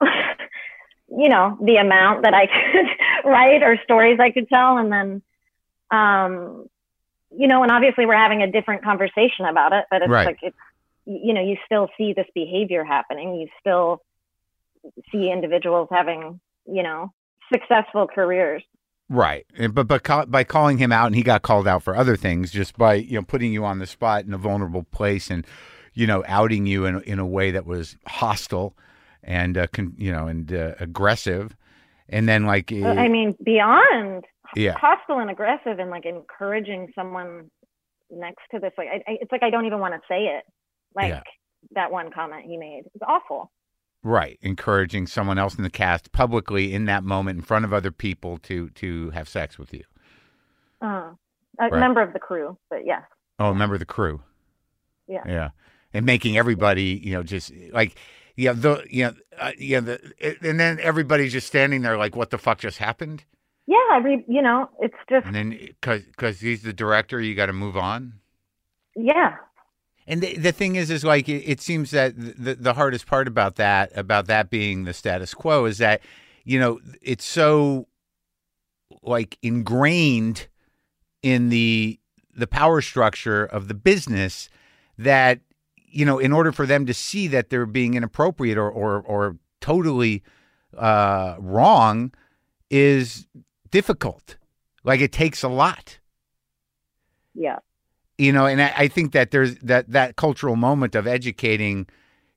you 1.08 1.28
know, 1.28 1.58
the 1.60 1.76
amount 1.76 2.22
that 2.22 2.34
I 2.34 2.46
could 3.22 3.28
write 3.28 3.62
or 3.64 3.76
stories 3.82 4.20
I 4.20 4.30
could 4.30 4.48
tell, 4.48 4.78
and 4.78 4.92
then, 4.92 5.22
um, 5.90 6.66
you 7.30 7.46
know, 7.46 7.62
and 7.62 7.70
obviously 7.70 8.06
we're 8.06 8.16
having 8.16 8.42
a 8.42 8.50
different 8.50 8.82
conversation 8.82 9.46
about 9.48 9.72
it. 9.72 9.84
But 9.90 10.02
it's 10.02 10.10
Right. 10.10 10.26
like 10.26 10.38
it's, 10.42 10.56
you 11.06 11.32
know, 11.32 11.42
you 11.42 11.56
still 11.64 11.88
see 11.96 12.12
this 12.12 12.26
behavior 12.34 12.84
happening. 12.84 13.36
You 13.36 13.48
still 13.60 14.02
see 15.12 15.30
individuals 15.30 15.88
having, 15.90 16.40
you 16.66 16.82
know, 16.82 17.12
successful 17.52 18.06
careers. 18.06 18.62
Right, 19.12 19.44
but 19.72 19.88
but 19.88 20.04
call, 20.04 20.26
by 20.26 20.44
calling 20.44 20.78
him 20.78 20.92
out, 20.92 21.06
and 21.06 21.16
he 21.16 21.24
got 21.24 21.42
called 21.42 21.66
out 21.66 21.82
for 21.82 21.96
other 21.96 22.16
things, 22.16 22.52
just 22.52 22.78
by 22.78 22.94
you 22.94 23.14
know 23.14 23.24
putting 23.24 23.52
you 23.52 23.64
on 23.64 23.80
the 23.80 23.86
spot 23.86 24.24
in 24.24 24.32
a 24.32 24.38
vulnerable 24.38 24.84
place, 24.84 25.30
and 25.32 25.44
you 25.94 26.06
know 26.06 26.22
outing 26.28 26.66
you 26.66 26.84
in 26.84 27.00
in 27.02 27.18
a 27.18 27.26
way 27.26 27.50
that 27.50 27.66
was 27.66 27.96
hostile, 28.06 28.76
and 29.24 29.58
uh, 29.58 29.66
con, 29.66 29.94
you 29.98 30.12
know 30.12 30.28
and 30.28 30.52
uh, 30.52 30.74
aggressive, 30.78 31.56
and 32.08 32.28
then 32.28 32.46
like 32.46 32.70
eh, 32.70 32.86
I 32.86 33.08
mean, 33.08 33.36
beyond 33.42 34.26
yeah, 34.56 34.74
hostile 34.78 35.18
and 35.20 35.30
aggressive 35.30 35.78
and 35.78 35.90
like 35.90 36.06
encouraging 36.06 36.88
someone 36.94 37.50
next 38.10 38.42
to 38.52 38.58
this. 38.60 38.72
Like, 38.78 38.88
I, 38.88 38.96
I, 39.12 39.16
it's 39.20 39.32
like 39.32 39.42
I 39.42 39.50
don't 39.50 39.66
even 39.66 39.78
want 39.78 39.94
to 39.94 40.00
say 40.08 40.24
it. 40.26 40.44
Like 40.94 41.08
Yeah. 41.10 41.22
that 41.72 41.92
one 41.92 42.10
comment 42.10 42.44
he 42.46 42.56
made. 42.56 42.82
It's 42.94 43.04
awful. 43.06 43.50
right, 44.02 44.38
encouraging 44.42 45.06
someone 45.06 45.38
else 45.38 45.54
in 45.56 45.62
the 45.62 45.70
cast 45.70 46.10
publicly 46.12 46.72
in 46.74 46.86
that 46.86 47.04
moment 47.04 47.36
in 47.38 47.42
front 47.42 47.64
of 47.64 47.72
other 47.72 47.90
people 47.92 48.38
to 48.38 48.70
to 48.70 49.10
have 49.10 49.28
sex 49.28 49.58
with 49.58 49.72
you. 49.74 49.84
Uh, 50.82 51.12
a 51.58 51.68
Right. 51.68 51.72
member 51.74 52.00
of 52.00 52.12
the 52.12 52.18
crew, 52.18 52.56
but 52.70 52.86
yes. 52.86 53.02
Oh, 53.38 53.50
a 53.50 53.54
member 53.54 53.74
of 53.74 53.80
the 53.80 53.84
crew? 53.86 54.22
Yeah. 55.06 55.22
yeah, 55.26 55.48
and 55.92 56.06
making 56.06 56.38
everybody, 56.38 57.00
you 57.04 57.12
know, 57.12 57.22
just 57.22 57.52
like, 57.72 57.96
yeah, 58.36 58.52
the, 58.52 58.84
you 58.88 59.04
know, 59.06 59.12
uh, 59.38 59.50
yeah, 59.58 59.80
the, 59.80 59.98
and 60.42 60.58
then 60.60 60.78
everybody's 60.80 61.32
just 61.32 61.48
standing 61.48 61.82
there 61.82 61.98
like, 61.98 62.14
what 62.14 62.30
the 62.30 62.38
fuck 62.38 62.58
just 62.60 62.78
happened? 62.78 63.24
Yeah, 63.70 63.76
I 63.92 63.98
re, 63.98 64.24
you 64.26 64.42
know, 64.42 64.68
it's 64.80 64.96
just 65.08 65.26
And 65.26 65.34
then, 65.36 65.50
because 65.50 66.02
because 66.02 66.40
he's 66.40 66.62
the 66.62 66.72
director, 66.72 67.20
you 67.20 67.36
got 67.36 67.46
to 67.46 67.52
move 67.52 67.76
on. 67.76 68.14
yeah. 68.96 69.36
And 70.08 70.20
the, 70.20 70.36
the 70.36 70.50
thing 70.50 70.74
is, 70.74 70.90
is 70.90 71.04
like 71.04 71.28
it, 71.28 71.44
it 71.46 71.60
seems 71.60 71.92
that 71.92 72.14
the 72.16 72.56
the 72.56 72.74
hardest 72.74 73.06
part 73.06 73.28
about 73.28 73.54
that, 73.56 73.92
about 73.96 74.26
that 74.26 74.50
being 74.50 74.82
the 74.82 74.92
status 74.92 75.34
quo, 75.34 75.66
is 75.66 75.78
that 75.78 76.00
you 76.42 76.58
know 76.58 76.80
it's 77.00 77.24
so 77.24 77.86
like 79.02 79.38
ingrained 79.40 80.48
in 81.22 81.48
the 81.48 82.00
the 82.34 82.48
power 82.48 82.80
structure 82.80 83.44
of 83.44 83.68
the 83.68 83.74
business 83.74 84.48
that 84.98 85.38
you 85.76 86.04
know 86.04 86.18
in 86.18 86.32
order 86.32 86.50
for 86.50 86.66
them 86.66 86.86
to 86.86 86.94
see 86.94 87.28
that 87.28 87.50
they're 87.50 87.66
being 87.66 87.94
inappropriate 87.94 88.58
or 88.58 88.68
or, 88.68 89.00
or 89.02 89.36
totally 89.60 90.24
uh, 90.76 91.36
wrong 91.38 92.12
is 92.68 93.28
difficult. 93.70 94.36
Like 94.84 95.00
it 95.00 95.12
takes 95.12 95.42
a 95.42 95.48
lot 95.48 95.98
Yeah. 97.34 97.58
you 98.18 98.32
know 98.32 98.46
and 98.46 98.60
I, 98.62 98.72
I 98.76 98.88
think 98.88 99.12
that 99.12 99.30
there's 99.30 99.56
that 99.56 99.90
that 99.90 100.16
cultural 100.16 100.56
moment 100.56 100.94
of 100.94 101.06
educating 101.06 101.86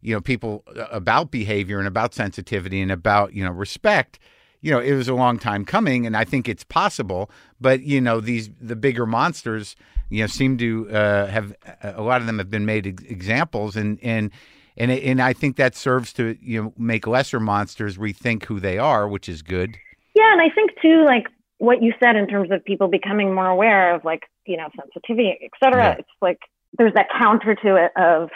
you 0.02 0.14
know 0.14 0.22
people 0.22 0.64
uh, 0.76 0.86
about 0.92 1.32
behavior 1.32 1.80
and 1.80 1.88
about 1.88 2.14
sensitivity 2.14 2.82
and 2.82 2.92
about 2.92 3.34
you 3.34 3.44
know 3.44 3.52
respect 3.52 4.20
you 4.62 4.72
know 4.72 4.80
it 4.80 4.94
was 4.94 5.08
a 5.08 5.14
long 5.14 5.40
time 5.40 5.64
coming 5.66 6.06
and 6.06 6.16
i 6.18 6.24
think 6.26 6.48
it's 6.50 6.64
possible 6.66 7.30
but 7.62 7.82
you 7.84 8.00
know 8.02 8.20
these 8.20 8.50
the 8.62 8.76
bigger 8.76 9.06
monsters 9.06 9.76
you 10.10 10.22
know 10.22 10.28
seem 10.28 10.58
to 10.58 10.90
uh, 10.92 11.28
have 11.28 11.56
a 11.82 12.02
lot 12.02 12.20
of 12.22 12.28
them 12.28 12.38
have 12.38 12.50
been 12.52 12.66
made 12.66 12.86
ex- 12.88 13.04
examples 13.04 13.76
and 13.76 13.98
and 14.04 14.32
and 14.78 14.92
and 14.92 15.22
i 15.22 15.34
think 15.34 15.56
that 15.56 15.76
serves 15.76 16.12
to 16.14 16.38
you 16.42 16.62
know 16.62 16.74
make 16.78 17.08
lesser 17.08 17.40
monsters 17.40 17.98
rethink 17.98 18.46
who 18.46 18.60
they 18.60 18.78
are 18.78 19.08
which 19.08 19.28
is 19.30 19.42
good 19.42 19.78
Yeah, 20.16 20.32
and 20.32 20.42
I 20.42 20.50
think 20.54 20.72
too, 20.82 21.04
like 21.06 21.28
what 21.58 21.82
you 21.82 21.94
said 22.04 22.16
in 22.16 22.28
terms 22.28 22.52
of 22.52 22.64
people 22.66 22.88
becoming 22.88 23.34
more 23.34 23.48
aware 23.48 23.96
of 23.96 24.04
like, 24.04 24.24
you 24.46 24.58
know, 24.58 24.68
sensitivity, 24.80 25.38
et 25.42 25.52
cetera. 25.64 25.84
Yeah. 25.84 25.96
It's 26.00 26.10
like 26.22 26.40
there's 26.78 26.94
that 26.94 27.08
counter 27.18 27.56
to 27.56 27.76
it 27.76 27.92
of, 27.96 28.30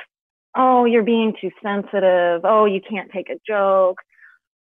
oh, 0.55 0.86
you're 0.86 1.03
being 1.03 1.34
too 1.39 1.51
sensitive. 1.61 2.41
Oh, 2.43 2.65
you 2.65 2.80
can't 2.82 3.11
take 3.11 3.30
a 3.30 3.39
joke. 3.45 3.97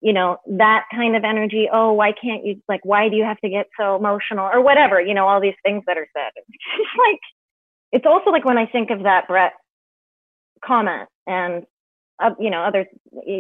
You 0.01 0.13
know, 0.13 0.38
that 0.57 0.86
kind 0.93 1.16
of 1.16 1.24
energy. 1.24 1.68
Oh, 1.72 1.93
why 1.93 2.11
can't 2.11 2.45
you, 2.45 2.61
like, 2.68 2.82
why 2.84 3.09
do 3.09 3.16
you 3.16 3.24
have 3.24 3.39
to 3.41 3.49
get 3.49 3.68
so 3.80 3.95
emotional 3.95 4.49
or 4.51 4.61
whatever? 4.61 4.99
You 4.99 5.13
know, 5.13 5.28
all 5.28 5.41
these 5.41 5.55
things 5.63 5.84
that 5.88 5.97
are 5.97 6.07
said. 6.13 6.32
It's 6.47 6.97
like, 6.97 7.20
it's 7.91 8.05
also 8.05 8.30
like 8.32 8.45
when 8.45 8.57
I 8.57 8.66
think 8.66 8.89
of 8.89 9.03
that 9.03 9.28
Brett 9.28 9.53
comment 10.63 11.07
and, 11.28 11.66
uh, 12.20 12.32
you 12.39 12.49
know, 12.49 12.61
other, 12.61 12.86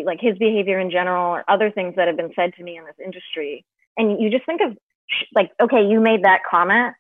like 0.05 0.19
his 0.19 0.37
behavior 0.37 0.79
in 0.79 0.91
general 0.91 1.31
or 1.31 1.43
other 1.47 1.71
things 1.71 1.95
that 1.95 2.07
have 2.07 2.17
been 2.17 2.31
said 2.35 2.53
to 2.55 2.63
me 2.63 2.77
in 2.77 2.85
this 2.85 2.95
industry. 3.03 3.65
And 3.97 4.21
you 4.21 4.29
just 4.29 4.45
think 4.45 4.61
of, 4.61 4.77
like, 5.33 5.51
okay, 5.61 5.85
you 5.85 5.99
made 5.99 6.23
that 6.23 6.41
comment 6.49 6.95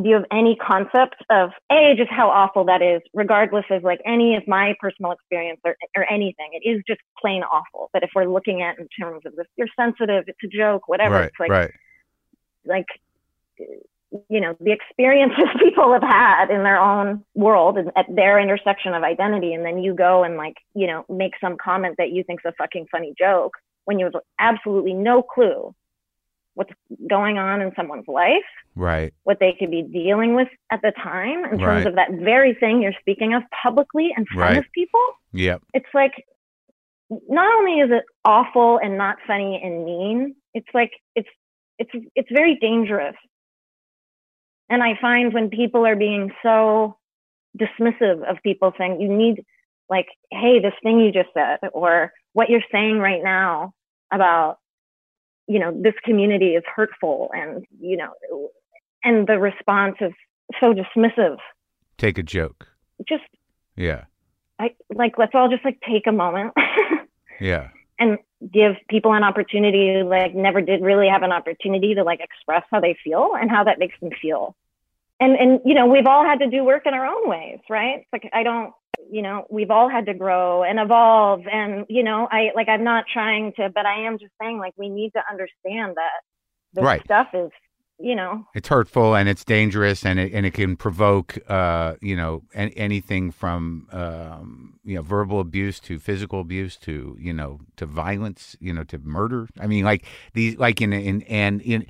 do 0.00 0.08
you 0.08 0.14
have 0.14 0.24
any 0.30 0.54
concept 0.54 1.16
of 1.28 1.50
a 1.72 1.94
just 1.96 2.10
how 2.10 2.28
awful 2.30 2.64
that 2.64 2.82
is 2.82 3.02
regardless 3.12 3.64
of 3.70 3.82
like 3.82 4.00
any 4.06 4.36
of 4.36 4.46
my 4.46 4.74
personal 4.80 5.12
experience 5.12 5.60
or, 5.64 5.76
or 5.96 6.10
anything 6.10 6.50
it 6.52 6.68
is 6.68 6.82
just 6.86 7.00
plain 7.20 7.42
awful 7.42 7.90
but 7.92 8.02
if 8.02 8.10
we're 8.14 8.26
looking 8.26 8.62
at 8.62 8.78
in 8.78 8.88
terms 9.00 9.22
of 9.26 9.34
this 9.36 9.46
you're 9.56 9.68
sensitive 9.78 10.24
it's 10.26 10.38
a 10.44 10.48
joke 10.48 10.88
whatever 10.88 11.16
right, 11.16 11.24
it's 11.24 11.40
like 11.40 11.50
right. 11.50 11.72
like 12.64 12.86
you 14.28 14.40
know 14.40 14.56
the 14.60 14.72
experiences 14.72 15.44
people 15.58 15.92
have 15.92 16.02
had 16.02 16.50
in 16.50 16.62
their 16.62 16.80
own 16.80 17.24
world 17.34 17.76
and 17.78 17.90
at 17.96 18.06
their 18.14 18.38
intersection 18.40 18.94
of 18.94 19.02
identity 19.02 19.52
and 19.52 19.64
then 19.64 19.78
you 19.82 19.94
go 19.94 20.24
and 20.24 20.36
like 20.36 20.54
you 20.74 20.86
know 20.86 21.04
make 21.08 21.32
some 21.40 21.56
comment 21.62 21.94
that 21.98 22.10
you 22.10 22.24
think's 22.24 22.44
a 22.46 22.52
fucking 22.52 22.86
funny 22.90 23.12
joke 23.18 23.52
when 23.84 23.98
you 23.98 24.04
have 24.06 24.14
absolutely 24.38 24.92
no 24.94 25.22
clue 25.22 25.74
what's 26.54 26.72
going 27.08 27.38
on 27.38 27.62
in 27.62 27.72
someone's 27.76 28.08
life, 28.08 28.42
right? 28.74 29.14
What 29.22 29.38
they 29.38 29.54
could 29.56 29.70
be 29.70 29.82
dealing 29.82 30.34
with 30.34 30.48
at 30.72 30.82
the 30.82 30.90
time 30.90 31.44
in 31.44 31.50
terms 31.52 31.62
Right. 31.62 31.86
of 31.86 31.94
that 31.94 32.10
very 32.10 32.52
thing 32.54 32.82
you're 32.82 32.92
speaking 33.00 33.32
of 33.32 33.44
publicly 33.62 34.10
in 34.16 34.26
front 34.26 34.56
Right. 34.56 34.58
of 34.58 34.64
people. 34.72 35.00
Yep. 35.32 35.62
It's 35.72 35.94
like 35.94 36.12
not 37.28 37.54
only 37.58 37.78
is 37.78 37.90
it 37.92 38.04
awful 38.24 38.78
and 38.82 38.98
not 38.98 39.18
funny 39.24 39.60
and 39.62 39.84
mean, 39.84 40.34
it's 40.52 40.66
like 40.74 40.90
it's 41.14 41.28
it's 41.78 41.90
it's 42.16 42.28
very 42.32 42.56
dangerous. 42.56 43.14
And 44.70 44.82
I 44.82 44.98
find 45.00 45.32
when 45.32 45.48
people 45.50 45.86
are 45.86 45.96
being 45.96 46.30
so 46.42 46.96
dismissive 47.58 48.22
of 48.28 48.36
people 48.42 48.72
saying 48.78 49.00
you 49.00 49.08
need 49.08 49.44
like, 49.88 50.06
hey, 50.30 50.60
this 50.60 50.74
thing 50.82 51.00
you 51.00 51.10
just 51.12 51.30
said, 51.34 51.58
or 51.72 52.12
what 52.34 52.50
you're 52.50 52.60
saying 52.70 52.98
right 52.98 53.22
now 53.22 53.72
about 54.12 54.58
you 55.46 55.58
know 55.58 55.72
this 55.82 55.94
community 56.04 56.54
is 56.54 56.62
hurtful 56.76 57.30
and 57.34 57.64
you 57.80 57.96
know 57.96 58.10
and 59.02 59.26
the 59.26 59.38
response 59.38 59.96
is 60.00 60.12
so 60.60 60.74
dismissive 60.74 61.36
Take 61.96 62.18
a 62.18 62.22
joke. 62.22 62.68
just 63.08 63.24
Yeah. 63.76 64.04
i 64.58 64.70
like 64.94 65.16
let's 65.18 65.32
all 65.34 65.48
just 65.48 65.64
like 65.64 65.78
take 65.86 66.06
a 66.06 66.12
moment 66.12 66.52
Yeah. 67.40 67.68
and 67.98 68.18
give 68.52 68.72
people 68.88 69.12
an 69.14 69.24
opportunity 69.24 69.94
who 69.94 70.08
like 70.08 70.34
never 70.34 70.60
did 70.60 70.82
really 70.82 71.08
have 71.08 71.22
an 71.22 71.32
opportunity 71.32 71.94
to 71.94 72.04
like 72.04 72.20
express 72.20 72.64
how 72.70 72.80
they 72.80 72.96
feel 73.02 73.30
and 73.40 73.50
how 73.50 73.64
that 73.64 73.78
makes 73.78 73.98
them 74.00 74.10
feel 74.20 74.54
and 75.20 75.36
and 75.36 75.60
you 75.64 75.74
know 75.74 75.86
we've 75.86 76.06
all 76.06 76.24
had 76.24 76.38
to 76.40 76.48
do 76.50 76.64
work 76.64 76.82
in 76.86 76.94
our 76.94 77.06
own 77.06 77.28
ways 77.28 77.58
right 77.70 77.98
it's 78.00 78.08
like 78.12 78.30
i 78.32 78.42
don't 78.42 78.72
you 79.10 79.22
know 79.22 79.44
we've 79.50 79.70
all 79.70 79.88
had 79.88 80.06
to 80.06 80.14
grow 80.14 80.62
and 80.62 80.78
evolve 80.78 81.40
and 81.50 81.86
you 81.88 82.02
know 82.02 82.28
i 82.30 82.48
like 82.54 82.68
i'm 82.68 82.84
not 82.84 83.04
trying 83.12 83.52
to 83.56 83.68
but 83.74 83.86
i 83.86 84.06
am 84.06 84.18
just 84.18 84.32
saying 84.40 84.58
like 84.58 84.74
we 84.76 84.88
need 84.88 85.10
to 85.10 85.22
understand 85.30 85.96
that 85.96 86.20
this 86.74 86.84
Right. 86.84 87.02
stuff 87.04 87.28
is 87.34 87.50
you 87.98 88.14
know 88.14 88.44
It's 88.54 88.68
hurtful 88.68 89.14
and 89.14 89.28
it's 89.28 89.44
dangerous 89.44 90.04
and 90.04 90.18
it 90.18 90.32
and 90.32 90.46
it 90.46 90.54
can 90.54 90.76
provoke 90.76 91.38
uh, 91.48 91.94
you 92.00 92.16
know 92.16 92.42
an, 92.54 92.70
anything 92.70 93.30
from 93.30 93.88
um, 93.92 94.80
you 94.84 94.96
know 94.96 95.02
verbal 95.02 95.40
abuse 95.40 95.80
to 95.80 95.98
physical 95.98 96.40
abuse 96.40 96.76
to 96.78 97.16
you 97.20 97.32
know 97.32 97.60
to 97.76 97.86
violence 97.86 98.56
you 98.60 98.72
know 98.72 98.84
to 98.84 98.98
murder. 98.98 99.48
I 99.60 99.66
mean 99.66 99.84
like 99.84 100.04
these 100.32 100.56
like 100.58 100.80
in 100.80 100.92
in 100.92 101.22
and 101.22 101.60
in 101.62 101.86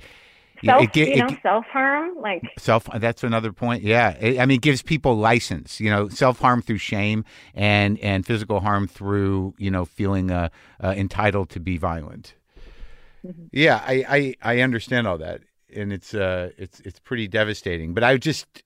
self 0.65 0.83
it, 0.83 0.93
ge- 0.93 0.97
you 0.97 1.13
it 1.13 1.17
know 1.17 1.37
self 1.41 1.65
harm 1.65 2.15
like 2.21 2.41
self 2.57 2.87
that's 2.95 3.23
another 3.23 3.51
point 3.53 3.83
yeah. 3.83 4.11
It- 4.19 4.39
i 4.39 4.45
mean 4.45 4.55
it 4.57 4.61
gives 4.61 4.81
people 4.81 5.15
license 5.17 5.79
you 5.79 5.89
know 5.89 6.09
self-harm 6.09 6.61
through 6.61 6.77
shame 6.79 7.23
and 7.53 7.97
and 7.99 8.25
physical 8.25 8.59
harm 8.59 8.87
through 8.87 9.53
you 9.57 9.71
know 9.71 9.85
feeling 9.85 10.31
uh, 10.31 10.49
uh 10.83 10.93
entitled 10.97 11.49
to 11.51 11.59
be 11.59 11.77
violent. 11.77 12.35
Mm-hmm. 13.25 13.43
yeah 13.51 13.81
I, 13.85 14.35
I 14.41 14.53
i 14.55 14.61
understand 14.61 15.05
all 15.07 15.17
that 15.17 15.41
and 15.75 15.91
it's 15.91 16.13
uh 16.13 16.51
it's 16.57 16.79
it's 16.81 16.99
pretty 16.99 17.27
devastating 17.27 17.93
but 17.93 18.03
i 18.03 18.15
just 18.17 18.63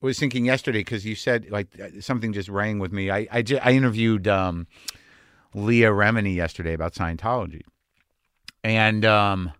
was 0.00 0.18
thinking 0.18 0.44
yesterday 0.44 0.80
because 0.80 1.04
you 1.04 1.14
said 1.14 1.50
like 1.50 1.68
uh, 1.80 1.88
something 2.00 2.32
just 2.32 2.48
rang 2.48 2.78
with 2.78 2.92
me. 2.92 3.10
I 3.10 3.26
i, 3.32 3.42
ju- 3.42 3.58
I 3.62 3.72
interviewed 3.72 4.28
um 4.28 4.66
leah 5.54 5.90
remini 5.90 6.34
yesterday 6.36 6.72
about 6.74 6.94
scientology 6.94 7.62
and 8.62 9.04
um 9.04 9.52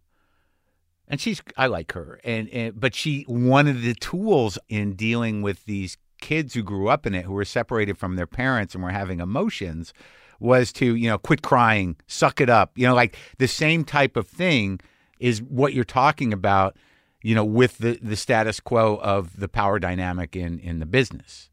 and 1.15 1.21
she's 1.21 1.41
I 1.57 1.69
like 1.69 1.93
her. 1.93 2.19
And, 2.25 2.49
and 2.49 2.81
but 2.81 2.93
she 2.93 3.23
one 3.29 3.69
of 3.69 3.83
the 3.83 3.95
tools 3.95 4.59
in 4.69 4.95
dealing 4.97 5.43
with 5.43 5.65
these 5.65 5.97
kids 6.21 6.55
who 6.55 6.63
grew 6.65 6.89
up 6.89 7.07
in 7.07 7.15
it 7.15 7.25
who 7.25 7.33
were 7.33 7.45
separated 7.45 7.97
from 7.97 8.17
their 8.17 8.27
parents 8.27 8.75
and 8.75 8.83
were 8.83 8.91
having 8.91 9.21
emotions 9.21 9.93
was 10.41 10.73
to 10.73 10.97
you 10.97 11.09
know 11.09 11.17
quit 11.17 11.41
crying 11.41 11.95
suck 12.09 12.41
it 12.41 12.51
up. 12.51 12.77
You 12.77 12.89
know 12.89 12.97
like 12.97 13.17
the 13.39 13.47
same 13.47 13.85
type 13.85 14.17
of 14.17 14.27
thing 14.27 14.81
is 15.21 15.41
what 15.41 15.73
you're 15.73 15.85
talking 15.85 16.33
about 16.33 16.77
you 17.23 17.37
know 17.37 17.45
with 17.45 17.79
the 17.79 17.97
the 18.03 18.17
status 18.17 18.59
quo 18.59 18.97
of 18.97 19.39
the 19.39 19.47
power 19.47 19.79
dynamic 19.79 20.35
in 20.35 20.59
in 20.59 20.81
the 20.81 20.87
business. 20.87 21.49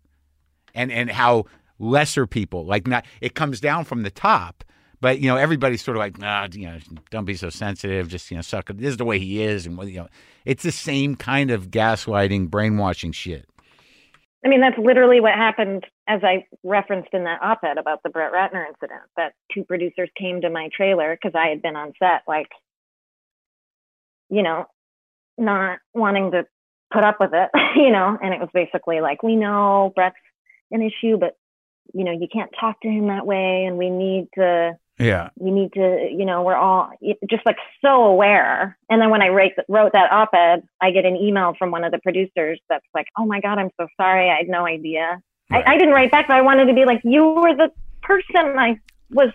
And 0.74 0.92
and 0.92 1.12
how 1.12 1.46
lesser 1.78 2.26
people 2.26 2.66
like 2.66 2.88
not 2.88 3.06
it 3.22 3.36
comes 3.36 3.60
down 3.60 3.84
from 3.84 4.02
the 4.02 4.10
top 4.10 4.64
but 5.02 5.20
you 5.20 5.28
know 5.28 5.36
everybody's 5.36 5.84
sort 5.84 5.98
of 5.98 6.00
like 6.00 6.18
nah 6.18 6.48
you 6.52 6.68
know 6.68 6.78
don't 7.10 7.26
be 7.26 7.36
so 7.36 7.50
sensitive 7.50 8.08
just 8.08 8.32
you 8.32 8.38
know 8.38 8.42
suck 8.42 8.70
it 8.70 8.78
this 8.78 8.90
is 8.90 8.98
the 8.98 9.06
way 9.06 9.20
he 9.20 9.44
is 9.44 9.66
and 9.66 9.78
you 9.90 10.00
know 10.00 10.08
it's 10.46 10.64
the 10.64 10.72
same 10.72 11.16
kind 11.16 11.52
of 11.52 11.70
gaslighting 11.70 12.50
brainwashing 12.50 13.12
shit 13.12 13.46
I 14.44 14.48
mean, 14.48 14.62
that's 14.62 14.78
literally 14.78 15.20
what 15.20 15.34
happened, 15.34 15.86
as 16.08 16.22
I 16.24 16.46
referenced 16.64 17.10
in 17.14 17.26
that 17.26 17.42
op 17.44 17.60
ed 17.64 17.78
about 17.78 18.02
the 18.04 18.10
Brett 18.10 18.34
Ratner 18.34 18.66
incident. 18.68 19.02
That 19.16 19.34
two 19.54 19.64
producers 19.64 20.10
came 20.18 20.42
to 20.42 20.50
my 20.50 20.70
trailer 20.76 21.16
because 21.16 21.36
I 21.40 21.50
had 21.50 21.62
been 21.62 21.76
on 21.76 21.94
set, 22.00 22.24
like, 22.28 22.50
you 24.30 24.42
know, 24.42 24.66
not 25.38 25.78
wanting 25.94 26.32
to 26.32 26.46
put 26.92 27.04
up 27.04 27.18
with 27.20 27.32
it, 27.34 27.50
you 27.76 27.92
know, 27.92 28.18
and 28.22 28.34
it 28.34 28.40
was 28.40 28.50
basically 28.52 29.00
like, 29.00 29.22
we 29.22 29.36
know 29.36 29.92
Brett's 29.96 30.16
an 30.72 30.82
issue, 30.82 31.18
but, 31.18 31.38
you 31.94 32.04
know, 32.04 32.12
you 32.12 32.28
can't 32.32 32.52
talk 32.60 32.82
to 32.82 32.88
him 32.88 33.08
that 33.08 33.28
way, 33.28 33.66
and 33.66 33.78
we 33.78 33.92
need 33.92 34.28
to 34.36 34.72
yeah 35.00 35.30
we 35.38 35.52
need 35.52 35.74
to, 35.74 36.08
you 36.12 36.26
know, 36.26 36.44
we're 36.44 36.56
all 36.56 36.92
just 37.30 37.46
like 37.46 37.58
so 37.84 38.04
aware. 38.04 38.78
And 38.90 39.02
then 39.02 39.10
when 39.10 39.22
I 39.22 39.30
write, 39.30 39.54
wrote 39.68 39.94
that 39.94 40.12
op 40.12 40.30
ed, 40.34 40.64
I 40.82 40.92
get 40.92 41.06
an 41.06 41.16
email 41.16 41.54
from 41.58 41.72
one 41.72 41.84
of 41.84 41.92
the 41.92 42.00
producers 42.00 42.60
that's 42.70 42.86
like, 42.94 43.08
oh 43.18 43.26
my 43.26 43.42
God, 43.42 43.58
I'm 43.58 43.70
so 43.80 43.88
sorry. 43.98 44.30
I 44.30 44.38
had 44.38 44.48
no 44.48 44.66
idea. 44.66 45.22
Right. 45.50 45.68
I, 45.68 45.74
I 45.74 45.78
didn't 45.78 45.94
write 45.94 46.12
back, 46.12 46.28
but 46.28 46.36
I 46.36 46.42
wanted 46.42 46.66
to 46.66 46.74
be 46.74 46.86
like, 46.86 47.02
you 47.04 47.24
were 47.24 47.56
the 47.56 47.72
person 48.04 48.58
I 48.60 48.80
was 49.10 49.30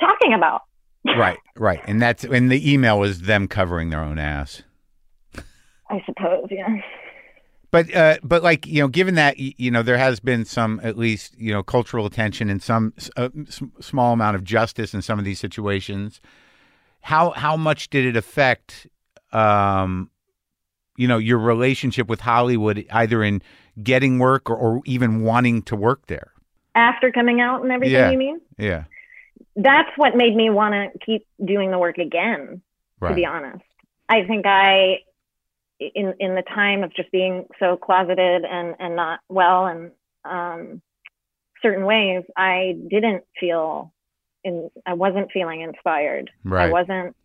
talking 0.00 0.34
about. 0.34 0.62
right 1.16 1.38
right 1.54 1.80
and 1.86 2.02
that's 2.02 2.24
and 2.24 2.50
the 2.50 2.72
email 2.72 2.98
was 2.98 3.22
them 3.22 3.46
covering 3.46 3.90
their 3.90 4.00
own 4.00 4.18
ass 4.18 4.64
I 5.88 6.02
suppose, 6.04 6.48
yeah. 6.50 6.76
But 7.76 7.94
uh, 7.94 8.16
but 8.22 8.42
like 8.42 8.66
you 8.66 8.80
know, 8.80 8.88
given 8.88 9.16
that 9.16 9.38
you 9.38 9.70
know 9.70 9.82
there 9.82 9.98
has 9.98 10.18
been 10.18 10.46
some 10.46 10.80
at 10.82 10.96
least 10.96 11.38
you 11.38 11.52
know 11.52 11.62
cultural 11.62 12.06
attention 12.06 12.48
and 12.48 12.62
some 12.62 12.94
uh, 13.18 13.28
small 13.80 14.14
amount 14.14 14.34
of 14.34 14.44
justice 14.44 14.94
in 14.94 15.02
some 15.02 15.18
of 15.18 15.26
these 15.26 15.38
situations, 15.38 16.22
how 17.02 17.32
how 17.32 17.54
much 17.54 17.90
did 17.90 18.06
it 18.06 18.16
affect 18.16 18.86
um, 19.32 20.08
you 20.96 21.06
know 21.06 21.18
your 21.18 21.36
relationship 21.36 22.08
with 22.08 22.20
Hollywood 22.20 22.86
either 22.90 23.22
in 23.22 23.42
getting 23.82 24.18
work 24.18 24.48
or, 24.48 24.56
or 24.56 24.80
even 24.86 25.20
wanting 25.20 25.60
to 25.64 25.76
work 25.76 26.06
there? 26.06 26.32
After 26.74 27.12
coming 27.12 27.42
out 27.42 27.62
and 27.62 27.70
everything, 27.70 27.92
Yeah. 27.94 28.10
you 28.10 28.16
mean? 28.16 28.40
Yeah, 28.56 28.84
That's 29.54 29.90
what 29.96 30.16
made 30.16 30.34
me 30.34 30.48
want 30.48 30.72
to 30.72 30.98
keep 31.04 31.26
doing 31.44 31.70
the 31.70 31.78
work 31.78 31.98
again. 31.98 32.62
to 33.02 33.14
be 33.14 33.26
honest. 33.26 33.62
I 34.08 34.24
think 34.24 34.46
I, 34.46 35.00
in 35.80 36.14
in 36.18 36.34
the 36.34 36.42
time 36.42 36.82
of 36.82 36.94
just 36.94 37.10
being 37.12 37.46
so 37.58 37.76
closeted 37.76 38.44
and 38.44 38.74
and 38.78 38.96
not 38.96 39.20
well 39.28 39.66
and 39.66 39.90
um, 40.24 40.82
certain 41.62 41.84
ways, 41.84 42.24
I 42.36 42.76
didn't 42.88 43.24
feel 43.38 43.92
in. 44.44 44.70
I 44.84 44.94
wasn't 44.94 45.32
feeling 45.32 45.60
inspired. 45.62 46.30
I 46.68 46.70
wasn't. 46.70 47.16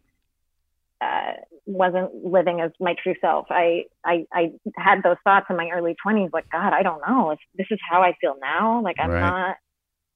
Uh, 1.00 1.34
wasn't 1.66 2.14
living 2.26 2.60
as 2.62 2.72
my 2.80 2.96
true 3.02 3.16
self. 3.22 3.46
I, 3.50 3.86
I 4.06 4.26
I 4.34 4.52
had 4.78 5.02
those 5.04 5.16
thoughts 5.24 5.46
in 5.50 5.56
my 5.56 5.70
early 5.74 5.96
twenties, 6.02 6.30
like 6.34 6.46
God, 6.52 6.74
I 6.74 6.84
don't 6.84 7.02
know 7.08 7.32
if 7.32 7.40
this 7.56 7.68
is 7.72 7.80
how 7.90 8.02
I 8.02 8.14
feel 8.22 8.36
now. 8.42 8.82
Like 8.84 8.98
I'm 9.00 9.10
Right. 9.10 9.20
not, 9.20 9.56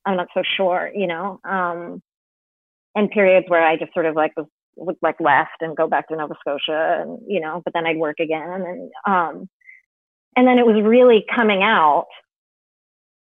I'm 0.05 0.17
not 0.17 0.27
so 0.33 0.43
sure, 0.57 0.91
you 0.93 1.07
know. 1.07 1.39
Um, 1.43 2.01
and 2.95 3.09
periods 3.09 3.47
where 3.49 3.65
I 3.65 3.77
just 3.77 3.93
sort 3.93 4.05
of 4.05 4.15
like 4.15 4.33
was 4.38 4.47
would 4.78 4.97
like 5.01 5.19
left 5.19 5.61
and 5.61 5.78
go 5.78 5.88
back 5.88 6.07
to 6.07 6.15
Nova 6.15 6.36
Scotia 6.39 7.01
and 7.01 7.19
you 7.28 7.39
know, 7.39 7.61
but 7.63 7.73
then 7.73 7.86
I'd 7.86 7.97
work 7.97 8.19
again 8.19 8.63
and 8.65 8.91
um 9.07 9.49
and 10.36 10.47
then 10.47 10.59
it 10.59 10.65
was 10.65 10.82
really 10.84 11.26
coming 11.34 11.63
out 11.63 12.07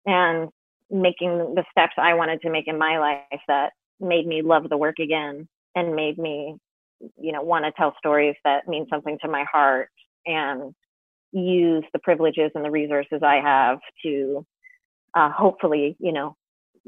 and 0.07 0.49
making 0.91 1.55
the 1.55 1.65
steps 1.71 1.95
I 1.97 2.15
wanted 2.15 2.41
to 2.43 2.51
make 2.51 2.69
in 2.69 2.79
my 2.79 2.99
life 2.99 3.41
that 3.49 3.73
made 4.01 4.27
me 4.27 4.43
love 4.43 4.69
the 4.69 4.77
work 4.77 4.99
again 4.99 5.49
and 5.75 5.95
made 5.95 6.19
me, 6.19 6.57
you 7.19 7.33
know, 7.33 7.43
want 7.43 7.65
to 7.65 7.73
tell 7.73 7.95
stories 7.99 8.37
that 8.45 8.69
mean 8.69 8.87
something 8.91 9.19
to 9.23 9.29
my 9.29 9.45
heart 9.51 9.89
and 10.27 10.75
use 11.33 11.85
the 11.93 11.99
privileges 11.99 12.51
and 12.55 12.65
the 12.65 12.71
resources 12.71 13.21
I 13.23 13.37
have 13.37 13.79
to 14.05 14.47
uh, 15.15 15.31
hopefully, 15.31 15.97
you 15.99 16.13
know, 16.13 16.37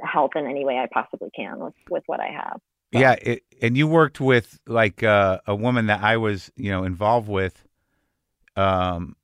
help 0.03 0.37
in 0.37 0.47
any 0.47 0.65
way 0.65 0.79
I 0.79 0.89
possibly 0.93 1.31
can 1.35 1.59
with, 1.59 1.75
with 1.91 2.03
what 2.07 2.21
I 2.21 2.29
have. 2.29 2.59
Yeah, 3.01 3.13
it, 3.21 3.43
and 3.61 3.77
you 3.77 3.87
worked 3.87 4.21
with 4.21 4.59
like 4.67 5.03
uh, 5.03 5.41
a 5.47 5.55
woman 5.55 5.87
that 5.87 6.03
I 6.03 6.17
was, 6.17 6.51
you 6.57 6.71
know, 6.71 6.85
involved 6.85 7.29
with. 7.29 7.63
Um, 8.57 9.17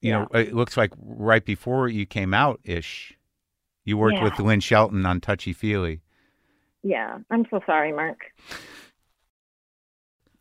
you 0.00 0.10
yeah. 0.10 0.18
know, 0.32 0.38
it 0.38 0.54
looks 0.54 0.76
like 0.76 0.92
right 1.00 1.44
before 1.44 1.88
you 1.88 2.06
came 2.06 2.32
out 2.32 2.60
ish, 2.64 3.14
you 3.84 3.96
worked 3.96 4.18
yeah. 4.18 4.24
with 4.24 4.38
Lynn 4.38 4.60
Shelton 4.60 5.04
on 5.04 5.20
Touchy 5.20 5.52
Feely. 5.52 6.00
Yeah, 6.82 7.18
I'm 7.30 7.44
so 7.50 7.60
sorry, 7.66 7.92
Marc. 7.92 8.18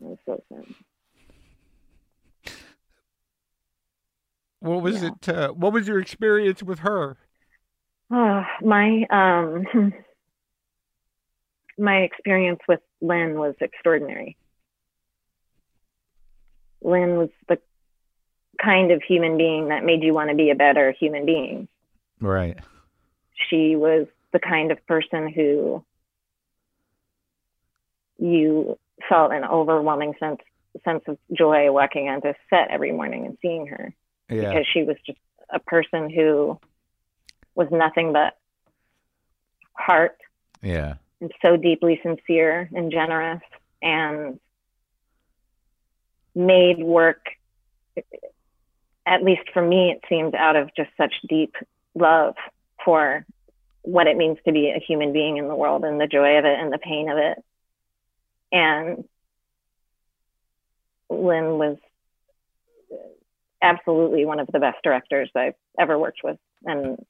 I'm 0.03 0.17
so 0.25 0.43
sad. 0.49 0.65
What 4.59 4.81
was 4.81 5.01
yeah. 5.01 5.09
it? 5.09 5.29
Uh, 5.29 5.49
what 5.51 5.73
was 5.73 5.87
your 5.87 5.99
experience 5.99 6.61
with 6.61 6.79
her? 6.79 7.17
Uh, 8.13 8.43
my 8.63 9.05
um, 9.09 9.63
my 11.77 11.97
experience 11.97 12.59
with 12.67 12.79
Lynn 13.01 13.37
was 13.37 13.55
extraordinary. 13.59 14.37
Lynn 16.81 17.17
was 17.17 17.29
the 17.47 17.57
kind 18.63 18.91
of 18.91 19.01
human 19.03 19.37
being 19.37 19.69
that 19.69 19.83
made 19.83 20.03
you 20.03 20.13
want 20.13 20.29
to 20.29 20.35
be 20.35 20.49
a 20.49 20.55
better 20.55 20.91
human 20.91 21.25
being. 21.25 21.67
Right. 22.21 22.57
She 23.49 23.75
was 23.75 24.07
the 24.31 24.39
kind 24.39 24.71
of 24.71 24.85
person 24.85 25.27
who 25.27 25.83
you 28.17 28.77
felt 29.09 29.31
an 29.31 29.43
overwhelming 29.43 30.13
sense 30.19 30.39
sense 30.83 31.03
of 31.07 31.17
joy 31.31 31.71
walking 31.71 32.09
onto 32.09 32.33
set 32.49 32.69
every 32.69 32.91
morning 32.91 33.25
and 33.25 33.37
seeing 33.41 33.65
her 33.67 33.93
yeah. 34.29 34.49
because 34.49 34.65
she 34.73 34.83
was 34.83 34.97
just 35.05 35.19
a 35.49 35.59
person 35.59 36.09
who 36.09 36.59
was 37.55 37.67
nothing 37.71 38.11
but 38.11 38.37
heart. 39.73 40.17
Yeah. 40.61 40.95
And 41.21 41.31
so 41.41 41.57
deeply 41.57 41.99
sincere 42.03 42.69
and 42.73 42.91
generous 42.91 43.41
and 43.81 44.39
made 46.33 46.79
work 46.79 47.25
at 49.07 49.23
least 49.23 49.43
for 49.53 49.61
me 49.61 49.91
it 49.91 50.01
seems 50.09 50.33
out 50.33 50.57
of 50.57 50.69
just 50.75 50.89
such 50.97 51.13
deep 51.29 51.55
love 51.93 52.35
for 52.83 53.25
what 53.83 54.07
it 54.07 54.17
means 54.17 54.37
to 54.45 54.51
be 54.51 54.69
a 54.69 54.83
human 54.85 55.13
being 55.13 55.37
in 55.37 55.47
the 55.47 55.55
world 55.55 55.85
and 55.85 56.01
the 56.01 56.07
joy 56.07 56.37
of 56.37 56.43
it 56.43 56.59
and 56.59 56.73
the 56.73 56.77
pain 56.77 57.09
of 57.09 57.17
it 57.17 57.37
and 58.51 59.05
Lynn 61.09 61.57
was 61.57 61.77
absolutely 63.61 64.25
one 64.25 64.39
of 64.39 64.47
the 64.51 64.59
best 64.59 64.77
directors 64.83 65.29
I've 65.35 65.55
ever 65.79 65.97
worked 65.97 66.21
with. 66.23 66.37
And, 66.63 67.03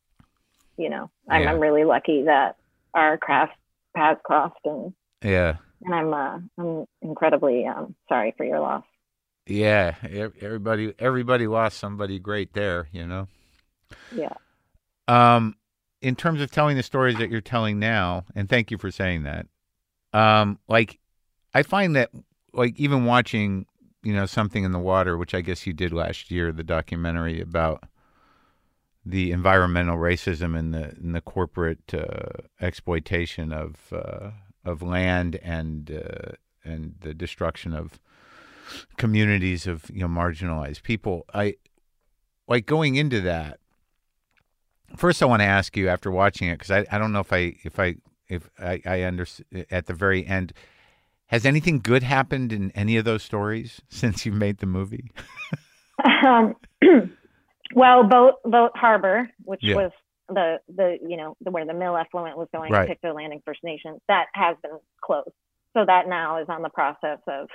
you 0.78 0.90
know, 0.90 1.10
I'm. 1.30 1.48
I'm 1.48 1.60
really 1.60 1.84
lucky 1.84 2.24
that 2.24 2.56
our 2.94 3.18
craft 3.18 3.54
paths 3.96 4.22
crossed 4.24 4.56
and, 4.66 4.94
yeah. 5.24 5.58
And 5.84 5.94
I'm, 5.94 6.14
uh, 6.14 6.40
I'm 6.58 6.86
incredibly, 7.02 7.66
um, 7.66 7.96
sorry 8.10 8.34
for 8.38 8.46
your 8.46 8.60
loss. 8.60 8.84
Yeah. 9.48 9.96
Everybody, 10.04 10.94
everybody 11.00 11.48
lost 11.48 11.78
somebody 11.78 12.20
great 12.20 12.54
there, 12.54 12.88
you 12.92 13.06
know? 13.06 13.28
Yeah. 14.16 14.34
Um, 15.08 15.56
in 16.02 16.16
terms 16.16 16.42
of 16.42 16.52
telling 16.52 16.78
the 16.78 16.84
stories 16.84 17.18
that 17.18 17.30
you're 17.30 17.42
telling 17.42 17.80
now, 17.80 18.26
and 18.36 18.50
thank 18.50 18.72
you 18.72 18.78
for 18.78 18.92
saying 18.92 19.24
that. 19.24 19.48
Um, 20.14 20.60
like 20.68 21.00
I 21.54 21.64
find 21.64 21.96
that 21.96 22.10
like 22.54 22.80
even 22.80 23.06
watching, 23.06 23.66
you 24.04 24.14
know, 24.14 24.26
something 24.26 24.64
in 24.64 24.72
the 24.72 24.80
water, 24.80 25.18
which 25.18 25.34
I 25.34 25.42
guess 25.42 25.66
you 25.66 25.74
did 25.74 25.94
last 25.94 26.32
year, 26.32 26.52
the 26.52 26.64
documentary 26.64 27.42
about 27.42 27.84
the 29.06 29.32
environmental 29.32 29.98
racism 29.98 30.58
and 30.58 30.74
the 30.74 30.96
and 30.96 31.14
the 31.14 31.22
corporate 31.22 31.94
uh, 31.94 32.44
exploitation 32.60 33.52
of 33.54 33.94
uh, 33.94 34.32
of 34.64 34.82
land 34.82 35.38
and 35.44 35.92
uh, 35.92 36.32
and 36.64 36.96
the 37.02 37.14
destruction 37.14 37.74
of 37.74 38.00
communities 38.98 39.68
of 39.68 39.90
you 39.94 40.02
know 40.02 40.08
marginalized 40.08 40.82
people. 40.84 41.26
I 41.34 41.56
like 42.48 42.66
going 42.66 42.96
into 42.96 43.22
that. 43.22 43.60
First, 44.96 45.22
I 45.22 45.26
want 45.26 45.42
to 45.42 45.46
ask 45.46 45.76
you 45.76 45.90
after 45.90 46.10
watching 46.10 46.48
it 46.48 46.60
because 46.60 46.72
I, 46.72 46.86
I 46.92 46.98
don't 46.98 47.12
know 47.12 47.20
if 47.20 47.32
I 47.32 47.56
if 47.64 47.80
I 47.80 47.96
if 48.28 48.50
I, 48.60 48.82
I 48.86 49.02
understand 49.02 49.66
at 49.70 49.86
the 49.86 49.94
very 49.94 50.26
end 50.26 50.54
has 51.28 51.46
anything 51.46 51.80
good 51.80 52.04
happened 52.04 52.54
in 52.54 52.72
any 52.72 52.98
of 52.98 53.06
those 53.06 53.24
stories 53.24 53.82
since 53.90 54.26
you 54.26 54.32
made 54.32 54.60
the 54.60 54.66
movie? 54.66 55.12
um, 56.26 56.56
well, 57.76 58.04
boat 58.04 58.36
boat 58.44 58.72
harbor, 58.74 59.30
which 59.44 59.60
yeah. 59.62 59.76
was 59.76 59.92
the 60.30 60.60
the 60.74 60.98
you 61.08 61.18
know 61.18 61.36
the, 61.42 61.52
where 61.52 61.66
the 61.66 61.74
mill 61.74 61.96
effluent 61.96 62.38
was 62.38 62.48
going 62.54 62.72
right. 62.72 62.88
to 62.88 62.96
Pictou 62.96 63.14
Landing 63.14 63.42
First 63.46 63.64
Nation, 63.64 64.00
that 64.08 64.28
has 64.34 64.56
been 64.64 64.80
closed. 65.04 65.30
So 65.74 65.86
that 65.86 66.08
now 66.08 66.42
is 66.42 66.48
on 66.50 66.62
the 66.62 66.70
process 66.70 67.20
of 67.28 67.50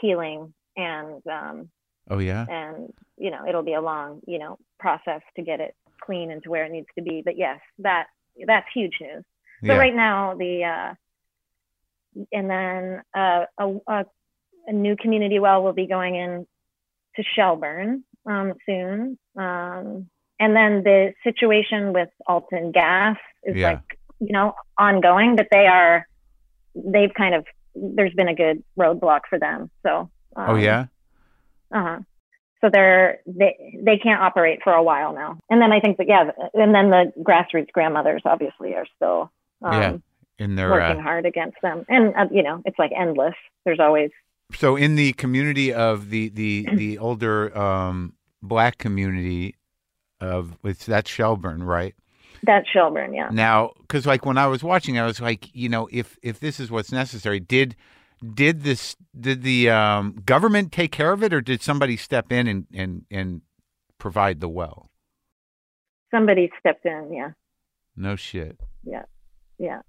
healing 0.00 0.52
and 0.76 1.22
um, 1.28 1.70
oh 2.10 2.18
yeah, 2.18 2.44
and 2.48 2.92
you 3.16 3.30
know 3.30 3.46
it'll 3.48 3.62
be 3.62 3.74
a 3.74 3.80
long 3.80 4.20
you 4.26 4.38
know 4.38 4.58
process 4.78 5.22
to 5.36 5.42
get 5.42 5.60
it 5.60 5.74
clean 6.02 6.30
and 6.30 6.42
to 6.42 6.50
where 6.50 6.64
it 6.64 6.72
needs 6.72 6.88
to 6.96 7.02
be. 7.02 7.22
But 7.24 7.38
yes, 7.38 7.60
that 7.78 8.06
that's 8.46 8.66
huge 8.74 8.94
news. 9.00 9.24
So 9.60 9.72
yeah. 9.72 9.78
right 9.78 9.94
now 9.94 10.34
the 10.34 10.64
uh, 10.64 10.94
and 12.32 12.50
then 12.50 13.02
uh, 13.14 13.44
a, 13.58 13.76
a, 13.86 14.04
a, 14.66 14.72
new 14.72 14.96
community 14.96 15.38
well 15.38 15.62
will 15.62 15.72
be 15.72 15.86
going 15.86 16.16
in 16.16 16.46
to 17.16 17.22
Shelburne 17.34 18.04
um, 18.26 18.54
soon. 18.66 19.18
Um, 19.36 20.08
and 20.40 20.56
then 20.56 20.82
the 20.82 21.14
situation 21.22 21.92
with 21.92 22.08
Alton 22.26 22.72
Gas 22.72 23.16
is 23.44 23.56
yeah. 23.56 23.68
like, 23.68 23.98
you 24.20 24.32
know, 24.32 24.54
ongoing, 24.78 25.36
but 25.36 25.46
they 25.50 25.66
are, 25.66 26.06
they've 26.74 27.12
kind 27.16 27.34
of, 27.34 27.46
there's 27.74 28.14
been 28.14 28.28
a 28.28 28.34
good 28.34 28.62
roadblock 28.78 29.20
for 29.28 29.38
them. 29.38 29.70
So, 29.84 30.10
um, 30.36 30.50
oh, 30.50 30.56
yeah. 30.56 30.86
Uh 31.72 31.82
huh. 31.82 31.98
So 32.60 32.70
they're, 32.72 33.18
they, 33.26 33.78
they 33.82 33.98
can't 33.98 34.22
operate 34.22 34.60
for 34.64 34.72
a 34.72 34.82
while 34.82 35.12
now. 35.14 35.38
And 35.50 35.60
then 35.60 35.70
I 35.72 35.80
think 35.80 35.98
that, 35.98 36.08
yeah, 36.08 36.30
and 36.54 36.74
then 36.74 36.90
the 36.90 37.12
grassroots 37.20 37.72
grandmothers 37.72 38.22
obviously 38.24 38.74
are 38.74 38.86
still, 38.96 39.30
um, 39.62 39.82
yeah 39.82 39.96
in 40.38 40.56
their 40.56 40.70
working 40.70 41.00
uh, 41.00 41.02
hard 41.02 41.26
against 41.26 41.56
them, 41.62 41.84
and 41.88 42.14
uh, 42.16 42.26
you 42.30 42.42
know 42.42 42.62
it's 42.64 42.78
like 42.78 42.92
endless. 42.96 43.34
There's 43.64 43.80
always 43.80 44.10
so 44.52 44.76
in 44.76 44.96
the 44.96 45.12
community 45.14 45.72
of 45.72 46.10
the 46.10 46.28
the 46.30 46.68
the 46.74 46.98
older 46.98 47.56
um, 47.56 48.14
black 48.42 48.78
community 48.78 49.56
of 50.20 50.56
it's 50.64 50.86
that's 50.86 51.10
Shelburne, 51.10 51.62
right? 51.62 51.94
That's 52.42 52.68
Shelburne, 52.68 53.14
yeah. 53.14 53.28
Now, 53.30 53.72
because 53.80 54.06
like 54.06 54.26
when 54.26 54.36
I 54.36 54.46
was 54.46 54.62
watching, 54.62 54.98
I 54.98 55.06
was 55.06 55.20
like, 55.20 55.54
you 55.54 55.68
know, 55.68 55.88
if 55.90 56.18
if 56.22 56.40
this 56.40 56.60
is 56.60 56.70
what's 56.70 56.92
necessary, 56.92 57.40
did 57.40 57.74
did 58.34 58.62
this 58.62 58.96
did 59.18 59.42
the 59.42 59.70
um, 59.70 60.20
government 60.24 60.72
take 60.72 60.92
care 60.92 61.12
of 61.12 61.22
it, 61.22 61.32
or 61.32 61.40
did 61.40 61.62
somebody 61.62 61.96
step 61.96 62.30
in 62.30 62.46
and 62.46 62.66
and 62.72 63.04
and 63.10 63.42
provide 63.98 64.40
the 64.40 64.48
well? 64.48 64.90
Somebody 66.10 66.50
stepped 66.60 66.84
in, 66.84 67.12
yeah. 67.12 67.30
No 67.96 68.14
shit. 68.14 68.60
Yeah, 68.84 69.04
yeah 69.58 69.80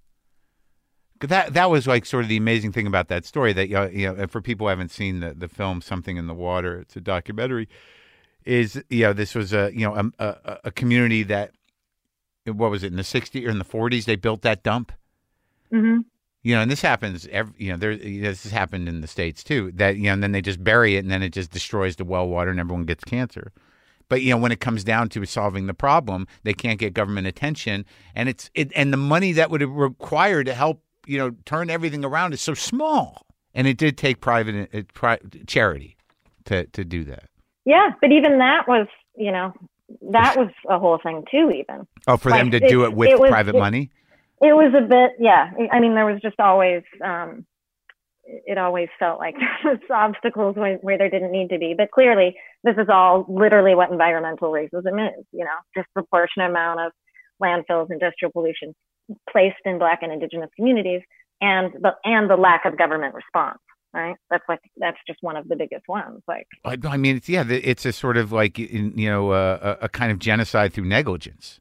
that 1.22 1.54
that 1.54 1.70
was 1.70 1.88
like 1.88 2.06
sort 2.06 2.24
of 2.24 2.30
the 2.30 2.38
amazing 2.38 2.72
thing 2.72 2.88
about 2.88 3.08
that 3.08 3.26
story 3.26 3.54
that 3.54 3.70
you 3.70 4.14
know 4.14 4.28
for 4.28 4.42
people 4.42 4.66
who 4.66 4.70
haven't 4.70 4.92
seen 4.92 5.20
the 5.20 5.34
the 5.34 5.48
film 5.48 5.82
Something 5.82 6.18
in 6.18 6.28
the 6.28 6.34
Water, 6.34 6.80
it's 6.80 6.96
a 6.96 7.02
documentary. 7.02 7.70
Is 8.44 8.84
you 8.90 9.04
know 9.04 9.14
this 9.14 9.34
was 9.34 9.54
a 9.54 9.72
you 9.74 9.88
know 9.88 10.12
a, 10.20 10.26
a, 10.26 10.60
a 10.66 10.72
community 10.72 11.24
that 11.24 11.52
what 12.46 12.70
was 12.70 12.84
it 12.84 12.88
in 12.88 12.98
the 12.98 13.04
60s 13.04 13.46
or 13.46 13.50
in 13.50 13.58
the 13.58 13.66
40s 13.66 14.06
they 14.06 14.16
built 14.16 14.42
that 14.44 14.62
dump. 14.62 14.92
Mm-hmm. 15.74 16.02
You 16.44 16.56
know, 16.56 16.62
and 16.62 16.70
this 16.70 16.82
happens. 16.82 17.28
Every, 17.32 17.56
you 17.58 17.72
know, 17.72 17.78
there 17.78 17.98
this 17.98 18.44
has 18.44 18.52
happened 18.52 18.88
in 18.88 19.02
the 19.02 19.08
states 19.08 19.44
too. 19.44 19.72
That 19.74 19.98
you 19.98 20.04
know, 20.04 20.14
and 20.14 20.22
then 20.22 20.32
they 20.32 20.44
just 20.44 20.64
bury 20.64 20.96
it, 20.96 21.00
and 21.00 21.10
then 21.10 21.24
it 21.24 21.30
just 21.30 21.50
destroys 21.50 21.96
the 21.96 22.06
well 22.06 22.28
water, 22.28 22.52
and 22.52 22.60
everyone 22.60 22.86
gets 22.86 23.04
cancer. 23.04 23.52
But 24.10 24.22
you 24.22 24.30
know, 24.30 24.38
when 24.38 24.52
it 24.52 24.60
comes 24.60 24.84
down 24.84 25.10
to 25.10 25.26
solving 25.26 25.66
the 25.66 25.74
problem, 25.74 26.28
they 26.44 26.54
can't 26.54 26.78
get 26.78 26.94
government 26.94 27.26
attention, 27.26 27.84
and 28.14 28.30
it's 28.30 28.52
it, 28.54 28.72
and 28.76 28.94
the 28.94 28.98
money 28.98 29.32
that 29.32 29.50
would 29.50 29.64
require 29.64 30.44
to 30.44 30.54
help 30.54 30.84
you 31.06 31.18
know 31.18 31.32
turn 31.46 31.70
everything 31.70 32.04
around 32.04 32.34
is 32.34 32.42
so 32.42 32.54
small, 32.54 33.26
and 33.54 33.68
it 33.68 33.78
did 33.78 33.98
take 33.98 34.22
private 34.22 34.70
uh, 34.74 34.82
pri- 34.94 35.20
charity 35.48 35.98
to 36.46 36.66
to 36.68 36.84
do 36.84 37.04
that. 37.06 37.30
Yeah, 37.66 37.90
but 38.02 38.12
even 38.12 38.40
that 38.40 38.68
was 38.68 38.88
you 39.16 39.32
know 39.32 39.54
that 40.12 40.38
was 40.38 40.50
a 40.70 40.80
whole 40.80 41.00
thing 41.02 41.24
too. 41.30 41.52
Even 41.52 41.88
oh, 42.08 42.18
for 42.18 42.30
like, 42.30 42.42
them 42.42 42.52
to 42.52 42.58
it, 42.58 42.70
do 42.70 42.86
it 42.86 42.94
with 42.94 43.10
it 43.10 43.20
was, 43.20 43.30
private 43.30 43.56
it, 43.56 43.60
money. 43.60 43.92
It 44.42 44.54
was 44.54 44.74
a 44.78 44.82
bit, 44.82 45.12
yeah. 45.20 45.52
I 45.72 45.80
mean, 45.80 45.96
there 45.96 46.06
was 46.06 46.22
just 46.22 46.40
always, 46.40 46.84
um, 47.04 47.46
it 48.26 48.58
always 48.58 48.90
felt 49.00 49.18
like 49.18 49.36
there 49.64 49.74
was 49.74 49.82
obstacles 49.90 50.56
where, 50.56 50.76
where 50.78 50.98
there 50.98 51.10
didn't 51.10 51.32
need 51.32 51.50
to 51.50 51.58
be. 51.58 51.74
But 51.78 51.92
clearly, 51.92 52.36
this 52.64 52.76
is 52.78 52.88
all 52.90 53.26
literally 53.30 53.76
what 53.76 53.92
environmental 53.92 54.52
racism 54.52 55.08
is. 55.08 55.26
You 55.32 55.46
know, 55.46 55.58
disproportionate 55.76 56.50
amount 56.50 56.82
of 56.82 56.92
landfills, 57.42 57.92
industrial 57.92 58.32
pollution 58.32 58.76
placed 59.30 59.56
in 59.66 59.80
Black 59.80 60.00
and 60.02 60.12
Indigenous 60.12 60.50
communities, 60.56 61.02
and 61.42 61.74
the 61.74 61.92
and 62.04 62.30
the 62.30 62.36
lack 62.36 62.66
of 62.66 62.78
government 62.78 63.14
response. 63.14 63.60
Right, 63.94 64.16
that's 64.30 64.44
like 64.50 64.60
that's 64.78 64.98
just 65.08 65.20
one 65.22 65.38
of 65.38 65.48
the 65.48 65.56
biggest 65.56 65.88
ones. 65.88 66.22
Like, 66.28 66.48
I, 66.66 66.78
I 66.86 66.98
mean, 66.98 67.16
it's 67.16 67.30
yeah, 67.30 67.46
it's 67.48 67.86
a 67.86 67.94
sort 67.94 68.18
of 68.18 68.32
like 68.32 68.58
you 68.58 68.92
know 69.10 69.32
uh, 69.32 69.78
a, 69.82 69.86
a 69.86 69.90
kind 69.90 70.12
of 70.12 70.20
genocide 70.20 70.74
through 70.74 70.86
negligence. 70.86 71.60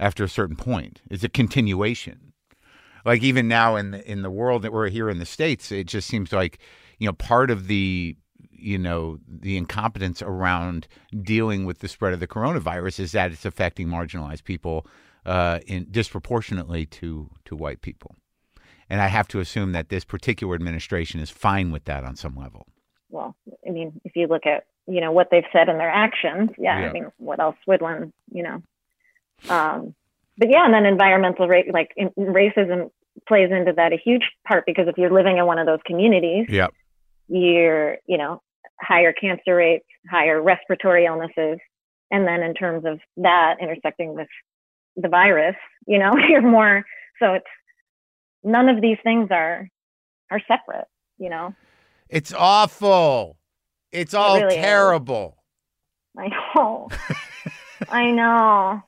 After 0.00 0.22
a 0.22 0.28
certain 0.28 0.54
point, 0.54 1.02
it's 1.10 1.24
a 1.24 1.28
continuation. 1.28 2.32
Like 3.04 3.22
even 3.22 3.48
now 3.48 3.76
in 3.76 3.90
the 3.90 4.10
in 4.10 4.22
the 4.22 4.30
world 4.30 4.62
that 4.62 4.72
we're 4.72 4.88
here 4.88 5.10
in 5.10 5.18
the 5.18 5.26
states, 5.26 5.72
it 5.72 5.86
just 5.88 6.08
seems 6.08 6.32
like 6.32 6.58
you 6.98 7.06
know 7.06 7.12
part 7.12 7.50
of 7.50 7.66
the 7.66 8.16
you 8.50 8.78
know 8.78 9.18
the 9.26 9.56
incompetence 9.56 10.22
around 10.22 10.88
dealing 11.22 11.64
with 11.64 11.78
the 11.78 11.88
spread 11.88 12.12
of 12.12 12.20
the 12.20 12.26
coronavirus 12.26 13.00
is 13.00 13.12
that 13.12 13.32
it's 13.32 13.44
affecting 13.44 13.88
marginalized 13.88 14.44
people 14.44 14.86
uh, 15.28 15.58
in 15.66 15.86
disproportionately 15.90 16.86
to 16.86 17.30
to 17.44 17.54
white 17.56 17.80
people. 17.82 18.10
And 18.90 19.00
I 19.02 19.08
have 19.08 19.28
to 19.28 19.40
assume 19.40 19.72
that 19.72 19.88
this 19.90 20.04
particular 20.04 20.54
administration 20.54 21.20
is 21.20 21.30
fine 21.30 21.70
with 21.72 21.84
that 21.84 22.02
on 22.04 22.16
some 22.16 22.34
level. 22.44 22.62
well, 23.10 23.36
I 23.66 23.70
mean, 23.70 24.00
if 24.04 24.12
you 24.16 24.26
look 24.26 24.46
at 24.46 24.64
you 24.94 25.00
know 25.02 25.12
what 25.12 25.28
they've 25.30 25.50
said 25.52 25.68
in 25.68 25.76
their 25.78 25.90
actions, 26.06 26.50
yeah, 26.58 26.80
Yeah. 26.80 26.88
I 26.88 26.92
mean, 26.92 27.06
what 27.18 27.38
else 27.40 27.56
would 27.66 27.82
one, 27.82 28.12
you 28.32 28.42
know? 28.42 28.62
Um, 29.48 29.94
but 30.38 30.48
yeah, 30.50 30.64
and 30.64 30.72
then 30.74 30.86
environmental 30.86 31.46
ra- 31.48 31.70
like 31.72 31.90
in, 31.96 32.08
racism 32.18 32.90
plays 33.28 33.50
into 33.50 33.72
that 33.76 33.92
a 33.92 33.98
huge 34.02 34.24
part 34.46 34.64
because 34.66 34.86
if 34.88 34.96
you're 34.96 35.12
living 35.20 35.36
in 35.38 35.46
one 35.46 35.58
of 35.58 35.66
those 35.66 35.80
communities, 35.84 36.46
Yep. 36.48 36.70
you're 37.28 37.96
you 38.06 38.16
know 38.18 38.40
higher 38.80 39.12
cancer 39.12 39.56
rates, 39.56 39.84
higher 40.10 40.40
respiratory 40.40 41.04
illnesses, 41.04 41.58
and 42.10 42.26
then 42.26 42.42
in 42.42 42.54
terms 42.54 42.84
of 42.86 43.00
that 43.18 43.56
intersecting 43.60 44.14
with 44.14 44.28
the 45.00 45.08
virus, 45.08 45.56
you 45.86 45.98
know, 45.98 46.12
you're 46.28 46.42
more 46.42 46.84
so 47.20 47.34
it's 47.34 47.46
none 48.42 48.68
of 48.68 48.80
these 48.80 48.98
things 49.02 49.28
are 49.30 49.68
are 50.30 50.40
separate, 50.46 50.86
you 51.18 51.30
know. 51.30 51.54
It's 52.08 52.32
awful. 52.32 53.36
It's 53.92 54.14
all 54.14 54.40
really 54.40 54.56
is. 54.56 54.60
terrible. 54.60 55.36
I 56.16 56.28
know. 56.28 56.88
I 57.88 58.10
know. 58.10 58.82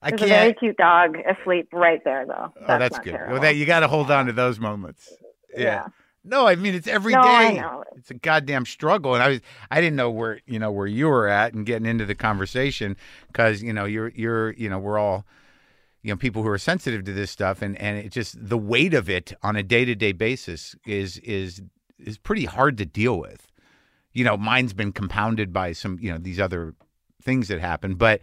I 0.00 0.10
There's 0.10 0.22
a 0.22 0.26
very 0.26 0.54
cute 0.54 0.76
dog 0.76 1.16
asleep 1.16 1.68
right 1.72 2.00
there, 2.04 2.24
though. 2.26 2.52
oh, 2.60 2.78
that's 2.78 2.98
good. 3.00 3.12
terrible. 3.12 3.34
Well, 3.34 3.42
that 3.42 3.56
you 3.56 3.66
got 3.66 3.80
to 3.80 3.88
hold 3.88 4.10
on 4.10 4.26
to 4.26 4.32
those 4.32 4.60
moments. 4.60 5.12
Yeah. 5.56 5.62
yeah. 5.62 5.86
No, 6.28 6.46
I 6.46 6.56
mean 6.56 6.74
it's 6.74 6.86
every 6.86 7.12
day. 7.14 7.20
no, 7.20 7.26
I 7.26 7.52
know. 7.52 7.84
It's 7.96 8.10
a 8.10 8.14
goddamn 8.14 8.66
struggle, 8.66 9.14
and 9.14 9.22
I 9.22 9.28
was 9.28 9.40
I 9.70 9.80
didn't 9.80 9.96
know 9.96 10.10
where 10.10 10.40
you 10.46 10.58
know 10.58 10.70
where 10.70 10.86
you 10.86 11.08
were 11.08 11.26
at 11.26 11.54
and 11.54 11.64
getting 11.64 11.86
into 11.86 12.04
the 12.04 12.14
conversation 12.14 12.96
because 13.28 13.62
you 13.62 13.72
know 13.72 13.86
you're 13.86 14.10
you're 14.10 14.52
you 14.52 14.68
know 14.68 14.78
we're 14.78 14.98
all 14.98 15.24
you 16.02 16.12
know 16.12 16.16
people 16.16 16.42
who 16.42 16.48
are 16.48 16.58
sensitive 16.58 17.04
to 17.04 17.12
this 17.12 17.30
stuff, 17.30 17.62
and 17.62 17.76
and 17.78 17.98
it 17.98 18.12
just 18.12 18.36
the 18.38 18.58
weight 18.58 18.94
of 18.94 19.08
it 19.08 19.32
on 19.42 19.56
a 19.56 19.62
day 19.62 19.84
to 19.84 19.94
day 19.94 20.12
basis 20.12 20.76
is 20.86 21.18
is 21.18 21.62
is 21.98 22.18
pretty 22.18 22.44
hard 22.44 22.76
to 22.78 22.86
deal 22.86 23.18
with. 23.18 23.50
You 24.12 24.24
know, 24.24 24.36
mine's 24.36 24.74
been 24.74 24.92
compounded 24.92 25.52
by 25.52 25.72
some 25.72 25.98
you 26.00 26.12
know 26.12 26.18
these 26.18 26.38
other 26.38 26.74
things 27.22 27.48
that 27.48 27.60
happen, 27.60 27.94
but 27.94 28.20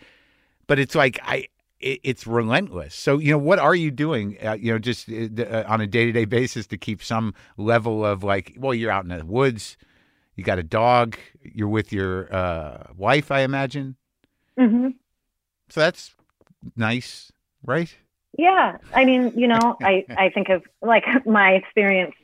but 0.68 0.80
it's 0.80 0.96
like 0.96 1.20
I. 1.24 1.48
It, 1.80 2.00
it's 2.04 2.26
relentless. 2.26 2.96
So 2.96 3.18
you 3.20 3.32
know, 3.32 3.38
what 3.38 3.60
are 3.60 3.76
you 3.76 3.92
doing? 3.92 4.38
Uh, 4.44 4.54
you 4.54 4.72
know, 4.72 4.80
just 4.80 5.10
uh, 5.10 5.28
uh, 5.42 5.64
on 5.68 5.82
a 5.82 5.88
day 5.88 6.06
to 6.06 6.12
day 6.12 6.26
basis 6.26 6.68
to 6.68 6.78
keep 6.78 7.04
some 7.04 7.34
level 7.58 8.06
of 8.06 8.24
like. 8.24 8.56
Well, 8.58 8.74
you're 8.74 8.92
out 8.92 9.04
in 9.04 9.10
the 9.10 9.26
woods. 9.26 9.78
You 10.36 10.44
got 10.44 10.60
a 10.60 10.64
dog. 10.64 11.18
You're 11.42 11.70
with 11.70 11.94
your 11.94 12.34
uh, 12.34 12.88
wife, 12.98 13.32
I 13.32 13.42
imagine. 13.42 13.96
Mm-hmm. 14.60 14.90
So 15.70 15.80
that's 15.80 16.14
nice, 16.76 17.32
right? 17.64 17.96
Yeah. 18.38 18.78
I 18.94 19.06
mean, 19.06 19.32
you 19.38 19.48
know, 19.48 19.78
I, 19.82 20.06
I 20.18 20.30
think 20.30 20.50
of 20.50 20.64
like 20.82 21.06
my 21.26 21.52
experience 21.52 22.16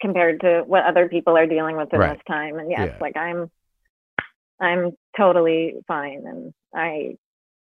compared 0.00 0.40
to 0.40 0.62
what 0.66 0.84
other 0.84 1.08
people 1.08 1.36
are 1.36 1.46
dealing 1.46 1.76
with 1.76 1.92
in 1.92 2.00
Right. 2.00 2.16
this 2.16 2.22
time. 2.26 2.58
And 2.58 2.70
yes, 2.70 2.88
Yeah. 2.92 2.98
like 3.00 3.16
I'm, 3.16 3.50
I'm 4.60 4.92
totally 5.16 5.74
fine. 5.86 6.24
And 6.26 6.54
I, 6.74 7.16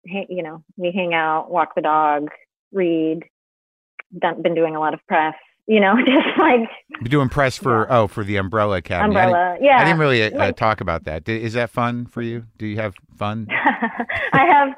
you 0.05 0.43
know, 0.43 0.63
we 0.77 0.91
hang 0.91 1.13
out, 1.13 1.51
walk 1.51 1.75
the 1.75 1.81
dog, 1.81 2.29
read, 2.71 3.23
done, 4.17 4.41
been 4.41 4.55
doing 4.55 4.75
a 4.75 4.79
lot 4.79 4.93
of 4.93 5.05
press, 5.07 5.35
you 5.67 5.79
know, 5.79 5.95
just 6.05 6.37
like 6.39 6.69
You're 7.01 7.09
doing 7.09 7.29
press 7.29 7.57
for 7.57 7.91
oh 7.91 8.07
for 8.07 8.23
the 8.23 8.37
Umbrella 8.37 8.77
Academy. 8.77 9.15
I 9.15 9.23
umbrella. 9.25 9.57
Yeah. 9.61 9.79
I 9.79 9.83
didn't 9.85 9.99
really 9.99 10.23
uh, 10.23 10.37
Like- 10.37 10.55
talk 10.57 10.81
about 10.81 11.03
that. 11.05 11.27
Is 11.29 11.53
that 11.53 11.69
fun 11.69 12.05
for 12.05 12.21
you? 12.21 12.45
Do 12.57 12.65
you 12.65 12.77
have 12.77 12.95
fun? 13.17 13.47
I 14.33 14.45
have 14.45 14.69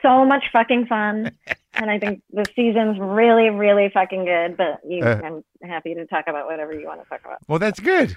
so 0.00 0.24
much 0.24 0.44
fucking 0.52 0.86
fun, 0.86 1.32
and 1.74 1.90
I 1.90 1.98
think 1.98 2.22
the 2.32 2.44
season's 2.54 2.98
really, 3.00 3.50
really 3.50 3.90
fucking 3.92 4.24
good. 4.24 4.56
But 4.56 4.78
you, 4.88 5.02
Uh. 5.04 5.20
I'm 5.24 5.44
happy 5.68 5.94
to 5.94 6.06
talk 6.06 6.26
about 6.28 6.46
whatever 6.46 6.72
you 6.72 6.86
want 6.86 7.02
to 7.02 7.08
talk 7.08 7.20
about. 7.24 7.38
Well, 7.48 7.58
that's 7.58 7.80
good. 7.80 8.16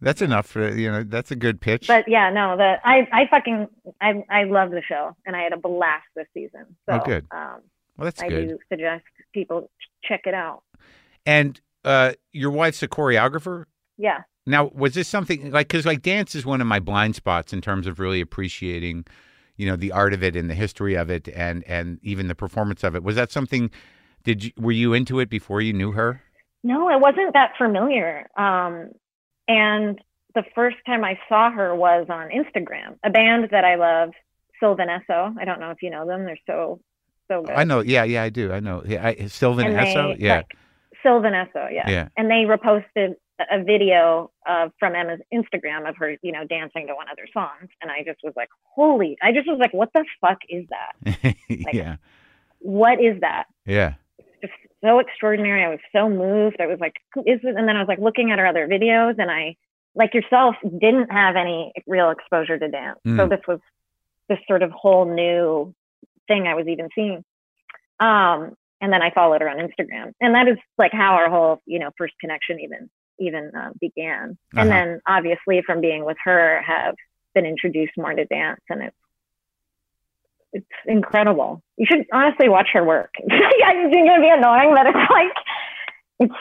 That's 0.00 0.20
enough 0.22 0.46
for 0.46 0.74
you 0.74 0.90
know. 0.90 1.02
That's 1.02 1.30
a 1.30 1.36
good 1.36 1.60
pitch. 1.60 1.86
But 1.86 2.04
yeah, 2.08 2.30
no, 2.30 2.56
the 2.56 2.74
I, 2.84 3.08
I 3.12 3.26
fucking, 3.30 3.68
I, 4.00 4.24
I 4.28 4.44
love 4.44 4.70
the 4.70 4.82
show, 4.86 5.16
and 5.24 5.34
I 5.34 5.42
had 5.42 5.52
a 5.52 5.56
blast 5.56 6.04
this 6.14 6.26
season. 6.34 6.76
So, 6.88 6.96
Oh, 6.96 7.04
good. 7.04 7.26
Um, 7.30 7.60
well, 7.96 8.04
that's 8.04 8.20
I 8.22 8.28
good. 8.28 8.48
do 8.48 8.58
suggest 8.68 9.04
people 9.32 9.70
check 10.02 10.22
it 10.26 10.34
out. 10.34 10.62
And 11.24 11.60
uh, 11.84 12.12
your 12.32 12.50
wife's 12.50 12.82
a 12.82 12.88
choreographer. 12.88 13.64
Yeah. 13.96 14.22
Now, 14.46 14.70
was 14.74 14.92
this 14.94 15.08
something 15.08 15.50
like 15.52 15.68
because 15.68 15.86
like 15.86 16.02
dance 16.02 16.34
is 16.34 16.44
one 16.44 16.60
of 16.60 16.66
my 16.66 16.80
blind 16.80 17.16
spots 17.16 17.52
in 17.54 17.60
terms 17.62 17.86
of 17.86 17.98
really 17.98 18.20
appreciating, 18.20 19.06
you 19.56 19.66
know, 19.66 19.76
the 19.76 19.92
art 19.92 20.12
of 20.12 20.22
it 20.22 20.36
and 20.36 20.50
the 20.50 20.54
history 20.54 20.94
of 20.96 21.08
it 21.08 21.28
and 21.28 21.64
and 21.64 21.98
even 22.02 22.28
the 22.28 22.34
performance 22.34 22.84
of 22.84 22.94
it. 22.94 23.02
Was 23.02 23.16
that 23.16 23.30
something? 23.32 23.70
Did 24.22 24.44
you 24.44 24.50
were 24.58 24.72
you 24.72 24.92
into 24.92 25.18
it 25.20 25.30
before 25.30 25.62
you 25.62 25.72
knew 25.72 25.92
her? 25.92 26.20
No, 26.62 26.90
it 26.90 27.00
wasn't 27.00 27.32
that 27.34 27.52
familiar. 27.56 28.28
Um, 28.36 28.90
and 29.48 30.00
the 30.34 30.44
first 30.54 30.76
time 30.86 31.04
I 31.04 31.18
saw 31.28 31.50
her 31.50 31.74
was 31.74 32.06
on 32.08 32.28
Instagram. 32.30 32.98
A 33.04 33.10
band 33.10 33.48
that 33.52 33.64
I 33.64 33.76
love, 33.76 34.10
Sylvan 34.60 34.88
Esso. 34.88 35.34
I 35.38 35.44
don't 35.44 35.60
know 35.60 35.70
if 35.70 35.82
you 35.82 35.90
know 35.90 36.06
them. 36.06 36.24
They're 36.24 36.38
so, 36.46 36.80
so 37.28 37.42
good. 37.42 37.54
I 37.54 37.64
know. 37.64 37.80
Yeah, 37.80 38.04
yeah, 38.04 38.22
I 38.22 38.30
do. 38.30 38.52
I 38.52 38.60
know. 38.60 38.82
Yeah, 38.86 39.06
I, 39.06 39.26
Sylvan 39.26 39.66
and 39.66 39.76
Esso. 39.76 40.16
they, 40.16 40.24
Yeah, 40.24 40.36
like, 40.38 40.56
Sylvan 41.02 41.32
Esso, 41.32 41.68
yeah. 41.70 41.88
yeah. 41.88 42.08
And 42.16 42.30
they 42.30 42.44
reposted 42.46 43.14
a 43.50 43.62
video 43.62 44.30
of 44.46 44.72
from 44.78 44.94
Emma's 44.94 45.20
Instagram 45.32 45.88
of 45.88 45.96
her, 45.96 46.16
you 46.22 46.32
know, 46.32 46.44
dancing 46.44 46.86
to 46.86 46.94
one 46.94 47.08
of 47.10 47.16
their 47.16 47.28
songs, 47.32 47.68
and 47.82 47.90
I 47.90 48.02
just 48.04 48.20
was 48.22 48.32
like, 48.36 48.48
holy! 48.62 49.16
I 49.22 49.32
just 49.32 49.46
was 49.46 49.58
like, 49.58 49.72
what 49.72 49.90
the 49.92 50.04
fuck 50.20 50.38
is 50.48 50.66
that? 50.70 51.36
yeah, 51.48 51.96
What 52.60 53.00
is 53.00 53.20
that? 53.20 53.44
yeah. 53.66 53.94
So 54.84 54.98
extraordinary. 54.98 55.64
I 55.64 55.70
was 55.70 55.80
so 55.92 56.08
moved. 56.10 56.60
I 56.60 56.66
was 56.66 56.78
like, 56.78 56.96
who 57.14 57.22
is 57.22 57.40
this? 57.42 57.54
And 57.56 57.66
then 57.66 57.76
I 57.76 57.80
was 57.80 57.88
like 57.88 57.98
looking 57.98 58.30
at 58.30 58.38
her 58.38 58.46
other 58.46 58.68
videos, 58.68 59.14
and 59.18 59.30
I, 59.30 59.56
like 59.94 60.12
yourself, 60.12 60.56
didn't 60.62 61.10
have 61.10 61.36
any 61.36 61.72
real 61.86 62.10
exposure 62.10 62.58
to 62.58 62.68
dance. 62.68 62.98
So 63.04 63.10
Mm. 63.10 63.30
this 63.30 63.40
was 63.48 63.60
this 64.28 64.38
sort 64.46 64.62
of 64.62 64.70
whole 64.72 65.06
new 65.06 65.74
thing 66.28 66.46
I 66.46 66.54
was 66.54 66.66
even 66.68 66.88
seeing. 66.94 67.24
Um, 68.00 68.56
and 68.80 68.92
then 68.92 69.00
I 69.00 69.10
followed 69.10 69.40
her 69.40 69.48
on 69.48 69.56
Instagram, 69.56 70.12
and 70.20 70.34
that 70.34 70.48
is 70.48 70.58
like 70.76 70.92
how 70.92 71.14
our 71.14 71.30
whole, 71.30 71.62
you 71.64 71.78
know, 71.78 71.90
first 71.96 72.14
connection 72.20 72.60
even 72.60 72.90
even 73.18 73.52
um, 73.54 73.72
began. 73.80 74.36
Uh-huh. 74.52 74.60
And 74.60 74.70
then 74.70 75.00
obviously 75.06 75.62
from 75.64 75.80
being 75.80 76.04
with 76.04 76.16
her, 76.24 76.60
have 76.62 76.96
been 77.34 77.46
introduced 77.46 77.92
more 77.96 78.12
to 78.12 78.24
dance, 78.26 78.60
and 78.68 78.82
it's 78.82 78.96
it's 80.54 80.66
incredible. 80.86 81.62
You 81.76 81.86
should 81.90 82.06
honestly 82.12 82.48
watch 82.48 82.68
her 82.72 82.84
work. 82.84 83.12
I'm 83.30 83.90
gonna 83.90 84.20
be 84.20 84.30
annoying, 84.30 84.72
but 84.74 84.86
it's 84.86 85.10
like 85.10 85.32
it's 86.20 86.34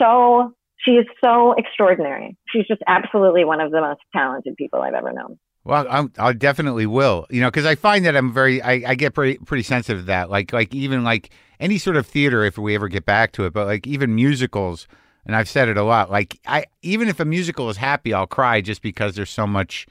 so 0.00 0.54
she 0.84 0.92
is 0.92 1.06
so 1.22 1.54
extraordinary. 1.56 2.36
She's 2.48 2.66
just 2.66 2.82
absolutely 2.86 3.44
one 3.44 3.60
of 3.60 3.70
the 3.70 3.80
most 3.80 4.00
talented 4.14 4.56
people 4.56 4.80
I've 4.80 4.94
ever 4.94 5.12
known. 5.12 5.38
Well, 5.64 5.86
I'm, 5.90 6.12
I 6.18 6.32
definitely 6.32 6.86
will. 6.86 7.26
You 7.30 7.42
know, 7.42 7.48
because 7.48 7.66
I 7.66 7.74
find 7.74 8.06
that 8.06 8.16
I'm 8.16 8.32
very, 8.32 8.62
I, 8.62 8.82
I 8.86 8.94
get 8.94 9.12
pretty, 9.12 9.38
pretty 9.38 9.64
sensitive 9.64 10.02
to 10.02 10.06
that. 10.06 10.30
Like, 10.30 10.52
like 10.52 10.74
even 10.74 11.04
like 11.04 11.30
any 11.60 11.76
sort 11.78 11.96
of 11.96 12.06
theater, 12.06 12.44
if 12.44 12.56
we 12.56 12.74
ever 12.74 12.88
get 12.88 13.04
back 13.04 13.32
to 13.32 13.44
it, 13.44 13.52
but 13.52 13.66
like 13.66 13.86
even 13.86 14.14
musicals, 14.14 14.88
and 15.26 15.36
I've 15.36 15.48
said 15.48 15.68
it 15.68 15.76
a 15.76 15.82
lot. 15.82 16.10
Like, 16.10 16.40
I 16.46 16.64
even 16.80 17.08
if 17.08 17.20
a 17.20 17.24
musical 17.26 17.68
is 17.68 17.76
happy, 17.76 18.14
I'll 18.14 18.26
cry 18.26 18.62
just 18.62 18.80
because 18.80 19.14
there's 19.14 19.30
so 19.30 19.46
much 19.46 19.86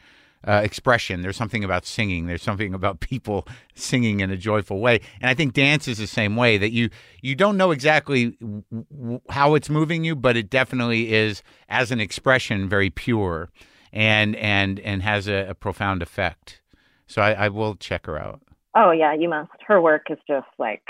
uh, 0.45 0.61
expression. 0.63 1.21
There's 1.21 1.38
something 1.38 1.63
about 1.63 1.85
singing. 1.85 2.27
There's 2.27 2.41
something 2.41 2.73
about 2.73 2.99
people 3.01 3.47
singing 3.75 4.19
in 4.19 4.31
a 4.31 4.38
joyful 4.38 4.79
way. 4.79 5.01
And 5.21 5.29
I 5.29 5.33
think 5.33 5.53
dance 5.53 5.88
is 5.88 5.97
the 5.97 6.07
same 6.07 6.35
way. 6.35 6.57
That 6.57 6.71
you 6.71 6.89
you 7.21 7.35
don't 7.35 7.57
know 7.57 7.71
exactly 7.71 8.31
w- 8.39 8.63
w- 8.71 9.21
how 9.29 9.55
it's 9.55 9.69
moving 9.69 10.03
you, 10.03 10.15
but 10.15 10.38
it 10.38 10.49
definitely 10.49 11.13
is 11.13 11.43
as 11.69 11.91
an 11.91 11.99
expression 11.99 12.69
very 12.69 12.89
pure 12.89 13.49
and 13.91 14.35
and 14.35 14.79
and 14.81 15.01
has 15.03 15.27
a, 15.27 15.47
a 15.49 15.53
profound 15.55 16.01
effect. 16.01 16.61
So 17.07 17.21
I, 17.21 17.31
I 17.33 17.49
will 17.49 17.75
check 17.75 18.05
her 18.05 18.19
out. 18.19 18.41
Oh 18.75 18.91
yeah, 18.91 19.13
you 19.13 19.29
must. 19.29 19.51
Her 19.65 19.81
work 19.81 20.07
is 20.09 20.17
just 20.27 20.47
like 20.57 20.83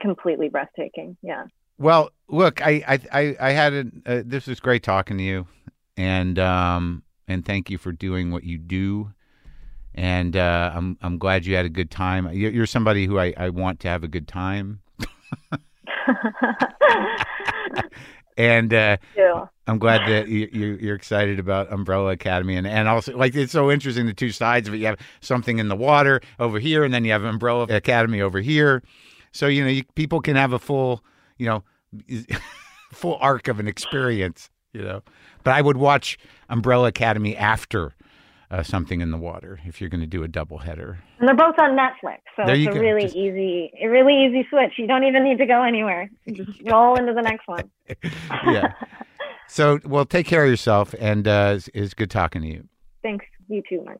completely 0.00 0.48
breathtaking. 0.48 1.16
Yeah. 1.22 1.44
Well, 1.78 2.10
look, 2.28 2.60
I 2.60 2.82
I 2.86 3.00
I, 3.12 3.36
I 3.40 3.50
had 3.52 3.72
a, 3.72 3.84
uh, 4.06 4.22
this 4.24 4.46
was 4.46 4.60
great 4.60 4.82
talking 4.82 5.18
to 5.18 5.22
you, 5.22 5.46
and 5.96 6.38
um 6.38 7.02
and 7.30 7.44
thank 7.44 7.70
you 7.70 7.78
for 7.78 7.92
doing 7.92 8.32
what 8.32 8.42
you 8.42 8.58
do, 8.58 9.12
and 9.94 10.36
uh, 10.36 10.72
I'm 10.74 10.98
I'm 11.00 11.16
glad 11.16 11.46
you 11.46 11.54
had 11.54 11.64
a 11.64 11.70
good 11.70 11.90
time. 11.90 12.28
You're, 12.32 12.50
you're 12.50 12.66
somebody 12.66 13.06
who 13.06 13.20
I, 13.20 13.32
I 13.36 13.50
want 13.50 13.78
to 13.80 13.88
have 13.88 14.02
a 14.02 14.08
good 14.08 14.26
time, 14.26 14.80
and 18.36 18.74
uh. 18.74 18.96
I'm 19.66 19.78
glad 19.78 20.08
that 20.08 20.26
you, 20.26 20.48
you, 20.52 20.78
you're 20.80 20.96
excited 20.96 21.38
about 21.38 21.72
Umbrella 21.72 22.10
Academy, 22.10 22.56
and 22.56 22.66
and 22.66 22.88
also 22.88 23.16
like 23.16 23.36
it's 23.36 23.52
so 23.52 23.70
interesting 23.70 24.06
the 24.06 24.12
two 24.12 24.32
sides 24.32 24.66
of 24.66 24.74
it. 24.74 24.78
You 24.78 24.86
have 24.86 24.98
something 25.20 25.60
in 25.60 25.68
the 25.68 25.76
water 25.76 26.20
over 26.40 26.58
here, 26.58 26.82
and 26.82 26.92
then 26.92 27.04
you 27.04 27.12
have 27.12 27.22
Umbrella 27.22 27.68
Academy 27.70 28.20
over 28.20 28.40
here. 28.40 28.82
So 29.30 29.46
you 29.46 29.62
know 29.62 29.70
you, 29.70 29.84
people 29.94 30.20
can 30.20 30.34
have 30.34 30.52
a 30.52 30.58
full 30.58 31.04
you 31.38 31.46
know 31.46 31.62
full 32.92 33.16
arc 33.20 33.46
of 33.46 33.60
an 33.60 33.68
experience. 33.68 34.50
You 34.72 34.82
know, 34.82 35.02
but 35.44 35.52
I 35.54 35.60
would 35.62 35.76
watch 35.76 36.16
Umbrella 36.48 36.88
Academy 36.88 37.36
after 37.36 37.92
uh, 38.50 38.62
something 38.62 39.00
in 39.00 39.10
the 39.10 39.16
water 39.16 39.58
if 39.64 39.80
you're 39.80 39.90
going 39.90 40.00
to 40.00 40.06
do 40.06 40.22
a 40.22 40.28
double 40.28 40.58
header. 40.58 40.98
And 41.18 41.28
they're 41.28 41.36
both 41.36 41.58
on 41.58 41.76
Netflix, 41.76 42.18
so 42.36 42.44
There 42.46 42.54
it's 42.54 42.68
a 42.68 42.72
go. 42.74 42.80
really 42.80 43.02
Just- 43.02 43.16
easy, 43.16 43.72
a 43.82 43.86
really 43.88 44.24
easy 44.26 44.46
switch. 44.50 44.72
You 44.76 44.86
don't 44.86 45.04
even 45.04 45.24
need 45.24 45.38
to 45.38 45.46
go 45.46 45.62
anywhere. 45.62 46.08
Just 46.30 46.50
roll 46.64 46.96
into 46.96 47.12
the 47.14 47.22
next 47.22 47.46
one. 47.48 47.70
yeah. 48.46 48.72
So 49.52 49.80
well, 49.84 50.04
take 50.04 50.26
care 50.26 50.44
of 50.44 50.48
yourself, 50.50 50.94
and 51.00 51.26
uh, 51.26 51.54
it's, 51.56 51.68
it's 51.74 51.92
good 51.92 52.08
talking 52.08 52.40
to 52.42 52.46
you. 52.46 52.68
Thanks. 53.02 53.26
You 53.48 53.64
too, 53.68 53.82
Marc. 53.84 53.98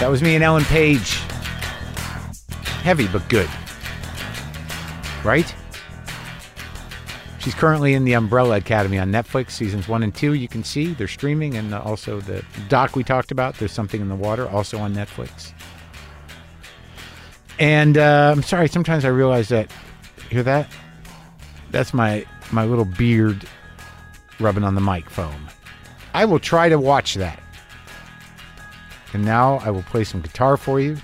That 0.00 0.08
was 0.10 0.22
me 0.22 0.34
and 0.34 0.42
Ellen 0.42 0.64
Page. 0.64 1.16
Heavy 2.82 3.06
but 3.08 3.28
good. 3.28 3.48
Right? 5.24 5.54
She's 7.40 7.54
currently 7.54 7.94
in 7.94 8.04
the 8.04 8.12
Umbrella 8.12 8.56
Academy 8.56 8.98
on 8.98 9.10
Netflix, 9.10 9.52
seasons 9.52 9.88
one 9.88 10.02
and 10.02 10.14
two. 10.14 10.34
You 10.34 10.46
can 10.46 10.62
see 10.62 10.92
they're 10.92 11.08
streaming, 11.08 11.56
and 11.56 11.72
also 11.74 12.20
the 12.20 12.44
doc 12.68 12.96
we 12.96 13.02
talked 13.02 13.30
about, 13.30 13.56
There's 13.56 13.72
Something 13.72 14.02
in 14.02 14.08
the 14.08 14.14
Water, 14.14 14.48
also 14.48 14.78
on 14.78 14.94
Netflix. 14.94 15.52
And 17.58 17.96
uh, 17.96 18.34
I'm 18.34 18.42
sorry, 18.42 18.68
sometimes 18.68 19.04
I 19.04 19.08
realize 19.08 19.48
that. 19.48 19.70
Hear 20.30 20.42
that? 20.42 20.70
That's 21.70 21.92
my 21.94 22.24
my 22.52 22.64
little 22.64 22.84
beard 22.84 23.46
rubbing 24.38 24.64
on 24.64 24.74
the 24.74 24.80
mic 24.80 25.08
foam. 25.08 25.48
I 26.14 26.24
will 26.24 26.38
try 26.38 26.68
to 26.68 26.78
watch 26.78 27.14
that. 27.14 27.42
And 29.12 29.24
now 29.24 29.58
I 29.58 29.70
will 29.70 29.82
play 29.82 30.04
some 30.04 30.20
guitar 30.20 30.56
for 30.56 30.80
you. 30.80 30.96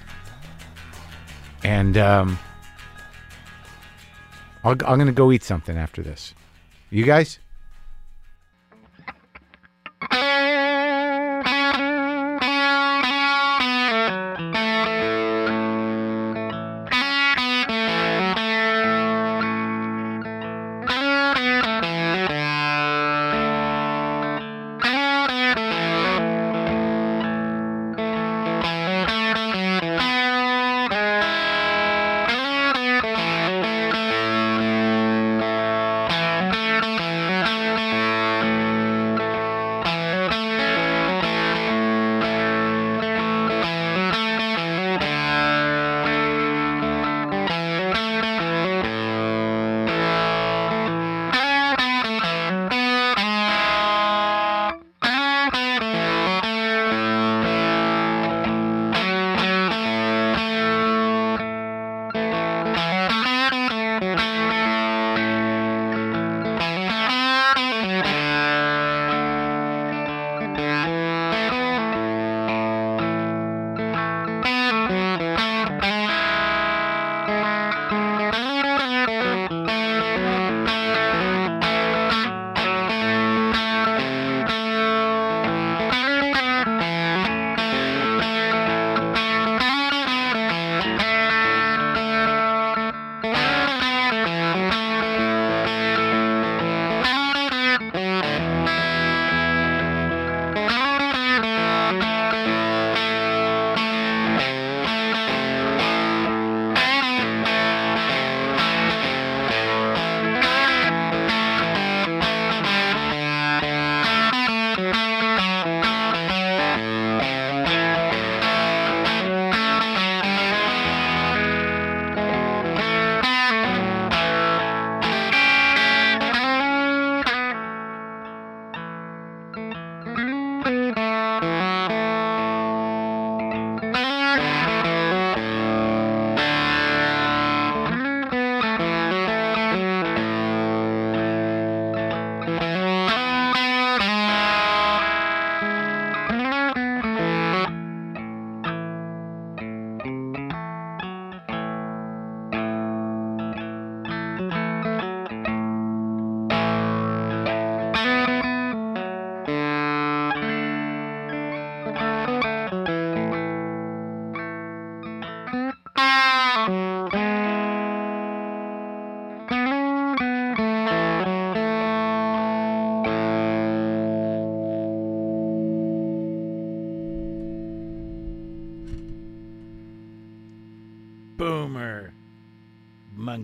And 1.65 1.97
um, 1.97 2.39
I'll, 4.67 4.73
I'm 4.73 4.99
going 4.99 5.07
to 5.07 5.13
go 5.13 5.31
eat 5.31 5.45
something 5.45 5.79
after 5.79 6.03
this. 6.03 6.35
You 6.91 7.05
guys? 7.05 7.39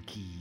Monkey. 0.03 0.32